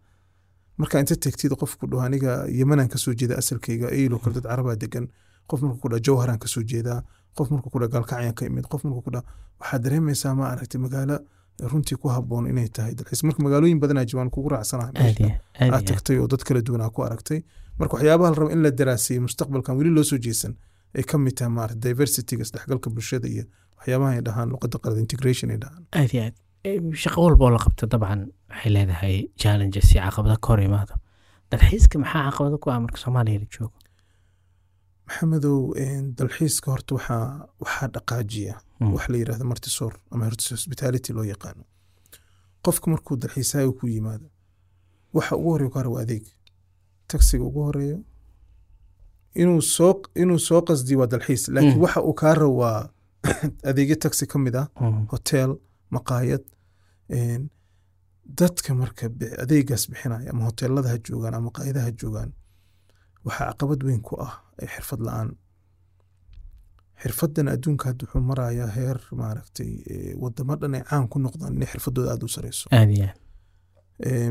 marka 0.78 1.00
inta 1.00 1.16
tegtid 1.16 1.52
qofku 1.62 1.86
dhaho 1.90 2.02
aniga 2.08 2.46
yemanaan 2.48 2.88
ka 2.88 2.98
soo 2.98 3.14
jeeda 3.14 3.34
asalkayga 3.42 3.88
ayl 3.96 4.12
oo 4.14 4.18
kale 4.18 4.34
dad 4.34 4.46
carabaa 4.50 4.76
degan 4.76 5.08
qof 5.50 5.60
markuu 5.62 5.80
kudha 5.84 5.98
jowharaan 6.06 6.38
ka 6.38 6.48
soo 6.48 6.62
jeedaa 6.62 7.02
qof 7.36 7.50
markuu 7.50 7.70
kudha 7.70 7.88
gaalkacyaan 7.88 8.34
ka 8.34 8.46
imid 8.46 8.64
qof 8.72 8.84
markuu 8.84 9.02
kudha 9.08 9.22
waxaad 9.60 9.82
dareemaysaa 9.84 10.34
ma 10.34 10.48
aragtay 10.52 10.80
magaalo 10.80 11.18
runtii 11.72 11.96
ku 12.02 12.08
haboon 12.08 12.46
inay 12.50 12.68
tahay 12.76 12.94
dalxiis 12.94 13.22
marka 13.28 13.42
magaalooyin 13.46 13.80
badanaa 13.82 14.04
jiraan 14.10 14.30
kugu 14.30 14.48
raacsanaha 14.48 14.90
aad 15.74 15.84
tagtay 15.90 16.16
oo 16.18 16.26
dad 16.32 16.42
kala 16.48 16.60
duwanaa 16.66 16.90
ku 16.90 17.02
aragtay. 17.04 17.40
Marka 17.78 17.94
waxyaabaha 17.96 18.30
la 18.32 18.36
rabo 18.40 18.50
in 18.54 18.62
la 18.64 18.70
daraaseeyey 18.70 19.20
mustaqbalkan 19.26 19.76
weli 19.78 19.90
loo 19.96 20.04
soo 20.04 20.18
jeesan 20.26 20.54
ay 20.96 21.02
ka 21.10 21.18
mid 21.18 21.34
tahay 21.36 21.52
maarata 21.52 21.80
diversityga 21.88 22.42
isdhexgalka 22.46 22.88
bulshada 22.90 23.28
iyo 23.28 23.44
waxyaabaha 23.78 24.10
ay 24.16 24.22
dhahaan 24.26 24.48
luqada 24.52 24.78
qalad 24.82 24.98
integration 25.04 25.50
ay 25.50 25.58
dhahaan. 25.62 25.82
Aad 26.00 26.10
iyo 26.14 26.22
aad 26.26 26.34
shaqo 26.64 27.22
walba 27.24 27.44
oo 27.44 27.50
la 27.50 27.58
qabto 27.58 27.86
dabcan 27.86 28.32
waxay 28.50 28.70
leedahay 28.76 29.16
challenges 29.36 29.94
iyo 29.94 30.02
caqabada 30.04 30.36
ka 30.36 30.48
hor 30.52 30.60
imaado 30.60 30.94
dalxiiska 31.50 31.98
maxaa 31.98 32.30
caqabada 32.30 32.58
ku 32.58 32.70
ah 32.70 32.80
marka 32.80 32.98
soomaaliya 32.98 33.40
la 33.40 33.46
joogo? 33.54 33.78
Maxamedow 35.06 35.72
dalxiiska 36.18 36.70
horta 36.70 36.94
waxaa 36.94 37.48
waxaa 37.62 37.88
dhaqaajiya. 37.94 38.54
Wax 38.80 39.08
la 39.08 39.16
yiraahdo 39.16 39.44
martisoor 39.44 39.94
ama 40.12 40.24
hospitality 40.26 41.12
loo 41.12 41.24
yaqaano. 41.24 41.64
Qofka 42.62 42.90
markuu 42.90 43.16
dalxiisaayo 43.16 43.72
ku 43.72 43.88
yimaado 43.88 44.28
waxa 45.14 45.36
ugu 45.36 45.50
horreeya 45.52 45.72
ka 45.72 45.88
waa 45.88 46.02
adeeg. 46.02 46.24
Taksiga 47.08 47.44
ugu 47.44 47.60
horeeyo 47.68 47.98
inuu 49.34 49.62
soo 49.62 50.02
inuu 50.14 50.38
soo 50.38 50.60
qasdiyo 50.62 50.98
waa 51.00 51.10
dalxiis. 51.12 51.48
Laakiin 51.48 51.80
waxa 51.80 52.00
uu 52.02 52.14
kaa 52.14 52.34
rabo 52.34 52.56
waa 52.62 52.90
adeegyo 53.70 53.96
taxi 53.96 54.26
ka 54.26 54.38
mid 54.38 54.54
ah 54.56 54.68
hotel 55.12 55.56
maqaayad 55.96 56.44
dadka 58.40 58.70
marka 58.80 59.04
adeegaas 59.42 59.84
bixinaya 59.90 60.30
ama 60.32 60.42
hoteelada 60.48 60.88
ha 60.92 60.98
joogaan 61.06 61.34
ama 61.34 61.46
maqaayadaha 61.50 61.86
ha 61.88 61.92
joogaan 62.00 62.30
waxaa 63.26 63.46
caqabad 63.52 63.80
weyn 63.86 64.00
ku 64.08 64.14
ah 64.26 64.32
xirfad 64.74 65.00
la'aan. 65.06 65.30
Xirfadan 67.02 67.46
adduunka 67.54 67.84
hadda 67.88 68.04
wuxuu 68.06 68.20
marayaa 68.30 68.68
heer 68.76 68.98
maaragtay 69.20 69.70
wadamo 70.22 70.54
dhan 70.60 70.74
ay 70.78 70.82
caan 70.90 71.06
ku 71.12 71.16
noqdaan 71.24 71.52
inay 71.56 71.68
xirfadooda 71.72 72.10
aada 72.12 72.24
u 72.28 72.34
sareyso. 72.36 72.66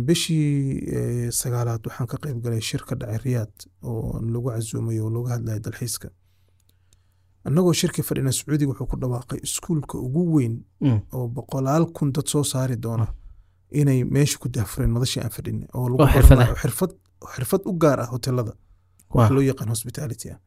Bishii 0.07 1.31
sagaalaad 1.41 1.81
waxaan 1.87 2.07
ka 2.11 2.17
qayb 2.23 2.37
galay 2.43 2.61
shir 2.69 2.81
ka 2.89 2.95
dhacay 2.99 3.17
riyaad 3.25 3.53
oo 3.89 4.19
lagu 4.33 4.49
casuumay 4.53 4.99
oo 4.99 5.09
looga 5.15 5.29
hadlaya 5.35 5.59
dalxiiska 5.65 6.09
annagoo 7.47 7.73
shirkii 7.81 8.03
fadhina 8.09 8.31
sacuudiga 8.31 8.71
wuxuu 8.71 8.87
ku 8.91 8.95
dhawaaqay 9.01 9.39
iskuulka 9.47 9.95
ugu 10.05 10.21
weyn 10.35 10.55
oo 11.15 11.27
boqolaal 11.35 11.85
kun 11.95 12.11
dad 12.15 12.27
soo 12.33 12.43
saari 12.43 12.75
doona 12.85 13.07
inay 13.79 13.99
meesha 14.03 14.37
ku 14.41 14.47
daafureen 14.55 14.91
madashii 14.95 15.21
aan 15.23 15.29
fadhina 15.37 15.65
oo 15.77 15.87
xirfad 16.61 16.91
xirfad 17.33 17.61
u 17.69 17.73
gaar 17.81 17.99
ah 18.03 18.09
hotelada 18.13 18.53
wax 19.15 19.29
loo 19.35 19.41
yaqaan 19.49 19.69
hospitality 19.75 20.27
ah. 20.33 20.39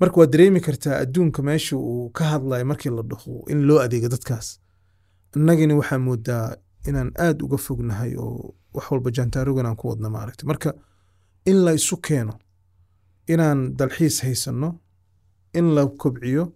Marka 0.00 0.16
waad 0.20 0.30
dareemi 0.32 0.60
kartaa 0.66 0.96
adduunka 1.04 1.40
meesha 1.42 1.76
uu 1.76 2.10
ka 2.16 2.24
hadlayo 2.32 2.64
markii 2.70 2.90
la 2.98 3.02
dhaho 3.10 3.32
in 3.52 3.58
loo 3.68 3.78
adeego 3.84 4.08
dadkaas. 4.14 4.46
Innagani 5.36 5.74
waxaa 5.80 5.98
moodaa 5.98 6.46
inaan 6.88 7.10
aada 7.24 7.44
uga 7.44 7.56
fognahay 7.66 8.12
oo 8.24 8.54
wax 8.74 8.84
walba 8.90 9.10
jaantaarogan 9.16 9.66
aan 9.66 9.76
ku 9.80 9.88
wadna 9.90 10.08
maaragta 10.16 10.46
marka 10.50 10.70
in 11.50 11.58
la 11.64 11.72
isu 11.78 11.96
keeno 12.06 12.34
inaan 13.32 13.76
dalxiis 13.78 14.16
haysanno 14.24 14.68
in 15.58 15.74
la 15.74 15.86
kobciyo 15.86 16.52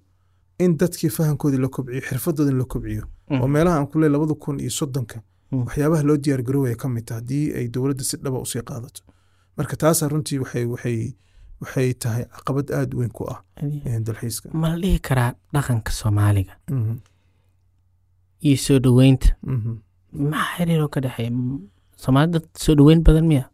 in 0.59 0.76
dadkii 0.78 1.11
fahamkoodii 1.16 1.59
la 1.64 1.68
kobciyo 1.68 2.00
xirfadooda 2.00 2.50
in 2.50 2.59
la 2.59 2.64
kobciyo. 2.64 3.04
Oo 3.30 3.48
meelaha 3.48 3.76
aan 3.78 3.87
ku 3.87 3.98
leey 3.98 4.11
labada 4.11 4.35
kun 4.35 4.61
iyo 4.61 4.70
soddonka 4.70 5.22
waxyaabaha 5.52 6.02
loo 6.02 6.16
diyaar 6.16 6.42
garoobaya 6.42 6.76
ka 6.76 6.88
mid 6.88 7.04
taha 7.07 7.20
haddii 7.20 7.52
ay 7.57 7.68
dowladda 7.68 8.04
si 8.04 8.16
dhaba 8.16 8.38
u 8.44 8.46
sii 8.46 8.62
qaadato. 8.62 9.02
Marka 9.57 9.76
taasaa 9.76 10.09
runtii 10.09 10.38
waxay 10.38 10.64
waxay 10.74 11.14
waxay 11.61 11.94
tahay 11.94 12.24
caqabad 12.35 12.70
aada 12.70 12.96
weyn 12.98 13.11
ku 13.11 13.24
ah 13.35 13.40
dalxiiska. 14.07 14.48
Ma 14.52 14.68
la 14.68 14.76
dhihi 14.83 14.98
karaa 15.09 15.33
dhaqanka 15.54 15.90
soomaaliga? 15.92 16.54
Iyo 18.46 18.57
soo 18.57 18.78
dhoweynta 18.78 19.28
maxaa 20.12 20.57
xiriiroo 20.57 20.88
ka 20.94 21.00
dhexeeya? 21.00 21.30
Soomaali 21.96 22.33
dad 22.33 22.46
soo 22.64 22.74
dhoweyn 22.78 23.02
badan 23.07 23.26
miya? 23.26 23.44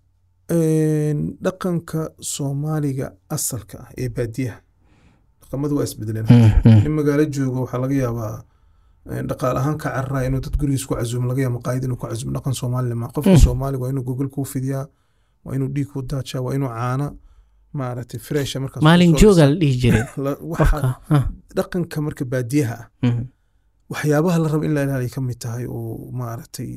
Dhaqanka 1.45 2.11
soomaaliga 2.21 3.13
asalka 3.37 3.77
ah 3.85 3.89
ee 3.99 4.09
baadiyaha 4.09 4.59
dhaqamadu 5.51 5.77
waa 5.77 5.85
isbedeleen. 5.85 6.27
In 6.87 6.93
magaalo 6.95 7.25
joogo 7.25 7.61
waxaa 7.65 7.79
laga 7.79 7.95
yaabaa 7.95 8.45
dhaqaal 9.07 9.57
ahaan 9.57 9.79
ka 9.79 9.91
carraa 9.91 10.25
inuu 10.29 10.41
dad 10.41 10.57
gurigiis 10.57 10.87
ku 10.87 10.95
casuumo 10.95 11.29
laga 11.29 11.43
yaaba 11.43 11.59
maqaayad 11.59 11.85
inuu 11.85 11.97
ku 11.97 12.07
casuumo 12.07 12.33
dhaqan 12.37 12.55
soomaali 12.55 12.95
ma 12.95 13.09
qofka 13.09 13.39
soomaaliga 13.39 13.83
waa 13.83 13.91
inuu 13.91 14.05
gogol 14.05 14.29
kuu 14.29 14.45
fidiyaa 14.45 14.87
waa 15.45 15.55
inuu 15.55 15.69
dhiig 15.75 15.89
kuu 15.93 16.03
daajaa 16.03 16.41
waa 16.41 16.55
inuu 16.55 16.69
caana 16.69 17.13
maaragtay 17.73 18.21
fresha 18.21 18.61
markaas 18.61 18.83
maalin 18.83 19.17
jooga 19.17 19.47
la 19.51 19.55
dhihi 19.61 19.77
jiray 19.83 20.07
dhaqanka 21.57 22.01
marka 22.07 22.25
baadiyaha 22.25 22.79
ah 23.03 23.15
waxyaabaha 23.91 24.39
la 24.39 24.49
rabo 24.49 24.65
in 24.65 24.75
la 24.75 24.83
ilaaliya 24.87 25.11
ka 25.11 25.21
mid 25.21 25.39
tahay 25.39 25.67
oo 25.67 26.11
maaragtay 26.13 26.71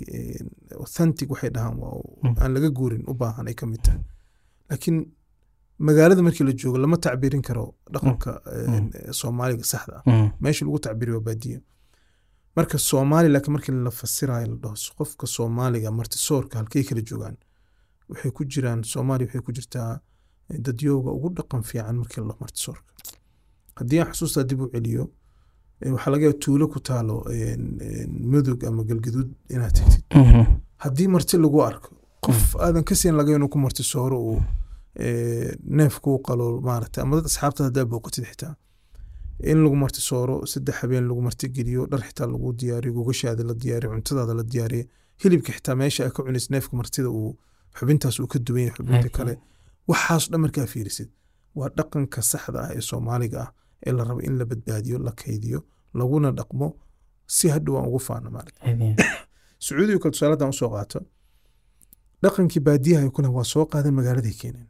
authentic 0.79 1.29
waxay 1.29 1.49
dhahaan 1.49 1.77
waa 1.77 2.01
aan 2.41 2.53
laga 2.53 2.69
guurin 2.69 3.03
u 3.07 3.13
baahan 3.13 3.47
ay 3.47 3.53
ka 3.53 3.65
mid 3.65 3.81
tahay. 3.85 4.01
Laakiin 4.69 4.97
magaalada 5.87 6.21
markii 6.27 6.45
la 6.49 6.53
joogo 6.61 6.77
lama 6.83 6.97
tacbirin 7.05 7.41
karo 7.47 7.65
dhaqanka 7.93 8.31
soomaaliga 9.19 9.63
saxda 9.71 9.95
ah. 10.05 10.29
Meesha 10.41 10.65
lagu 10.65 10.79
tacbiriyo 10.85 11.17
waa 11.17 11.25
baadiya 11.27 11.59
marka 12.57 12.77
soomaali 12.89 13.27
laakiin 13.33 13.53
markii 13.55 13.71
la 13.87 13.91
fasirayo 13.99 14.47
la 14.51 14.55
dhaho 14.63 14.75
qofka 14.97 15.25
soomaaliga 15.35 15.89
martisoorka 15.99 16.55
halkay 16.59 16.83
kala 16.89 17.01
joogaan 17.09 17.35
waxay 18.09 18.31
ku 18.37 18.41
jiraan 18.51 18.79
soomaaliya 18.93 19.27
waxay 19.27 19.41
ku 19.47 19.51
jirtaa 19.57 19.91
dadyooga 20.65 21.09
ugu 21.17 21.27
dhaqan 21.37 21.61
fiican 21.69 21.95
markii 22.01 22.19
la 22.21 22.27
dhaho 22.29 22.39
martisoorka 22.45 22.89
haddii 23.79 23.99
aan 24.01 24.11
xusuustaa 24.13 24.43
dib 24.49 24.59
u 24.61 24.67
celiyo 24.73 25.05
waxaa 25.95 26.11
laga 26.13 26.23
yaaba 26.25 26.39
tuulo 26.43 26.65
ku 26.73 26.79
taalo 26.89 27.15
mudug 28.31 28.59
ama 28.69 28.81
galgaduud 28.89 29.29
inaad 29.55 29.73
tagtid 29.77 30.03
haddii 30.83 31.07
marti 31.15 31.35
lagu 31.45 31.57
arko 31.69 31.89
qof 32.25 32.43
aadan 32.65 32.83
ka 32.89 32.95
siin 33.01 33.15
laga 33.19 33.31
inuu 33.37 33.49
ku 33.53 33.57
marti 33.65 33.83
sooro 33.93 34.17
uu 34.29 34.41
neef 34.97 35.99
kuu 36.01 36.17
qalo 36.27 36.61
maarata 36.61 37.01
ama 37.01 37.15
dad 37.17 37.25
asxaabta 37.25 37.63
haddaa 37.63 37.85
booqatid 37.85 38.25
xitaa. 38.31 38.55
In 39.43 39.63
lagu 39.63 39.75
marti 39.75 40.01
sooro 40.01 40.45
saddex 40.45 40.75
habeen 40.81 41.07
lagu 41.09 41.21
marti 41.21 41.49
geliyo 41.49 41.85
dhar 41.91 42.01
xitaa 42.07 42.27
lagu 42.27 42.53
diyaariyo 42.53 42.93
gogashaada 42.93 43.43
la 43.43 43.53
diyaariyo 43.53 43.91
cuntadaada 43.93 44.33
la 44.33 44.43
diyaariyo. 44.43 44.85
Hilibka 45.23 45.51
xitaa 45.53 45.75
meesha 45.75 46.05
aa 46.05 46.09
ka 46.15 46.23
cunaysa 46.23 46.47
neefka 46.53 46.77
martida 46.77 47.09
uu 47.09 47.37
xubintaas 47.77 48.19
uu 48.19 48.27
ka 48.27 48.39
duwan 48.39 48.61
yahay 48.63 48.75
xubinta 48.77 49.09
kale. 49.09 49.33
Waxaas 49.87 50.29
dhan 50.31 50.41
markaa 50.41 50.65
fiirisid. 50.73 51.09
Waa 51.55 51.69
dhaqanka 51.77 52.21
saxda 52.21 52.59
ah 52.65 52.69
ee 52.77 52.81
soomaaliga 52.81 53.39
ah 53.43 53.49
ee 53.85 53.91
la 53.91 54.03
rabo 54.03 54.21
in 54.21 54.37
la 54.39 54.45
badbaadiyo 54.45 54.97
la 54.99 55.11
kaydiyo 55.11 55.59
laguna 55.93 56.31
dhaqmo 56.31 56.67
si 57.27 57.47
hadhow 57.53 57.77
aan 57.77 57.87
ugu 57.89 57.99
faano 57.99 58.29
maarata 58.35 58.59
sacuudiga 59.65 59.99
kale 59.99 60.11
tusaaladan 60.11 60.49
u 60.49 60.53
soo 60.53 60.69
qaato. 60.69 60.99
Dhaqankii 62.23 62.59
baadiyaha 62.67 63.03
ay 63.05 63.09
ku 63.15 63.21
lahan 63.21 63.35
waa 63.37 63.43
soo 63.53 63.65
qaadan 63.65 63.93
magaaladay 63.99 64.33
keeneen 64.41 64.67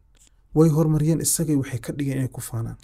way 0.56 0.70
horumariyeen 0.70 1.20
isagay 1.26 1.56
waxay 1.62 1.80
ka 1.86 1.94
dhigeen 1.98 2.18
inay 2.18 2.28
ku 2.36 2.42
faanaan. 2.42 2.78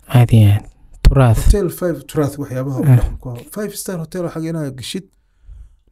Hotel 1.46 1.70
five 1.70 1.98
turath 2.10 2.36
waxyaabaha 2.42 2.80
dhaqan 2.88 3.18
ku 3.22 3.30
haw 3.30 3.38
five 3.56 3.72
star 3.82 3.98
hotel 4.04 4.24
xaga 4.34 4.50
inaa 4.50 4.70
geshid 4.80 5.06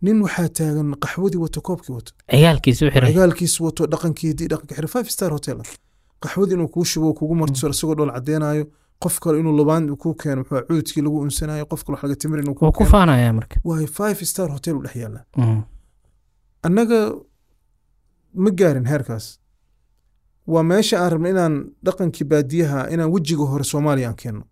nin 0.01 0.21
waxaa 0.25 0.49
taagan 0.59 0.89
qaxwadii 1.03 1.37
wato 1.45 1.61
koobkii 1.67 1.93
wato. 1.97 2.11
Cigaalkiis 3.13 3.59
wato 3.65 3.85
dhaqankii 3.93 4.33
dhaqanka 4.51 4.87
five 4.95 5.09
star 5.15 5.31
hotel. 5.31 5.57
Qaxwadii 6.23 6.53
inuu 6.57 6.67
kuu 6.67 6.85
shubo 6.85 7.13
kugu 7.13 7.35
martiso 7.35 7.69
isagoo 7.69 7.95
dhool 7.95 8.11
cadeenaayo. 8.15 8.65
Qof 9.03 9.19
kale 9.19 9.39
inuu 9.39 9.53
lubaan 9.59 9.83
ku 10.01 10.13
keeno 10.21 10.41
muxuu 10.41 10.61
cuudkii 10.67 11.01
lagu 11.05 11.17
unsanayo. 11.25 11.65
Qof 11.71 11.83
kale 11.83 11.93
wax 11.95 12.03
laga 12.03 12.15
timir 12.15 12.39
inuu 12.39 12.53
ku 12.77 12.85
faanaya 12.85 13.33
marka. 13.33 13.55
Waayo 13.63 13.87
five 13.87 14.19
star 14.31 14.49
hotel 14.51 14.75
u 14.79 14.81
dhex 14.83 14.95
yaalla 14.95 15.21
Mm. 15.37 15.61
annaga 16.63 16.99
ma 18.33 18.49
gaarin 18.59 18.85
heerkaas 18.91 19.39
waa 20.47 20.63
meesha 20.63 20.99
aan 21.03 21.11
rabna 21.11 21.29
inaan 21.29 21.55
dhaqankii 21.85 22.25
baadiyaha 22.31 22.89
inaan 22.93 23.11
wejiga 23.15 23.45
hore 23.51 23.63
soomaaliya 23.63 24.07
aan 24.09 24.15
keenno 24.15 24.43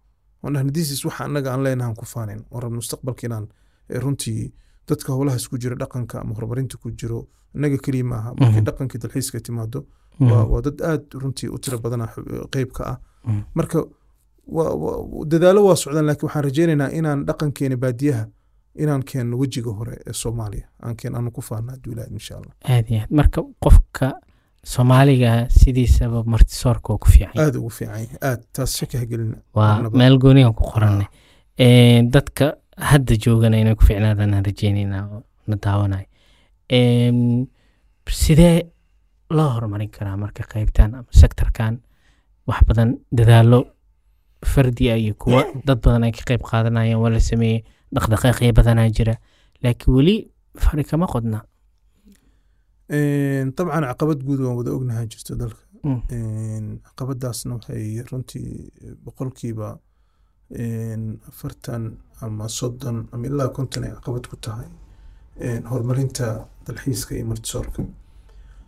oon 0.44 0.54
dhahna 0.54 0.72
this 0.72 0.92
is 0.92 1.06
waxa 1.06 1.24
annaga 1.26 1.52
aan 1.54 1.64
leenahay 1.64 1.90
aan 1.90 1.96
ku 1.96 2.06
faanayn 2.06 2.42
oon 2.52 2.62
rabno 2.64 2.76
mustaqbalka 2.82 3.28
inaan 3.28 3.48
runtii 4.04 4.54
dadka 4.90 5.14
howlahaas 5.14 5.48
ku 5.50 5.58
jira 5.58 5.76
dhaqanka 5.76 6.22
ama 6.22 6.34
horumarinta 6.36 6.78
ku 6.78 6.92
jiro 6.92 7.28
innaga 7.56 7.78
keliya 7.78 8.04
maaha. 8.06 8.30
Markii 8.40 8.58
Mhm. 8.62 8.66
dhaqankii 8.70 9.00
dalxiiska 9.04 9.40
timaado 9.40 9.86
Mm. 10.20 10.32
waa 10.52 10.62
dad 10.62 10.82
aad 10.82 11.04
runtii 11.22 11.50
u 11.56 11.58
tiro 11.60 11.78
badana 11.80 12.06
qeyb 12.54 12.72
ka 12.78 12.84
ah. 12.92 12.98
Mm. 13.28 13.44
marka 13.56 13.80
waa- 14.48 14.76
waa- 14.84 15.00
socdaan 15.76 16.06
laakiin 16.06 16.28
waxaan 16.28 16.44
rajaynaynaa 16.44 16.90
inaan 17.00 17.26
dhaqankeena 17.28 17.78
baadiyaha 17.78 18.26
inaan 18.84 19.04
keenno 19.04 19.38
wejiga 19.38 19.72
hore 19.72 19.96
ee 20.08 20.14
soomaaliya. 20.14 20.68
Aan 20.84 20.96
ku 21.32 21.42
faana 21.42 21.72
hadduu 21.72 21.92
insha 22.14 22.36
allah. 22.40 22.54
Aad 22.70 22.86
iyo 22.90 23.00
aad. 23.02 23.12
Marka 23.12 23.42
qofka 23.64 24.08
soomaaliga 24.74 25.32
sidiisaba 25.60 26.24
martisoorka 26.34 26.88
waa 26.94 26.98
ku 27.04 27.08
fiican 27.14 27.32
yahay. 27.36 27.48
aad 27.48 27.56
ugu 27.60 27.70
fiican 27.78 28.08
aad 28.30 28.42
taas 28.56 28.72
shaki 28.80 28.98
waa 29.58 29.90
meel 30.00 30.16
ku 30.60 30.64
qoranay 30.74 31.08
Ee, 31.66 32.02
dadka 32.16 32.46
hadda 32.92 33.14
joogana 33.26 33.58
inay 33.62 33.76
ku 33.80 33.84
fiicnaadaan 33.88 34.34
aan 34.36 34.46
rajeynaynaa 34.50 35.04
oo 35.14 35.22
na 35.48 35.56
daawanayo 35.64 36.08
sidee 38.22 38.58
loo 39.38 39.50
horumarin 39.56 39.90
karaa 39.90 40.18
marka 40.18 40.44
qaybtan 40.54 40.94
ama 40.96 41.12
sektorkan 41.22 41.80
wax 42.48 42.62
badan 42.68 42.90
dadaalo 43.18 43.60
fardi 44.52 44.92
ah 44.92 44.98
iyo 45.04 45.14
kuwa 45.22 45.42
dad 45.66 45.80
badan 45.86 46.04
ay 46.04 46.12
ka 46.18 46.24
qayb 46.30 46.42
qaadanayaan 46.52 47.02
waa 47.04 47.10
la 47.16 47.20
sameeyey 47.20 47.64
dhaqdhaqaaqyo 47.96 48.54
badanaa 48.60 48.90
jira. 48.98 49.16
Laakiin 49.64 49.96
weli 49.96 50.16
fari 50.64 50.84
kama 50.84 51.08
qodna 51.14 51.40
dabcan 52.90 53.84
caqabad 53.92 54.20
guud 54.28 54.40
waan 54.46 54.56
wada 54.60 54.72
ognahay 54.78 55.08
jirto 55.08 55.36
dalka 55.36 55.62
Mm. 55.86 56.02
Een, 56.10 56.66
caqabadaasna 56.88 57.54
waxay 57.58 58.02
runtii 58.10 58.72
boqolkiiba 59.06 59.70
een, 60.50 61.04
afartan 61.30 61.84
ama 62.26 62.48
soddon 62.50 62.98
ama 63.14 63.26
ilaa 63.28 63.50
konton 63.54 63.84
ay 63.86 63.92
caqabad 63.98 64.26
ku 64.32 64.36
tahay 64.46 64.66
horumarinta 65.72 66.28
dalxiiska 66.66 67.14
iyo 67.16 67.26
martisoorka 67.32 67.82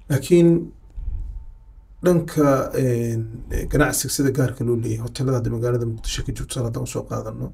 laakiin 0.09 0.49
dhanka 2.05 2.47
ganacsiga 3.71 4.13
sida 4.15 4.29
gaarka 4.37 4.61
loo 4.67 4.75
leeyahay 4.83 5.03
hotelada 5.07 5.37
hadda 5.39 5.49
magaalada 5.55 5.85
muqdisho 5.93 6.21
ka 6.25 6.31
jirto 6.37 6.55
haddaan 6.65 6.83
u 6.87 6.91
soo 6.93 7.03
qaadano 7.09 7.47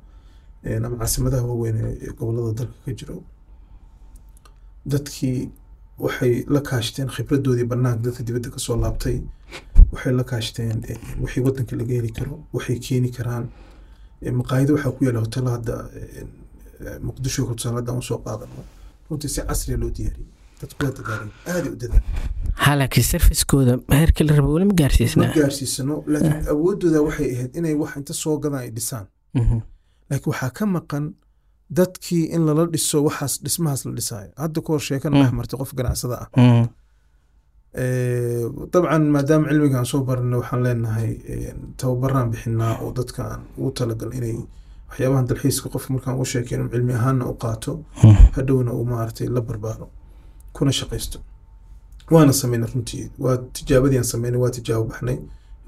ama 0.85 0.95
caasimadaha 1.01 1.43
waaweyn 1.49 1.77
ee 1.85 2.11
gobollada 2.17 2.51
dalka 2.59 2.77
ka 2.85 2.91
jiro 2.99 3.15
dadkii 4.91 5.39
waxay 6.05 6.33
la 6.55 6.61
kaashteen 6.69 7.07
khibradoodii 7.15 7.67
banaanka 7.71 8.01
dadka 8.05 8.23
dibadda 8.27 8.49
ka 8.55 8.59
soo 8.65 8.77
laabtay. 8.83 9.17
Waxay 9.93 10.13
la 10.19 10.23
kaashteen 10.31 10.77
eh, 10.89 10.97
wixii 11.23 11.43
wadanka 11.47 11.75
laga 11.79 11.93
heli 11.97 12.11
karo 12.17 12.35
waxay 12.55 12.77
keeni 12.85 13.09
karaan. 13.17 13.45
Eh, 14.21 14.31
maqaayado 14.39 14.71
waxaa 14.75 14.95
ku 14.95 15.05
yaalla 15.05 15.21
hotelo 15.25 15.49
hadda 15.55 15.75
eh, 15.97 16.25
muqdisho 17.07 17.45
tusaale 17.57 17.77
haddaan 17.81 17.97
u 18.03 18.05
soo 18.09 18.19
qaadano 18.25 18.63
runtii 19.09 19.29
si 19.35 19.41
casriya 19.49 19.77
loo 19.83 19.91
diyaariyey. 19.97 20.29
Dadku 20.61 20.85
waa 20.85 20.93
dadaaleen 20.97 21.31
aaday 21.53 21.71
u 21.73 21.77
heerkii 23.99 24.25
la 24.27 24.35
raba 24.37 24.49
weli 24.55 24.65
ma 24.65 24.71
ma 24.71 24.79
gaarsiisna 24.81 25.25
gaarsiisano 25.35 25.95
laakiin 26.13 26.47
awoodooda 26.53 27.01
waxay 27.07 27.29
ahayd 27.35 27.55
inay 27.59 27.75
wax 27.81 27.91
inta 28.01 28.13
soo 28.13 28.37
gadaan 28.43 28.61
ay 28.65 28.71
dhisaan. 28.77 29.05
Mhm. 29.39 29.59
laakiin 30.09 30.31
waxaa 30.33 30.51
ka 30.57 30.65
maqan 30.77 31.05
dadkii 31.69 32.23
in 32.35 32.41
lala 32.47 32.65
dhiso 32.73 32.97
waxaas 33.07 33.33
dhismahaas 33.43 33.81
la 33.85 33.91
dhisaayo 33.99 34.31
hadda 34.43 34.59
kahor 34.65 34.79
sheekana 34.89 35.15
Mm. 35.15 35.21
dhex 35.23 35.33
martay 35.39 35.57
qof 35.61 35.71
ganacsada 35.77 36.15
ah 36.23 36.29
Mm. 36.37 36.65
Eh, 37.83 38.45
dabcan 38.73 39.03
maadaama 39.15 39.47
cilmiga 39.49 39.77
aan 39.79 39.85
soo 39.91 40.01
baranay 40.07 40.37
waxaan 40.41 40.61
leenahay 40.65 41.11
eh, 41.31 41.53
tababaraan 41.79 42.29
bixinaa 42.31 42.73
oo 42.83 42.91
dadka 42.99 43.21
aan 43.31 43.41
ugu 43.57 43.71
talagal 43.77 44.11
inay 44.17 44.35
waxyaabahan 44.89 45.25
dalxiiska 45.29 45.67
qofka 45.73 45.89
markaan 45.93 46.19
u 46.21 46.25
sheekeen 46.31 46.59
inuu 46.59 46.71
cilmi 46.73 46.93
ahaanna 46.99 47.23
u 47.31 47.33
qaato 47.43 47.71
Mm. 48.03 48.15
hadhowna 48.37 48.71
uu 48.77 48.85
maaragtay 48.91 49.27
la 49.35 49.41
barbaaro 49.47 49.85
kuna 50.55 50.71
shaqaysto 50.79 51.17
waana 52.13 52.33
sameynay 52.41 52.69
runtii 52.73 53.05
waa 53.23 53.37
tijaabadii 53.55 53.97
aan 54.01 54.09
sameynay 54.13 54.39
waa 54.43 54.51
tijaabo 54.57 54.83
baxnay 54.91 55.17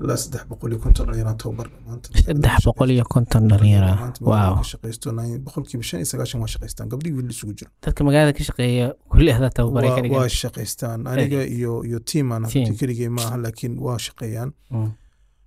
ilaa 0.04 0.18
saddex 0.24 0.44
boqol 0.52 0.72
iyo 0.74 0.80
konton 0.86 1.06
dhalinyaraan 1.08 1.38
tababarna 1.44 1.78
maanta. 1.88 2.10
Saddex 2.26 2.66
boqol 2.68 2.90
iyo 2.96 3.06
konton 3.14 3.48
dhalinyaro 3.52 3.92
Maanta 4.02 4.26
waaw 4.32 4.56
ka 4.60 4.64
shaqaysto 4.72 5.12
nine- 5.20 5.40
boqolkiiba 5.46 5.84
shan 5.90 6.00
iyo 6.02 6.08
sagaashan 6.12 6.42
waa 6.44 6.52
shaqaystaan 6.56 6.90
gabdhii 6.94 7.14
wiil 7.18 7.30
isugu 7.36 7.54
jiro. 7.60 7.72
Dadka 7.86 8.04
magaalada 8.08 8.34
ka 8.38 8.44
shaqeeya 8.50 8.88
kulli 9.12 9.32
ahda 9.36 9.50
tababaray 9.60 9.92
ka 9.96 10.02
waa 10.18 10.28
shaqaystaan 10.42 11.08
aniga 11.12 11.42
iyo 11.58 11.74
iyo 11.90 12.00
tiim 12.10 12.32
aan 12.32 12.44
Team. 12.44 12.66
runtii 12.66 12.80
keligay 12.82 13.10
ma 13.18 13.22
aha 13.28 13.38
laakiin 13.46 13.74
waa 13.86 13.98
shaqeeyaan. 14.08 14.52
Mm. 14.72 14.92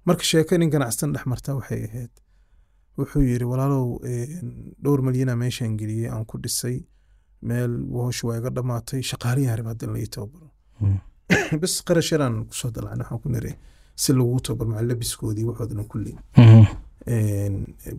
marka 0.09 0.25
sheeko 0.31 0.59
nin 0.59 0.71
ganacsan 0.75 1.13
dhex 1.15 1.25
marta 1.33 1.55
waxay 1.59 1.81
ahayd 1.89 2.13
wuxuu 2.99 3.23
yiri 3.31 3.45
walaalow 3.53 3.87
dhowr 4.85 5.01
malyanaa 5.07 5.37
meeshaan 5.43 5.77
geliyey 5.81 6.09
aan 6.15 6.25
ku 6.31 6.39
dhisay. 6.45 6.79
Meel 7.43 7.73
hoosh 7.95 8.25
waa 8.27 8.39
iga 8.41 8.51
dhammaatay 8.51 9.03
shaqaaliyaa 9.11 9.57
raba 9.59 9.71
hadda 9.73 9.87
in 9.87 9.93
la 9.95 10.01
ii 10.05 10.11
tababaro 10.17 10.49
Mm. 10.81 10.99
bas 11.61 11.75
qarash 11.87 12.13
yaraan 12.15 12.35
ku 12.49 12.55
soo 12.61 12.71
dalacnay 12.71 13.05
waxaan 13.05 13.21
ku 13.23 13.29
niri 13.35 13.53
si 14.03 14.13
lagugu 14.13 14.41
maca 14.71 14.83
labiskoodii 14.91 15.45
waxoodana 15.51 15.85
kulli 15.91 16.13
Mhm. 16.37 16.65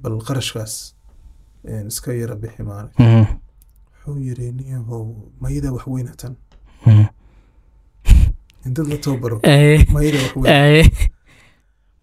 Bal 0.01 0.15
qarashkaas 0.27 0.73
iska 1.91 2.13
yara 2.21 2.35
bixi 2.41 2.63
maarag 2.69 2.91
Mhm. 2.99 3.25
wuxuu 3.91 4.17
yiri 4.25 4.51
niyahow 4.57 5.05
mayada 5.41 5.71
wax 5.75 5.85
weyna 5.87 6.13
tan. 6.21 6.35
Mhm. 6.85 7.05
in 8.65 8.73
dad 8.73 8.87
la 8.87 8.97
tababaro 8.97 9.39
Eh, 9.43 9.85
mayada 9.93 10.17
wax 10.23 10.35
weyn 10.35 10.53
eh, 10.85 10.89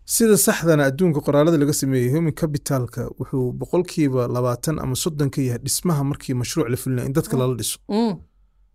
sida 0.05 0.37
saxdana 0.37 0.85
adduunka 0.89 1.21
qoraalada 1.27 1.57
laga 1.59 1.73
sameeyey 1.73 2.11
human 2.15 2.33
capitalka 2.33 3.03
wuxuu 3.19 3.53
boqolkiiba 3.61 4.23
labaatan 4.29 4.79
ama 4.79 4.95
soddon 4.97 5.31
ka 5.31 5.41
yahay 5.43 5.59
dhismaha 5.65 6.03
markii 6.11 6.35
mashruuc 6.41 6.69
la 6.73 6.77
fulinaya 6.77 7.07
in 7.09 7.13
dadka 7.13 7.37
lala 7.37 7.55
dhiso. 7.61 7.79
Mm. 7.89 8.15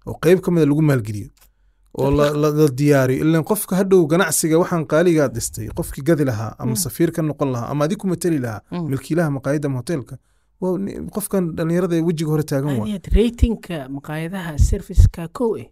oo 0.07 0.15
qeyb 0.23 0.39
ka 0.43 0.51
mida 0.51 0.65
lagu 0.65 0.81
maalgeliyo 0.81 1.29
oo 1.99 2.11
la, 2.11 2.67
diyaariyo 2.79 3.25
ilan 3.25 3.43
qofka 3.43 3.75
hadhow 3.75 4.01
ganacsiga 4.11 4.55
waxaan 4.61 4.85
qaaligaad 4.93 5.31
dhistay 5.35 5.67
qofkii 5.79 6.03
gadi 6.09 6.23
lahaa 6.25 6.55
ama 6.59 6.71
Mm. 6.71 6.75
safiir 6.85 7.11
ka 7.11 7.21
noqon 7.21 7.49
lahaa 7.51 7.67
ama 7.71 7.85
adig 7.85 7.97
ku 7.97 8.07
matali 8.07 8.39
lahaa 8.45 8.61
Mm. 8.71 8.87
milkiilaha 8.91 9.29
maqaayadda 9.37 9.67
ama 9.69 9.77
hoteelka 9.81 10.15
qofkan 11.15 11.43
dhalinyarada 11.57 11.95
ee 11.95 12.01
wejiga 12.09 12.29
hore 12.31 12.43
taagan 12.43 12.79
waa 12.79 12.87
Aad 12.95 13.05
ratingka 13.15 13.89
maqaayadaha 13.89 14.57
serviceka 14.69 15.27
kow 15.37 15.57
eh 15.57 15.67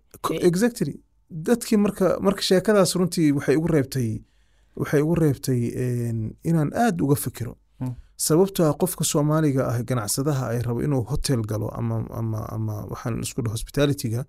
exactly 0.50 0.94
dadkii 1.30 1.78
marka 1.86 2.06
marka 2.26 2.42
sheekadaas 2.42 2.96
runtii 3.00 3.32
waxay 3.38 3.56
ugu 3.60 3.68
reebtay 3.76 4.10
waxay 4.76 5.02
ugu 5.02 5.16
reebtay 5.16 5.62
inaan 6.50 6.70
aad 6.86 7.02
uga 7.02 7.16
fikiro 7.16 7.56
Mm. 7.82 7.94
sababtoo 8.18 8.66
ah 8.70 8.74
qofka 8.82 9.04
soomaaliga 9.12 9.62
ah 9.72 9.78
ganacsadaha 9.90 10.44
ay 10.54 10.60
rabo 10.68 10.80
inuu 10.84 11.04
hotel 11.12 11.42
galo 11.52 11.68
ama 11.80 11.96
ama 12.20 12.40
ama 12.56 12.74
waxaan 12.92 13.22
isku 13.26 13.42
dhaho 13.42 13.54
hospitalityga 13.58 14.26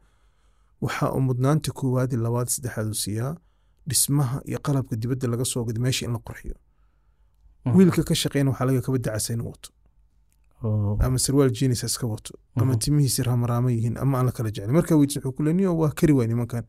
waxaa 0.80 1.12
uu 1.16 1.20
mudnaanta 1.20 1.72
koowaad 1.72 2.12
labaad 2.26 2.48
saddexaad 2.54 2.86
uu 2.92 2.94
siiyaa 3.04 3.34
dhismaha 3.88 4.36
iyo 4.44 4.58
qalabka 4.66 4.96
dibadda 4.96 5.26
laga 5.28 5.44
soo 5.44 5.64
gado 5.64 5.80
meesha 5.80 6.06
in 6.06 6.12
la 6.12 6.18
qurxiyo 6.26 6.54
Mhm. 7.64 7.76
wiilka 7.76 8.02
ka 8.08 8.14
shaqeyna 8.14 8.50
waxaa 8.50 8.64
laga 8.68 8.80
kaba 8.80 8.98
dacasa 8.98 9.32
inuu 9.34 9.48
wato 9.52 9.70
Oo. 10.64 10.96
ama 11.00 11.18
sarwaal 11.18 11.50
jenis 11.50 11.82
iska 11.84 12.06
wato 12.06 12.32
ama 12.54 12.72
Mhm. 12.72 12.78
timihiisi 12.78 13.22
raamaraama 13.22 13.70
yihiin 13.72 13.96
ama 13.98 14.18
aan 14.18 14.26
la 14.26 14.32
kala 14.32 14.50
jeclin 14.50 14.72
marka 14.74 14.96
weydiis 14.96 15.16
wuxuu 15.16 15.32
ku 15.36 15.42
leeniyo 15.42 15.78
waa 15.78 15.90
kari 15.98 16.12
waay 16.12 16.28
nimankan 16.28 16.64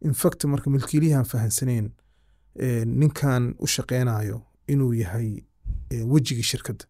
infact 0.00 0.44
marka 0.44 0.70
milkiiliyahan 0.70 1.24
fahansaneen 1.24 1.90
eh, 2.54 2.86
ninkan 2.86 3.54
u 3.58 3.66
shaqeynayo 3.66 4.42
inuu 4.72 4.92
yahay 4.94 5.28
eh, 5.90 6.02
wejigii 6.12 6.42
shirkadda. 6.42 6.84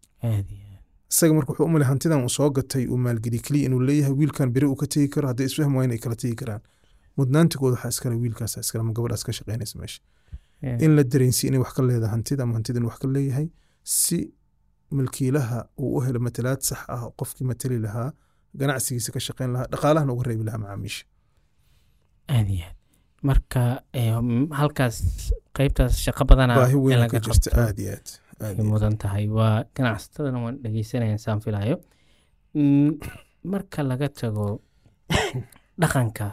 Isaga 1.12 1.32
marka 1.34 1.50
wuxuu 1.52 1.64
umale 1.70 1.84
hantidan 1.90 2.22
uu 2.24 2.28
soo 2.38 2.50
gatay 2.50 2.84
uu 2.92 2.98
maalgeliye 3.06 3.42
keliya 3.46 3.66
inuu 3.68 3.80
leeyahay 3.88 4.14
wiilkan 4.20 4.48
beri 4.54 4.66
uu 4.66 4.76
ka 4.82 4.86
tegi 4.86 5.08
karo 5.14 5.28
hadday 5.30 5.46
isfahm 5.50 5.74
waa 5.76 5.84
inay 5.84 5.98
kala 5.98 6.16
tegi 6.22 6.34
karaan. 6.40 6.60
Mudnaantigooda 7.18 7.74
waxaa 7.76 7.88
iskale 7.94 8.14
wiilkaas 8.24 8.56
iskale 8.64 8.80
ama 8.84 8.92
gabadhaas 8.96 9.24
ka 9.28 9.32
shaqeynaysa 9.38 9.78
meesha. 9.80 10.00
In 10.84 10.90
la 10.96 11.02
dareensiyo 11.12 11.48
inay 11.50 11.60
wax 11.64 11.72
ka 11.76 11.82
leedahay 11.82 12.12
hantida 12.14 12.42
ama 12.44 12.54
hantida 12.58 12.78
inuu 12.80 12.88
wax 12.92 12.98
ka 13.02 13.08
leeyahay 13.08 13.46
si 13.82 14.18
milkiilaha 14.96 15.58
uu 15.78 15.96
u 15.96 16.00
helo 16.00 16.20
matalaad 16.26 16.60
sax 16.68 16.78
ah 16.88 17.02
oo 17.06 17.10
qofkii 17.20 17.44
matali 17.52 17.78
lahaa 17.86 18.12
ganacsigiisa 18.60 19.12
ka 19.12 19.20
shaqeyn 19.26 19.50
lahaa 19.54 19.66
dhaqaalahana 19.72 20.12
uga 20.12 20.24
reebi 20.28 20.44
lahaa 20.48 20.58
macaamiisha. 20.64 21.04
Aad 22.28 22.48
iyo 22.50 22.64
aad. 22.68 22.76
Marka 23.22 23.60
eh, 23.92 24.14
halkaas 24.60 24.96
qaybtaas 25.58 25.94
shaqo 26.06 26.24
badana 26.30 26.54
baahi 26.56 26.72
in 26.78 26.82
weyn 26.86 27.08
ka 27.12 27.18
jirta 27.26 27.50
aad 27.66 27.78
iyo 27.78 27.92
aad 27.96 28.08
mudan 28.70 28.96
tahay 29.02 29.28
waa 29.28 29.64
ganacsatadana 29.74 30.38
waan 30.44 30.56
dhegeysanaya 30.62 31.18
saan 31.18 31.40
filayo 31.44 31.76
Mm, 32.54 32.98
marka 33.52 33.80
laga 33.90 34.08
tago 34.20 34.46
dhaqanka 35.80 36.26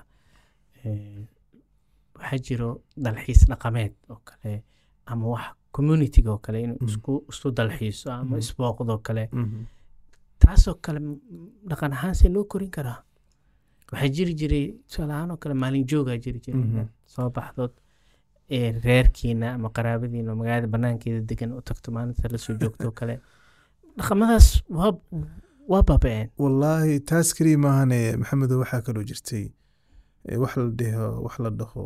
waxaa 2.18 2.40
jiro 2.46 2.70
dalxiis 3.04 3.42
dhaqameed 3.52 3.94
oo 4.10 4.20
kale 4.28 4.64
ama 5.06 5.26
wax 5.34 5.46
communitiga 5.76 6.30
oo 6.32 6.42
kale 6.46 6.58
inuu 6.66 6.78
Mm. 6.82 6.90
isku 7.32 7.48
dalxiiso 7.58 8.08
ama 8.12 8.36
Mm. 8.36 8.42
isbooqdoo 8.44 8.98
kale 9.08 9.24
Mhm. 9.32 9.62
taasoo 10.42 10.76
kale 10.86 11.00
dhaqan 11.70 11.92
ahaan 11.98 12.16
see 12.20 12.30
loo 12.36 12.46
korin 12.52 12.72
karaa 12.78 13.00
waxaa 13.92 14.10
jiri 14.16 14.34
jiray 14.40 14.66
tusaale 14.88 15.14
ahaan 15.14 15.32
oo 15.34 15.38
kale 15.44 15.54
maalin 15.62 15.86
joogaa 15.92 16.18
jiri 16.24 16.40
jiray 16.46 16.62
Mhm. 16.62 16.72
inaad 16.74 16.90
soo 17.14 17.30
baxdood 17.36 17.74
reerkiina 18.50 19.54
ama 19.54 19.70
qaraabadiina 19.70 20.32
oo 20.32 20.36
magaalada 20.36 20.68
banaankeeda 20.68 21.22
degan 21.30 21.52
u 21.54 21.62
tagto 21.62 21.92
maalinta 21.92 22.30
la 22.32 22.38
soo 22.38 22.54
joogto 22.62 22.88
oo 22.88 22.92
kale. 22.92 23.20
Dhaqamadaas 23.98 24.64
waa 24.70 25.84
baaba-een. 25.84 26.30
Wallaahi 26.38 27.00
taas 27.00 27.34
keliya 27.34 27.58
maahane 27.58 28.18
maxamedo 28.18 28.60
waxaa 28.60 28.82
kaloo 28.82 29.04
jirtay 29.04 29.52
eh, 30.30 30.40
wax 30.40 30.56
la 30.58 30.70
dhaho 30.80 31.22
wax 31.26 31.40
la 31.40 31.50
dhaho 31.50 31.84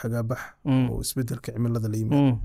xagaabax 0.00 0.38
Mm, 0.64 0.90
oo 0.90 1.00
isbeddelka 1.00 1.52
cimilada 1.52 1.88
la 1.88 1.96
yimid. 1.96 2.12
Mm. 2.18 2.38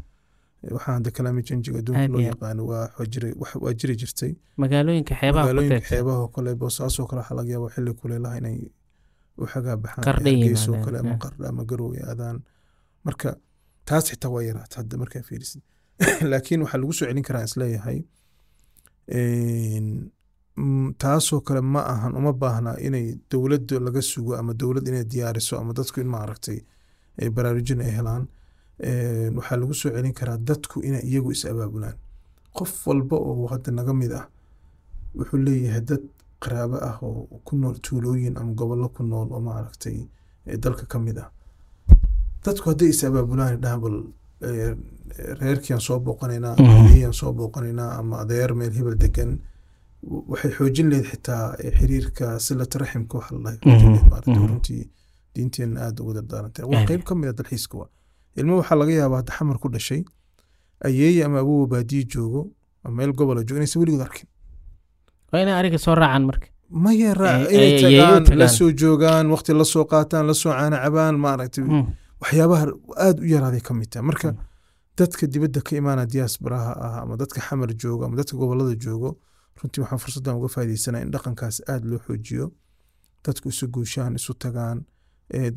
waxaan 0.71 0.95
hadda 0.97 1.11
kalaami 1.11 1.43
janjiga 1.43 1.79
adduunka 1.79 2.07
loo 2.07 2.21
yaqaano 2.21 2.65
waa 2.65 2.87
jiri- 3.13 3.95
jirtay. 4.01 4.33
Magaalooyinka 4.57 5.13
xeebaha 5.15 5.43
ku 5.43 5.47
magaalooyinka 5.47 5.75
teedsan. 5.79 5.89
xeebaha 5.97 6.17
oo 6.19 6.27
kale 6.27 6.55
boosaasoo 6.55 7.05
kale 7.07 7.19
waxaa 7.21 7.35
laga 7.35 7.51
yaaba 7.53 7.69
xilli 7.69 7.93
kuleelaha 7.93 8.37
inay 8.37 8.57
u 9.37 9.45
xagaabaxaan 9.45 10.03
Qardho 10.07 10.29
hargeysa 10.29 10.71
oo 10.71 10.75
yimaadaan, 10.75 10.85
kale 10.85 10.97
ama 10.99 11.09
yeah. 11.09 11.19
qardha 11.23 11.49
ama 11.49 11.63
garowe 11.69 11.99
aadaan 12.09 12.37
marka 13.05 13.35
taas 13.85 14.05
xitaa 14.09 14.31
waa 14.35 14.43
yaraata 14.49 14.75
hadda 14.81 14.97
markaa 14.97 15.21
fiirisid. 15.29 15.61
Laakiin 16.31 16.61
waxaa 16.63 16.81
lagu 16.81 16.93
soo 16.93 17.07
celin 17.07 17.23
karaa 17.23 17.43
is 17.43 17.57
leeyahay 17.57 17.99
mm, 20.57 20.93
taasoo 21.03 21.41
kale 21.41 21.61
ma 21.61 21.81
ahan 21.93 22.15
uma 22.19 22.33
baahna 22.33 22.71
inay 22.87 23.07
dowladda 23.31 23.79
laga 23.79 24.01
sugo 24.01 24.35
ama 24.37 24.53
dowlad 24.53 24.87
inay 24.87 25.03
diyaariso 25.03 25.59
ama 25.59 25.73
dadku 25.73 26.01
in 26.01 26.07
maaragtay 26.15 26.59
ay 27.21 27.29
baraarujin 27.29 27.81
ay 27.81 27.91
helaan. 27.97 28.23
Waxaa 29.37 29.57
lagu 29.61 29.73
soo 29.73 29.91
celin 29.95 30.13
karaa 30.13 30.37
dadku 30.37 30.81
inay 30.87 31.03
iyagu 31.09 31.31
is 31.31 31.45
abaabulaan. 31.45 31.97
Qof 32.57 32.87
walba 32.87 33.17
oo 33.17 33.47
hadda 33.53 33.71
naga 33.71 33.93
mid 33.93 34.11
ah 34.11 34.25
wuxuu 35.17 35.37
leeyahay 35.37 35.81
dad 35.89 36.03
qaraabo 36.43 36.77
ah 36.89 36.97
oo 37.01 37.39
ku 37.45 37.53
nool 37.57 37.77
tuulooyin 37.85 38.37
ama 38.37 38.51
gobollo 38.59 38.87
ku 38.95 39.03
nool 39.03 39.29
oo 39.35 39.41
maaragtay 39.47 39.97
dalka 40.63 40.85
ka 40.91 40.99
mid 40.99 41.17
ah 41.23 41.29
dadku 42.45 42.65
hadday 42.71 42.89
is 42.93 43.01
abaabulaan 43.03 43.57
dhahan 43.63 43.79
bal 43.83 43.95
eh, 44.47 44.75
reerkiaan 45.41 45.81
soo 45.87 45.99
booqanaynaa 46.05 46.55
Mhm. 46.59 46.85
adeeyaan 46.85 47.13
soo 47.21 47.31
booqanaynaa 47.39 47.91
ama 47.99 48.15
adeer 48.23 48.51
meel 48.59 48.73
hebel 48.77 48.95
degan 49.03 49.31
waxay 50.31 50.51
xoojin 50.57 50.87
leed 50.91 51.05
xitaa 51.11 51.43
eh, 51.63 51.71
xiriirka 51.79 52.25
silata 52.45 52.79
raximka 52.81 53.13
waxa 53.17 53.35
la 53.35 53.39
dhahay. 53.43 53.57
Mhm. 53.65 53.93
Mhm. 54.31 54.47
runtii 54.49 54.83
diinteenna 55.35 55.79
aada 55.85 55.99
uga 56.03 56.13
dardaarantahay 56.17 56.67
waa 56.71 56.83
qeyb 56.89 57.03
ka 57.07 57.13
mid 57.19 57.27
a 57.31 57.33
dalxiiska 57.39 57.75
wa 57.81 57.87
ilmo 58.39 58.53
waxaa 58.61 58.77
laga 58.81 58.93
yaabaa 59.01 59.19
hadda 59.21 59.33
xamar 59.37 59.57
ku 59.63 59.67
dhashay 59.75 60.01
ayeeye 60.87 61.21
ama 61.25 61.37
awowa 61.43 61.65
baadiye 61.73 62.03
joogo 62.13 62.41
ama 62.83 62.93
meel 62.97 63.11
gobola 63.17 63.41
joogo 63.47 63.57
inaysan 63.59 63.79
weligood 63.81 64.01
arkin. 64.07 64.27
Waa 65.31 65.41
inay 65.43 65.53
ariga 65.59 65.77
soo 65.85 65.95
raacaan 65.95 66.23
marka. 66.29 66.47
Maya 66.83 67.11
Ay- 67.13 67.47
inay 67.55 67.71
tagaan 67.83 68.23
la 68.41 68.47
soo 68.57 68.71
joogaan 68.81 69.25
waqti 69.33 69.51
la 69.61 69.65
soo 69.73 69.85
qaataan 69.91 70.23
la 70.29 70.33
soo 70.41 70.51
caana 70.57 70.77
cabaan 70.83 71.15
maaragtay 71.25 71.63
waxyaabaha 72.23 72.65
aada 73.05 73.19
u 73.21 73.27
yaraaday 73.35 73.61
ka 73.67 73.73
mid 73.73 73.89
tahay. 73.91 74.05
Marka 74.09 74.31
Mm. 74.31 74.37
dadka 74.97 75.27
dibadda 75.27 75.61
ka 75.67 75.75
imaana 75.81 76.03
diaasbaraha 76.13 76.71
ah 76.85 77.01
ama 77.03 77.15
dadka 77.17 77.39
xamar 77.47 77.69
joogo 77.81 78.05
ama 78.05 78.15
dadka 78.21 78.37
gobollada 78.37 78.75
joogo 78.85 79.09
runtii 79.59 79.81
waxaan 79.83 79.99
fursaddan 80.03 80.35
uga 80.39 80.47
faaidaysanaa 80.55 81.01
in 81.05 81.11
dhaqankaas 81.13 81.57
aada 81.71 81.85
loo 81.91 81.99
xoojiyo. 82.07 82.45
Dadku 83.25 83.49
isu 83.53 83.65
guushaan 83.73 84.15
isu 84.19 84.33
tagaan 84.43 84.77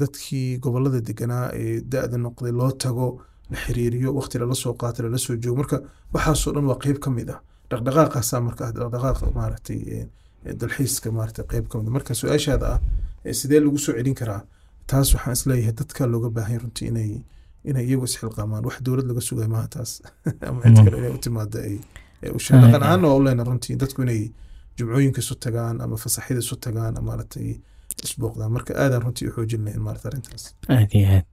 dadkii 0.01 0.59
gobollada 0.65 1.01
deganaa 1.09 1.47
ee 1.63 1.81
da-da 1.93 2.17
noqday 2.25 2.53
loo 2.61 2.71
tago 2.85 3.07
la 3.51 3.57
xiriiriyo 3.65 4.11
waqti 4.19 4.39
lala 4.39 4.55
soo 4.55 4.75
qaato 4.81 5.03
lala 5.07 5.19
soo 5.19 5.37
joogo. 5.43 5.57
Marka 5.63 5.77
waxaasoo 6.15 6.53
dhan 6.55 6.65
waa 6.71 6.79
qeyb 6.85 6.99
ka 7.05 7.11
mid 7.11 7.29
ah. 7.35 7.41
Dhaqdhaqaaqaasaa 7.71 8.41
marka 8.49 8.63
ah 8.69 8.73
dhaqdhaqaaq 8.73 9.19
maaragtay 9.39 9.81
dalxiiska 10.61 11.09
maaragtay 11.17 11.45
qeyb 11.53 11.67
ka 11.71 11.79
mid 11.79 11.89
ah. 11.89 11.95
marka 11.97 12.13
su'aashaada 12.21 12.67
ah 12.75 12.81
ee 13.29 13.33
sidee 13.41 13.61
lagu 13.65 13.79
soo 13.85 13.93
celin 13.99 14.15
karaa 14.21 14.43
taas 14.91 15.15
waxaan 15.15 15.33
is 15.39 15.43
leeyahay 15.51 15.75
dadka 15.81 16.07
looga 16.13 16.29
baahan 16.37 16.61
runtii 16.63 16.89
inay 16.93 17.11
inay 17.71 17.85
iyagu 17.89 18.05
isxilqaamaan 18.09 18.65
wax 18.69 18.77
dowlad 18.87 19.07
laga 19.11 19.23
sugay 19.29 19.49
maaha 19.55 19.69
taas. 19.77 19.91
Ama 20.49 20.59
cid 20.63 20.79
kale 20.85 20.97
inay 21.01 21.13
u 21.17 21.21
timaado 21.27 21.59
ay 21.69 21.77
ay 22.25 22.31
u 22.37 22.39
sheeg 22.45 22.61
dhaqan 22.63 22.83
ahaanna 22.87 23.07
waa 23.11 23.19
u 23.21 23.45
runtii 23.51 23.77
dadku 23.83 24.03
inay 24.07 24.23
jumcooyinka 24.79 25.21
isu 25.25 25.35
tagaan 25.47 25.81
ama 25.85 25.97
fasaxyada 26.05 26.41
isu 26.47 26.57
tagaan 26.67 26.95
ama 26.99 27.07
maaragtay 27.11 27.49
isbooqdaan 28.05 28.53
marka 28.57 28.73
aadaan 28.83 29.03
runtii 29.07 29.29
u 29.29 29.33
xoojin 29.37 29.65
lahayn 29.67 29.83
maarata 29.87 30.09
arrintaas. 30.09 30.45
Aad 30.75 30.91
iyo 30.99 31.07
aad. 31.17 31.27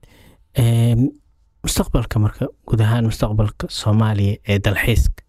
Mustaqbalka 1.64 2.18
marka 2.26 2.44
guud 2.68 2.80
ahaan 2.86 3.04
mustaqbalka 3.10 3.66
soomaaliya 3.80 4.34
ee 4.50 4.58
dalxiiska 4.64 5.22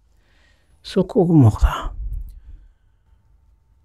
suu 0.89 1.03
ku 1.09 1.21
ugu 1.21 1.35
muuqdaa 1.45 1.79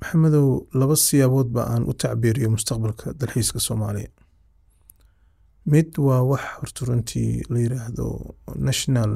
maxamedow 0.00 0.48
laba 0.80 0.96
siyaabood 0.96 1.48
ba 1.56 1.62
aan 1.72 1.84
u 1.90 1.92
tacbiiriyo 2.02 2.50
mustaqbalka 2.56 3.06
dalxiiska 3.20 3.60
soomaaliya 3.68 4.10
mid 5.66 5.98
waa 5.98 6.22
wax 6.22 6.40
horta 6.60 6.84
runtii 6.86 7.42
la 7.48 7.58
yiraahdo 7.58 8.34
national 8.56 9.12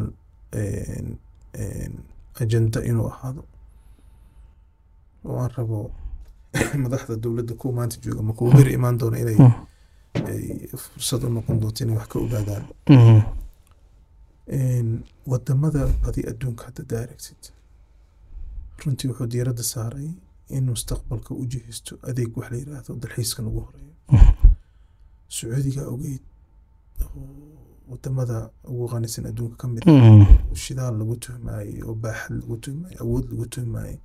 agenda 2.43 2.85
inuu 2.85 3.07
ahaado 3.09 3.45
oo 5.25 5.39
aan 5.43 5.51
rabo 5.57 5.91
madaxda 6.85 7.17
dowladda 7.17 7.55
kuwa 7.55 7.75
maanta 7.75 7.97
jooga 8.03 8.21
ama 8.21 8.33
kuwa 8.33 8.55
beri 8.55 8.73
imaan 8.73 8.99
doona 8.99 9.19
inay 9.19 9.37
Mm. 9.39 10.27
ay 10.27 10.69
fursad 10.77 11.25
u 11.25 11.29
noqon 11.31 11.61
doonto 11.61 11.85
inay 11.85 11.97
wax 11.97 12.09
ka 12.09 12.19
ogaadaan 12.19 12.65
Mhm. 12.89 13.21
Een, 14.47 15.05
waddamada 15.27 15.87
badi 16.03 16.21
adduunka 16.31 16.65
hadda 16.65 16.83
daaragtid 16.93 17.43
runtii 18.85 19.09
wuxuu 19.11 19.27
diiradda 19.27 19.63
saaray 19.63 20.11
in 20.49 20.65
mustaqbalka 20.71 21.35
u 21.35 21.47
jihisto 21.47 21.99
adeeg 22.09 22.37
wax 22.37 22.51
la 22.51 22.57
yiraahdo 22.57 22.95
dalxiiskan 23.03 23.47
ugu 23.47 23.61
horeeyo 23.67 23.93
Mhm. 24.13 24.33
sacuudiga 25.29 25.83
ogeyd 25.95 26.23
waddamada 27.91 28.51
ugu 28.65 28.87
qanisan 28.93 29.27
adduunka 29.31 29.57
ka 29.57 29.69
mid 29.69 29.83
Mhm. 29.87 30.21
oo 30.51 30.55
shidaal 30.65 30.95
lagu 31.01 31.17
tuhmaayey 31.25 31.83
oo 31.89 31.95
baaxad 31.95 32.33
lagu 32.41 32.57
tuhmaayey 32.65 32.99
awood 33.03 33.25
lagu 33.31 33.47
tuhmaayey 33.55 33.99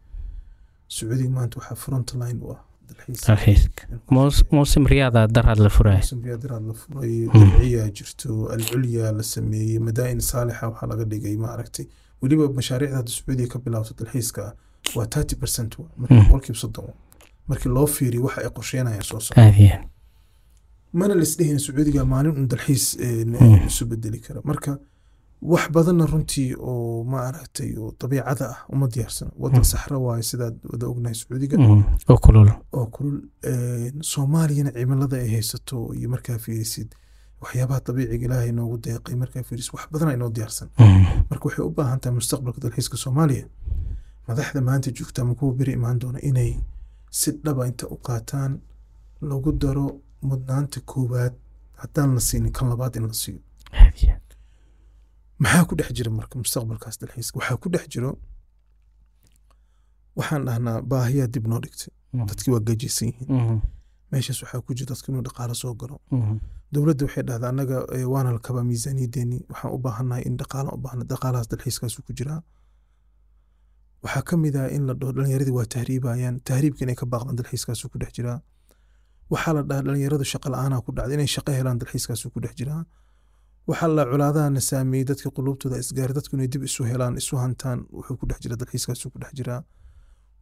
sacuudiga 0.95 1.29
maanta 1.37 1.55
waxaa 1.59 1.75
front 1.75 2.09
line 2.21 2.39
u 2.45 2.51
ah 2.55 2.59
dalxiis 2.89 3.21
dalxiiska. 3.27 3.81
Muus- 4.15 4.43
muusim 4.51 4.83
riyaada 4.93 5.21
daraad 5.35 5.59
la 5.65 5.69
sambiyaadiraad 6.13 6.63
la 6.69 6.73
furay. 6.81 7.17
Hmm. 7.25 7.39
dirciyaa 7.51 7.89
jirto 7.97 8.29
alculya 8.55 9.11
la 9.17 9.23
sameeyey 9.23 9.79
madaa'in 9.87 10.21
saalixa 10.31 10.67
waxaa 10.71 10.87
laga 10.91 11.03
dhigay 11.11 11.35
maaragtay 11.45 11.85
weliba 12.21 12.43
mashaariicda 12.59 12.97
hadda 12.99 13.11
sacuudiya 13.17 13.47
ka 13.53 13.57
bilaabto 13.65 13.93
dalxiiska 13.99 14.41
ah 14.47 14.53
waa 14.95 15.05
thirty 15.13 15.35
percent 15.41 15.71
marka 15.97 16.15
Hmm. 16.15 16.23
boqolkiiba 16.27 16.59
soddon 16.63 16.89
markii 17.47 17.71
loo 17.77 17.87
fiiriyo 17.95 18.23
waxa 18.25 18.39
ay 18.41 18.49
qorsheynayaan 18.57 19.03
soo 19.09 19.19
socda 19.19 19.41
mana 20.93 21.13
laisdhehin 21.15 21.59
sacuudiga 21.59 22.05
maalin 22.05 22.35
un 22.37 22.47
dalxiis 22.47 22.85
eh, 22.99 23.25
Hmm. 23.25 23.67
isu 23.67 23.85
bedeli 23.85 24.19
kara. 24.19 24.41
Marka 24.43 24.79
wax 25.41 25.69
badanna 25.71 26.05
runtii 26.05 26.55
oo 26.59 27.03
maaragtay 27.03 27.71
oo 27.77 27.93
dabiicada 27.99 28.45
ah 28.53 28.59
uma 28.73 28.87
diyaarsana 28.87 29.31
wadan 29.37 29.59
Hmm. 29.61 29.63
saxra 29.71 29.97
waaye 29.97 30.23
sidaad 30.23 30.55
wada 30.71 30.85
ognahay 30.87 31.15
sacuudiga. 31.15 31.55
Oo 32.09 32.17
kulul. 32.25 32.49
Oo 32.77 32.85
kulul. 32.95 33.17
Een, 33.43 33.95
soomaaliyana 34.01 34.71
cimilada 34.71 35.17
ay 35.17 35.29
haysato 35.35 35.93
iyo 35.97 36.09
markaa 36.09 36.37
fiirisid 36.45 36.89
waxyaabaha 37.41 37.79
dabiiciga 37.87 38.25
ilaahay 38.25 38.51
noogu 38.51 38.77
deeqay 38.85 39.15
markaa 39.15 39.43
fiirisid 39.43 39.73
wax 39.73 39.85
badan 39.91 40.07
aynoo 40.13 40.29
diyaarsan. 40.37 40.69
Marka 41.29 41.43
waxay 41.47 41.65
u 41.65 41.71
baahan 41.77 41.99
tahay 41.99 42.15
mustaqbalka 42.19 42.59
dalxiiska 42.63 42.97
soomaaliya 42.97 43.45
madaxda 44.27 44.61
maanta 44.61 44.91
joogta 44.97 45.21
ama 45.21 45.33
kuwa 45.35 45.53
beri 45.59 45.71
imaan 45.73 45.99
doona 46.01 46.19
inay 46.29 46.51
si 47.19 47.31
dhaba 47.43 47.67
inta 47.67 47.85
u 47.87 47.97
qaataan 48.07 48.51
lagu 49.21 49.51
daro 49.51 49.87
mudnaanta 50.21 50.79
koowaad 50.91 51.33
haddaan 51.81 52.13
la 52.15 52.19
siinin 52.19 52.51
kan 52.57 52.69
labaad 52.69 52.95
in 52.95 53.07
la 53.07 53.13
siiyo. 53.13 53.39
Maxaa 55.39 55.65
ku 55.65 55.75
dhex 55.75 55.89
jira 55.97 56.11
marka 56.11 56.35
mustaqbalkaas 56.39 56.95
dalxiiska 57.01 57.35
waxaa 57.39 57.57
ku 57.63 57.69
dhex 57.73 57.85
jiro 57.93 58.11
waxaan 60.17 60.45
dhahnaa 60.47 60.81
baahiyaa 60.91 61.27
dib 61.33 61.45
noo 61.47 61.59
dhigtay 61.63 61.91
Mhm. 62.13 62.25
dadkii 62.29 62.51
waa 62.53 62.59
gajaysan 62.67 63.07
yihiin. 63.07 63.27
Mhm. 63.41 63.57
meeshaas 64.11 64.41
waxaa 64.43 64.61
ku 64.65 64.73
jira 64.77 64.89
dadka 64.91 65.07
inuu 65.11 65.23
dhaqaalo 65.27 65.53
soo 65.61 65.73
galo. 65.81 65.95
Mhm. 66.11 66.35
dowladda 66.73 67.05
waxay 67.05 67.23
dhahdaa 67.29 67.49
annaga 67.53 67.77
eh, 67.95 68.05
waana 68.13 68.31
la 68.35 68.39
kabaa 68.39 68.63
miisaaniyadeeni. 68.69 69.37
Waxaan 69.49 69.73
u 69.75 69.77
baahannahay 69.85 70.23
in 70.29 70.35
dhaqaala 70.41 70.69
u 70.75 70.77
baahna 70.83 71.03
dhaqaalahaas 71.11 71.47
dalxiiskaasu 71.51 72.01
ku 72.05 72.11
jiraa 72.17 72.41
waxaa 74.03 74.21
ka 74.29 74.35
mid 74.43 74.55
ah 74.55 74.67
in 74.75 74.83
la 74.87 74.93
dhaho 74.99 75.11
dhalinyaradii 75.15 75.55
waa 75.59 75.65
tahriibayaan. 75.75 76.35
Tahriibka 76.49 76.81
inay 76.85 76.95
ka 77.01 77.05
baaqdaan 77.05 77.35
dalxiiskaasu 77.39 77.89
ku 77.91 77.97
dhex 78.01 78.11
jiraa 78.17 78.39
waxaa 79.33 79.53
la 79.57 79.61
dhahaa 79.69 79.83
dhalinyaradu 79.87 80.25
shaqa 80.33 80.47
la'aanaa 80.53 80.81
ku 80.85 80.89
dhacda 80.97 81.13
inay 81.17 81.29
shaqo 81.35 81.51
helaan 81.59 81.77
dalxiiskaasu 81.81 82.25
ku 82.33 82.39
dhex 82.43 82.53
jiraa 82.59 82.81
waxaa 83.69 83.89
la 83.97 84.03
colaadahana 84.11 84.61
saameeyey 84.69 85.05
dadka 85.11 85.27
quluubtooda 85.37 85.75
isgaari 85.83 86.13
dadku 86.17 86.33
inay 86.37 86.49
dib 86.53 86.63
isu 86.69 86.81
helaan 86.91 87.13
isu 87.21 87.33
hantaan 87.43 87.79
wuxuu 87.97 88.15
ku 88.19 88.25
dhex 88.29 88.39
jira 88.43 88.55
dalxiiskaasu 88.61 89.05
ku 89.13 89.17
dhex 89.21 89.31
jiraa 89.39 89.61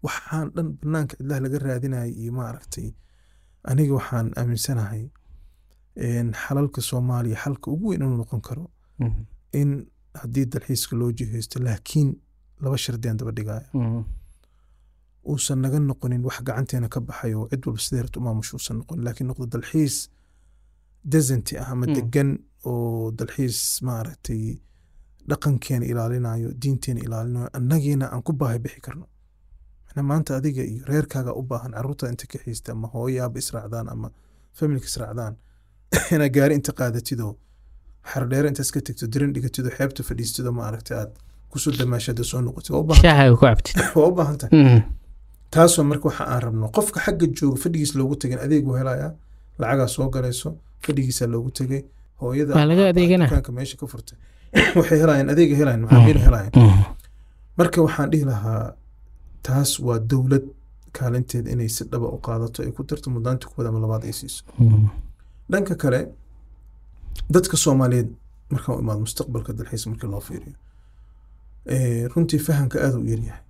waxaan 0.06 0.46
dhan 0.56 0.68
banaanka 0.82 1.14
cidlaha 1.20 1.40
laga 1.46 1.58
raadinaya 1.68 2.08
iyo 2.22 2.32
maaragtay 2.40 2.88
aniga 3.72 3.94
waxaan 4.00 4.28
aaminsanahay 4.40 5.04
xalalka 6.44 6.82
soomaaliya 6.90 7.38
xalka 7.44 7.68
ugu 7.76 7.86
weyn 7.90 8.02
inuu 8.02 8.18
noqon 8.22 8.42
karo 8.48 8.66
Mhm. 9.06 9.22
in 9.62 9.70
haddii 10.22 10.46
dalxiiska 10.54 10.94
loo 11.00 11.12
jihaysto 11.20 11.58
laakiin 11.68 12.10
laba 12.64 12.78
shardi 12.84 13.08
aan 13.10 13.18
daba 13.20 13.32
dhigaya 13.38 13.66
Mhm. 13.74 14.02
Uusan 15.32 15.60
naga 15.62 15.80
noqonin 15.80 16.24
wax 16.28 16.38
gacanteena 16.48 16.88
ka 16.90 17.00
baxay 17.08 17.34
oo 17.34 17.48
cid 17.52 17.62
walba 17.66 17.82
sidee 17.86 18.02
rabto 18.04 18.20
umaamusha 18.20 18.54
uusan 18.58 18.78
noqonin? 18.80 19.04
Laakiin 19.08 19.28
noqdo 19.32 19.46
dalxiis 19.54 19.96
desanti 21.12 21.54
ah 21.62 21.70
ama 21.72 21.86
Mm. 21.88 21.96
degan 21.98 22.30
oo 22.72 23.12
dalxiis 23.20 23.60
maaragtay 23.88 24.44
dhaqankeena 25.30 25.86
ilaalinayo 25.92 26.50
diinteena 26.62 27.02
ilaalinayo 27.08 27.50
annagiina 27.60 28.06
aan 28.14 28.24
ku 28.28 28.32
baahi 28.34 28.60
bixi 28.66 28.82
karno. 28.88 29.06
Maanta 30.12 30.36
adiga 30.36 30.64
iyo 30.64 30.86
reerkaaga 30.86 31.32
u 31.40 31.42
baahan 31.42 31.72
carruurta 31.72 32.10
inta 32.14 32.26
ka 32.32 32.38
xiista 32.44 32.72
ama 32.72 32.88
hooyo 32.94 33.24
aaba 33.24 33.40
israacdaan 33.40 33.88
ama 33.90 34.08
familka 34.54 34.86
israacdaan 34.86 35.34
inaa 36.16 36.30
gaari 36.36 36.56
inta 36.60 36.72
qaadatidoo 36.80 37.34
xardheere 38.12 38.48
inta 38.52 38.62
iska 38.68 38.82
tegto 38.82 39.08
dirin 39.14 39.34
dhigatidoo 39.36 39.74
xeebta 39.78 40.04
fadhiistidoo 40.10 40.54
maaragtay 40.60 40.98
aad 40.98 41.12
ku 41.50 41.60
soo 41.64 41.74
damaashada 41.80 42.24
soo 42.32 42.42
noqotid 42.42 42.72
waa 42.76 42.82
u 42.82 42.88
taasoo 45.54 45.84
marka 45.92 46.06
waxa 46.10 46.24
aan 46.34 46.42
rabno 46.46 46.66
qofka 46.76 47.00
xagga 47.06 47.26
jooga 47.38 47.58
fadhigiis 47.64 47.92
loogu 48.00 48.16
tegin 48.22 48.40
adeegu 48.46 48.72
helayaa 48.80 49.12
lacagaa 49.60 49.88
soo 49.96 50.10
galayso 50.16 50.50
fadhigiisaa 50.86 51.28
loogu 51.34 51.50
tegay 51.60 51.82
hooyada 52.22 52.52
Waa 52.56 52.66
laga 52.72 52.82
ama 52.82 52.90
adeeganaa. 52.94 53.28
dukaanka 53.30 53.52
meesha 53.58 53.78
ka 53.82 53.86
furtay 53.94 54.18
waxay 54.80 55.00
helayaan 55.04 55.30
adeega 55.34 55.56
helayaan 55.60 55.82
macaamiil 55.86 56.20
helayaan 56.28 56.52
Mhm. 56.56 56.84
marka 57.60 57.78
waxaan 57.88 58.10
dhihi 58.12 58.26
lahaa 58.32 58.64
taas 59.48 59.72
waa 59.88 60.00
dowlad 60.12 60.46
kaalinteeda 60.98 61.50
inay 61.54 61.70
si 61.76 61.84
dhaba 61.92 62.08
u 62.16 62.20
qaadato 62.28 62.64
ay 62.64 62.72
ku 62.76 62.84
darto 62.90 63.08
muddaanta 63.16 63.48
koowaad 63.50 63.68
ama 63.70 63.80
labaad 63.86 64.04
ay 64.10 64.14
siiso 64.20 64.44
Mhm. 64.60 64.86
dhanka 65.52 65.76
kale 65.84 66.00
dadka 67.36 67.56
soomaaliyeed 67.64 68.10
markaan 68.54 68.78
u 68.78 68.82
imaado 68.84 69.00
mustaqbalka 69.06 69.52
dalxiis 69.58 69.88
markii 69.92 70.10
loo 70.14 70.22
fiiriyo 70.28 70.56
runtii 72.16 72.40
fahamka 72.48 72.78
aad 72.86 72.96
u 73.02 73.06
yaryahay 73.14 73.42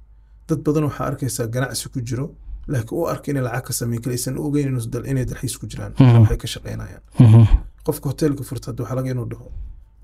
dad 0.48 0.60
badan 0.66 0.84
waxaa 0.90 1.08
arkaysaa 1.12 1.48
ganacsi 1.56 1.90
ku 1.94 2.00
jiro 2.08 2.26
laakiin 2.72 2.98
u 3.02 3.06
arka 3.14 3.28
inay 3.32 3.44
lacag 3.48 3.64
ka 3.68 3.74
sameyn 3.80 4.02
kale 4.02 4.14
aysan 4.18 4.36
ogeyn 4.46 4.68
inay 5.12 5.26
dalxiis 5.30 5.56
ku 5.60 5.66
jiraan. 5.72 5.94
Mhm. 6.00 6.20
waxay 6.22 6.38
ka 6.44 6.48
shaqeynayaan. 6.54 7.04
Mhm. 7.20 7.44
qofka 7.86 8.06
hoteelka 8.10 8.44
furta 8.50 8.66
hadda 8.72 8.82
waxaa 8.84 8.96
laga 9.00 9.10
inuu 9.16 9.28
dhaho 9.32 9.48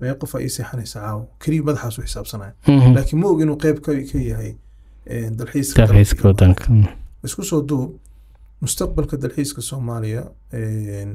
mee 0.00 0.14
qof 0.20 0.32
ii 0.40 0.48
seexanaysa 0.56 0.98
caawo 1.04 1.22
keliya 1.42 1.62
madaxaas 1.66 1.98
u 1.98 2.02
xisaabsanaya. 2.06 2.52
Mhm. 2.68 2.90
laakiin 2.96 3.18
ma 3.20 3.26
og 3.32 3.40
inuu 3.44 3.56
qeyb 3.64 3.78
ka 3.86 3.90
yahay 4.30 4.52
eh, 5.12 5.30
dalxiiska 5.38 5.76
wadanka. 6.28 6.64
Isku 7.26 7.42
soo 7.50 7.60
duub 7.68 7.90
mustaqbalka 8.64 9.16
dalxiiska 9.22 9.60
soomaaliya 9.70 10.22
een, 10.52 11.10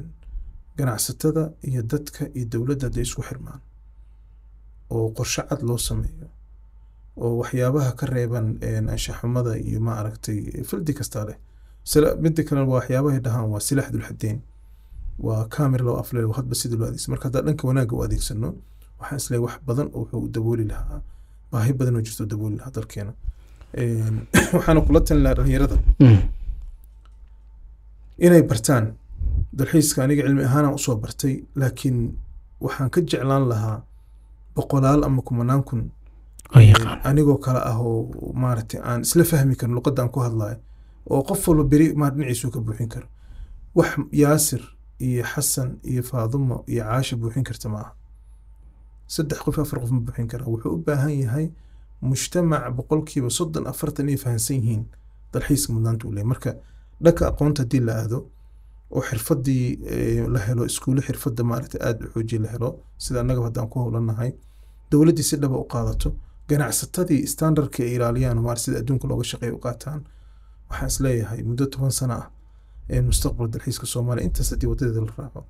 ganacsatada 0.78 1.44
iyo 1.70 1.82
dadka 1.92 2.22
iyo 2.38 2.46
dowladda 2.52 2.86
hadday 2.88 3.04
isku 3.04 3.22
xirmaan 3.30 3.60
oo 4.90 5.10
qorshe 5.18 5.42
cad 5.50 5.62
loo 5.68 5.78
sameeyo 5.78 6.28
oo 7.24 7.34
waxyaabaha 7.42 7.92
ka 8.00 8.06
reeban 8.06 8.48
anshaxumada 8.94 9.52
iyo 9.68 9.80
ma 9.86 9.92
aragtay 10.00 10.40
fildi 10.70 10.94
kasta 11.00 11.26
leh. 11.28 11.38
Sila 11.92 12.16
midda 12.24 12.42
kale 12.48 12.62
waa 12.62 12.76
waxyaabahay 12.80 13.20
dhahaan 13.26 13.48
waa 13.54 13.60
silaax 13.68 13.90
dulxadeyn. 13.94 14.38
Waa 15.26 15.42
kaamir 15.54 15.82
loo 15.88 15.98
aflay 16.02 16.24
hadba 16.40 16.56
sidii 16.62 16.78
loo 16.80 16.88
adeegsan. 16.90 17.10
Marka 17.14 17.26
haddaan 17.28 17.46
dhanka 17.48 17.64
wanaagga 17.70 17.94
u 17.98 18.02
adeegsano 18.06 18.50
waxaan 19.00 19.18
is 19.22 19.26
leeyahay 19.32 19.46
wax 19.46 19.56
badan 19.68 19.88
oo 19.94 20.00
wuxuu 20.02 20.28
dabooli 20.36 20.66
lahaa. 20.72 21.02
Baahi 21.52 21.74
badan 21.80 21.96
oo 21.98 22.02
jirto 22.08 22.24
dabooli 22.32 22.56
lahaa 22.60 22.72
dalkeena. 22.78 23.14
Een, 23.82 24.16
waxaana 24.56 24.82
kula 24.88 25.00
talin 25.08 25.24
lahaa 25.24 25.36
dhalinyarada 25.40 25.78
Mhm. 26.00 26.22
inay 28.26 28.44
bartaan 28.50 28.86
dalxiiska 29.58 30.00
aniga 30.04 30.24
cilmi 30.26 30.44
ahaanaan 30.50 30.74
u 30.78 30.78
soo 30.86 30.96
bartay 31.04 31.36
laakiin 31.60 31.98
waxaan 32.64 32.90
ka 32.94 33.00
jeclaan 33.10 33.46
lahaa 33.52 33.78
boqolaal 34.56 35.02
ama 35.08 35.22
kumanaan 35.28 35.64
kun 35.70 35.82
anigoo 36.54 37.38
kale 37.38 37.60
ah 37.60 37.78
oo 37.80 38.34
maaragtay 38.34 38.80
aan 38.84 39.02
isla 39.02 39.24
fahmi 39.24 39.56
karin 39.56 39.76
luqadda 39.76 40.02
aan 40.04 40.10
ku 40.10 40.20
hadlayo 40.20 40.58
oo 41.10 41.24
qof 41.24 41.48
walba 41.48 41.64
beri 41.64 41.94
maar 41.96 42.12
dhinaciisu 42.16 42.52
ka 42.52 42.60
buuxin 42.60 42.88
karo. 42.90 43.08
Wax 43.76 43.90
yaasir 44.12 44.62
iyo 45.00 45.24
xasan 45.24 45.80
iyo 45.84 46.04
faadumo 46.04 46.64
iyo 46.68 46.84
caasha 46.84 47.16
buuxin 47.18 47.44
karta 47.44 47.70
ma 47.70 47.80
aha. 47.80 47.94
Saddex 49.08 49.40
qof 49.46 49.60
afar 49.60 49.80
qof 49.80 49.92
ma 49.92 50.00
buuxin 50.00 50.28
kara. 50.28 50.46
Wuxuu 50.46 50.74
u 50.74 50.78
baahan 50.78 51.14
yahay 51.24 51.52
mujtamac 52.02 52.74
boqolkiiba 52.76 53.30
soddon 53.30 53.68
afartan 53.68 54.06
inay 54.10 54.18
fahansan 54.18 54.56
yihiin 54.58 54.84
dalxiiska 55.34 55.74
mudnaanta 55.74 56.08
u 56.08 56.12
leeyahay. 56.12 56.30
Marka 56.32 56.52
dhanka 57.04 57.28
aqoonta 57.32 57.62
haddii 57.64 57.80
la 57.88 57.94
aado 58.02 58.20
oo 58.92 59.02
xirfadii 59.02 59.66
la 60.34 60.40
helo 60.40 60.66
iskuulo 60.66 61.02
xirfadda 61.02 61.44
maaragtay 61.44 61.82
aada 61.88 62.06
u 62.06 62.10
xoojiye 62.14 62.42
la 62.42 62.50
helo 62.54 62.70
sida 62.98 63.20
annaga 63.22 63.42
haddaan 63.48 63.68
ku 63.70 63.80
howlanahay 63.80 64.32
dowladdii 64.92 65.24
si 65.30 65.36
dhaba 65.38 65.58
u 65.58 65.66
qaadato 65.74 66.10
ganacsatadii 66.50 67.22
standardka 67.34 67.84
ay 67.84 67.94
ilaaliyaan 67.98 68.40
maaragtay 68.46 68.66
sida 68.66 68.80
adduunka 68.82 69.08
looga 69.08 69.24
shaqeeya 69.32 69.54
u 69.58 69.60
qaataan 69.66 70.02
waxaan 70.70 70.88
is 70.92 71.00
leeyahay 71.06 71.42
muddo 71.50 71.66
toban 71.74 71.92
sano 72.00 72.14
ah 72.22 72.28
ee 72.94 73.02
mustaqbal 73.10 73.48
dalxiiska 73.54 73.86
soomaaliya. 73.94 74.26
Intaas 74.28 74.50
haddii 74.54 74.70
wadadeeda 74.72 75.02
la 75.08 75.14
raaco 75.18 75.42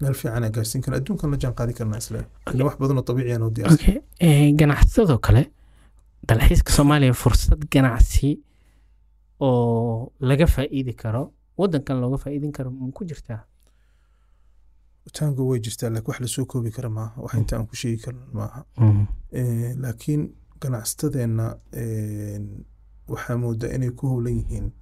meel 0.00 0.14
fiican 0.20 0.44
aan 0.44 0.52
gaarsiin 0.56 0.82
karna 0.84 0.96
adduunkan 1.00 1.30
la 1.32 1.36
jaan 1.42 1.54
qaadi 1.58 1.72
is 1.98 2.10
leeyahay 2.14 2.54
ila 2.54 2.64
wax 2.68 2.76
badan 2.80 2.98
oo 2.98 3.04
dabiici 3.08 3.32
ah 3.36 3.42
oo 3.46 3.50
diyaarsan 3.56 4.02
eh, 4.26 4.54
ganacsatadoo 4.60 5.18
kale 5.26 5.42
dalxiiska 6.28 6.72
soomaaliya 6.78 7.14
fursad 7.22 7.60
ganacsi 7.74 8.30
oo 9.40 10.12
laga 10.20 10.46
faa'iidi 10.54 10.92
karo 11.02 11.22
wadankan 11.60 12.00
looga 12.02 12.18
faa'iidin 12.24 12.52
karo 12.52 12.70
ma 12.70 12.92
ku 12.96 13.04
jirtaa 13.10 13.40
taango 15.12 15.48
way 15.48 15.60
jirtaa 15.60 15.90
laakiin 15.90 16.08
wax 16.08 16.20
la 16.20 16.28
soo 16.28 16.46
koobi 16.46 16.70
kara 16.70 16.88
maaha. 16.90 17.20
Wax 17.22 17.34
inta 17.34 17.56
aan 17.56 17.66
ku 17.66 17.76
sheegi 17.76 18.02
karno 18.04 18.26
maaha. 18.32 18.64
Mhm. 18.78 19.04
Eh, 19.32 19.76
laakiin 19.82 20.22
ganacsatadeenna 20.60 21.46
waxaa 23.08 23.36
moodaa 23.42 23.70
inay 23.76 23.90
ku 23.90 24.06
howlan 24.08 24.34
yihiin. 24.40 24.72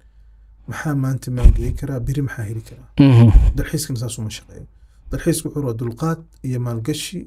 Maxaa 0.67 0.95
maanta 0.95 1.31
maalgeli 1.31 1.71
karaa? 1.79 1.99
Beri 1.99 2.21
maxaa 2.27 2.45
heli 2.49 2.61
karaa? 2.69 2.89
Mhm. 2.99 3.29
dalxiiskana 3.57 3.99
saas 3.99 4.17
uma 4.19 4.29
shaqeeyo. 4.37 4.65
Dalxiisku 5.11 5.47
wuxuu 5.47 5.61
rabaa 5.61 5.77
dulqaad 5.79 6.19
iyo 6.47 6.59
maalgashi 6.59 7.19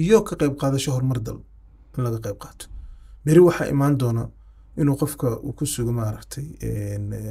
iyo 0.00 0.18
ka 0.22 0.34
qayb 0.40 0.54
qaadasho 0.60 0.90
horumar 0.92 1.20
dal 1.26 1.38
in 1.96 2.04
laga 2.04 2.18
qayb 2.24 2.38
qaato. 2.44 2.66
Beri 3.24 3.40
waxaa 3.48 3.68
imaan 3.74 3.94
doona 4.00 4.22
inuu 4.80 4.96
qofka 5.00 5.28
uu 5.46 5.52
ku 5.58 5.66
sugo 5.66 5.92
maaragtay 5.92 6.46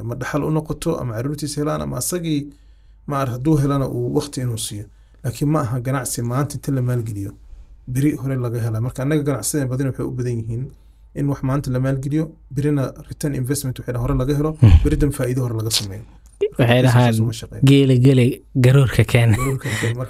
ma 0.08 0.14
dhaxal 0.16 0.44
u 0.44 0.52
noqoto 0.52 0.90
ama 1.02 1.14
caruurtiisa 1.18 1.62
helaan 1.62 1.82
ama 1.82 1.98
asagii 1.98 2.42
maar 3.08 3.28
hadduu 3.34 3.56
helana 3.62 3.88
uu 3.96 4.08
waqti 4.18 4.42
inuu 4.42 4.58
siiyo. 4.58 4.86
Laakiin 5.24 5.50
ma 5.54 5.60
aha 5.62 5.80
ganacsi 5.86 6.22
maanta 6.22 6.56
inta 6.58 6.72
la 6.72 6.82
maalgeliyo 6.82 7.32
beri 7.94 8.12
hore 8.22 8.36
laga 8.46 8.60
hela 8.66 8.80
marka 8.86 9.00
annaga 9.04 9.24
ganacsadeen 9.30 9.70
badan 9.74 9.88
waxay 9.92 10.06
u 10.10 10.12
badan 10.20 10.36
yihiin 10.42 10.64
in 11.20 11.26
wax 11.32 11.40
maanta 11.50 11.68
la 11.76 11.80
maalgeliyo 11.86 12.26
berina 12.56 12.84
return 13.10 13.34
investment 13.42 13.76
waxay 13.80 13.98
hore 14.04 14.14
laga 14.22 14.34
helo 14.40 14.52
beri 14.84 14.96
dan 15.02 15.12
faa'iido 15.18 15.42
hore 15.46 15.56
laga 15.62 15.72
sameeyo. 15.80 16.04
Waxay 16.60 16.82
dhahaan 16.86 17.16
geele 17.70 17.96
geele 18.06 18.26
garoorka 18.66 19.04
keena 19.14 19.38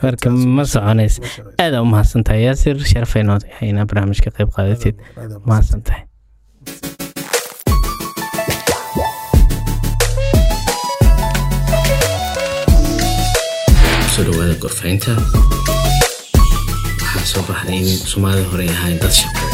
marka 0.04 0.30
ma 0.58 0.64
soconayso 0.74 1.20
uma 1.22 1.30
shaqeeyo. 1.36 1.56
aada 1.64 1.78
u 1.86 1.88
mahadsantahay 1.94 2.42
yaasir. 2.48 2.76
Sharafay 2.92 3.24
noo 3.30 3.40
tahay 3.44 3.68
inaa 3.74 3.86
barnaamijka 3.90 4.30
qayb 4.38 4.50
aad- 4.62 5.46
mahadsantahay. 5.52 6.02
Kusoo 14.06 14.24
dhawaada 14.28 14.56
gorfaynta 14.64 15.12
waxaa 17.16 17.32
soo 17.34 17.44
baxday 17.50 17.78
in 17.82 17.88
soomaalida 18.12 18.48
hore 18.52 18.64
ay 18.68 18.74
ahayn 18.78 18.98
dad 19.04 19.14
shaqeeya 19.22 19.45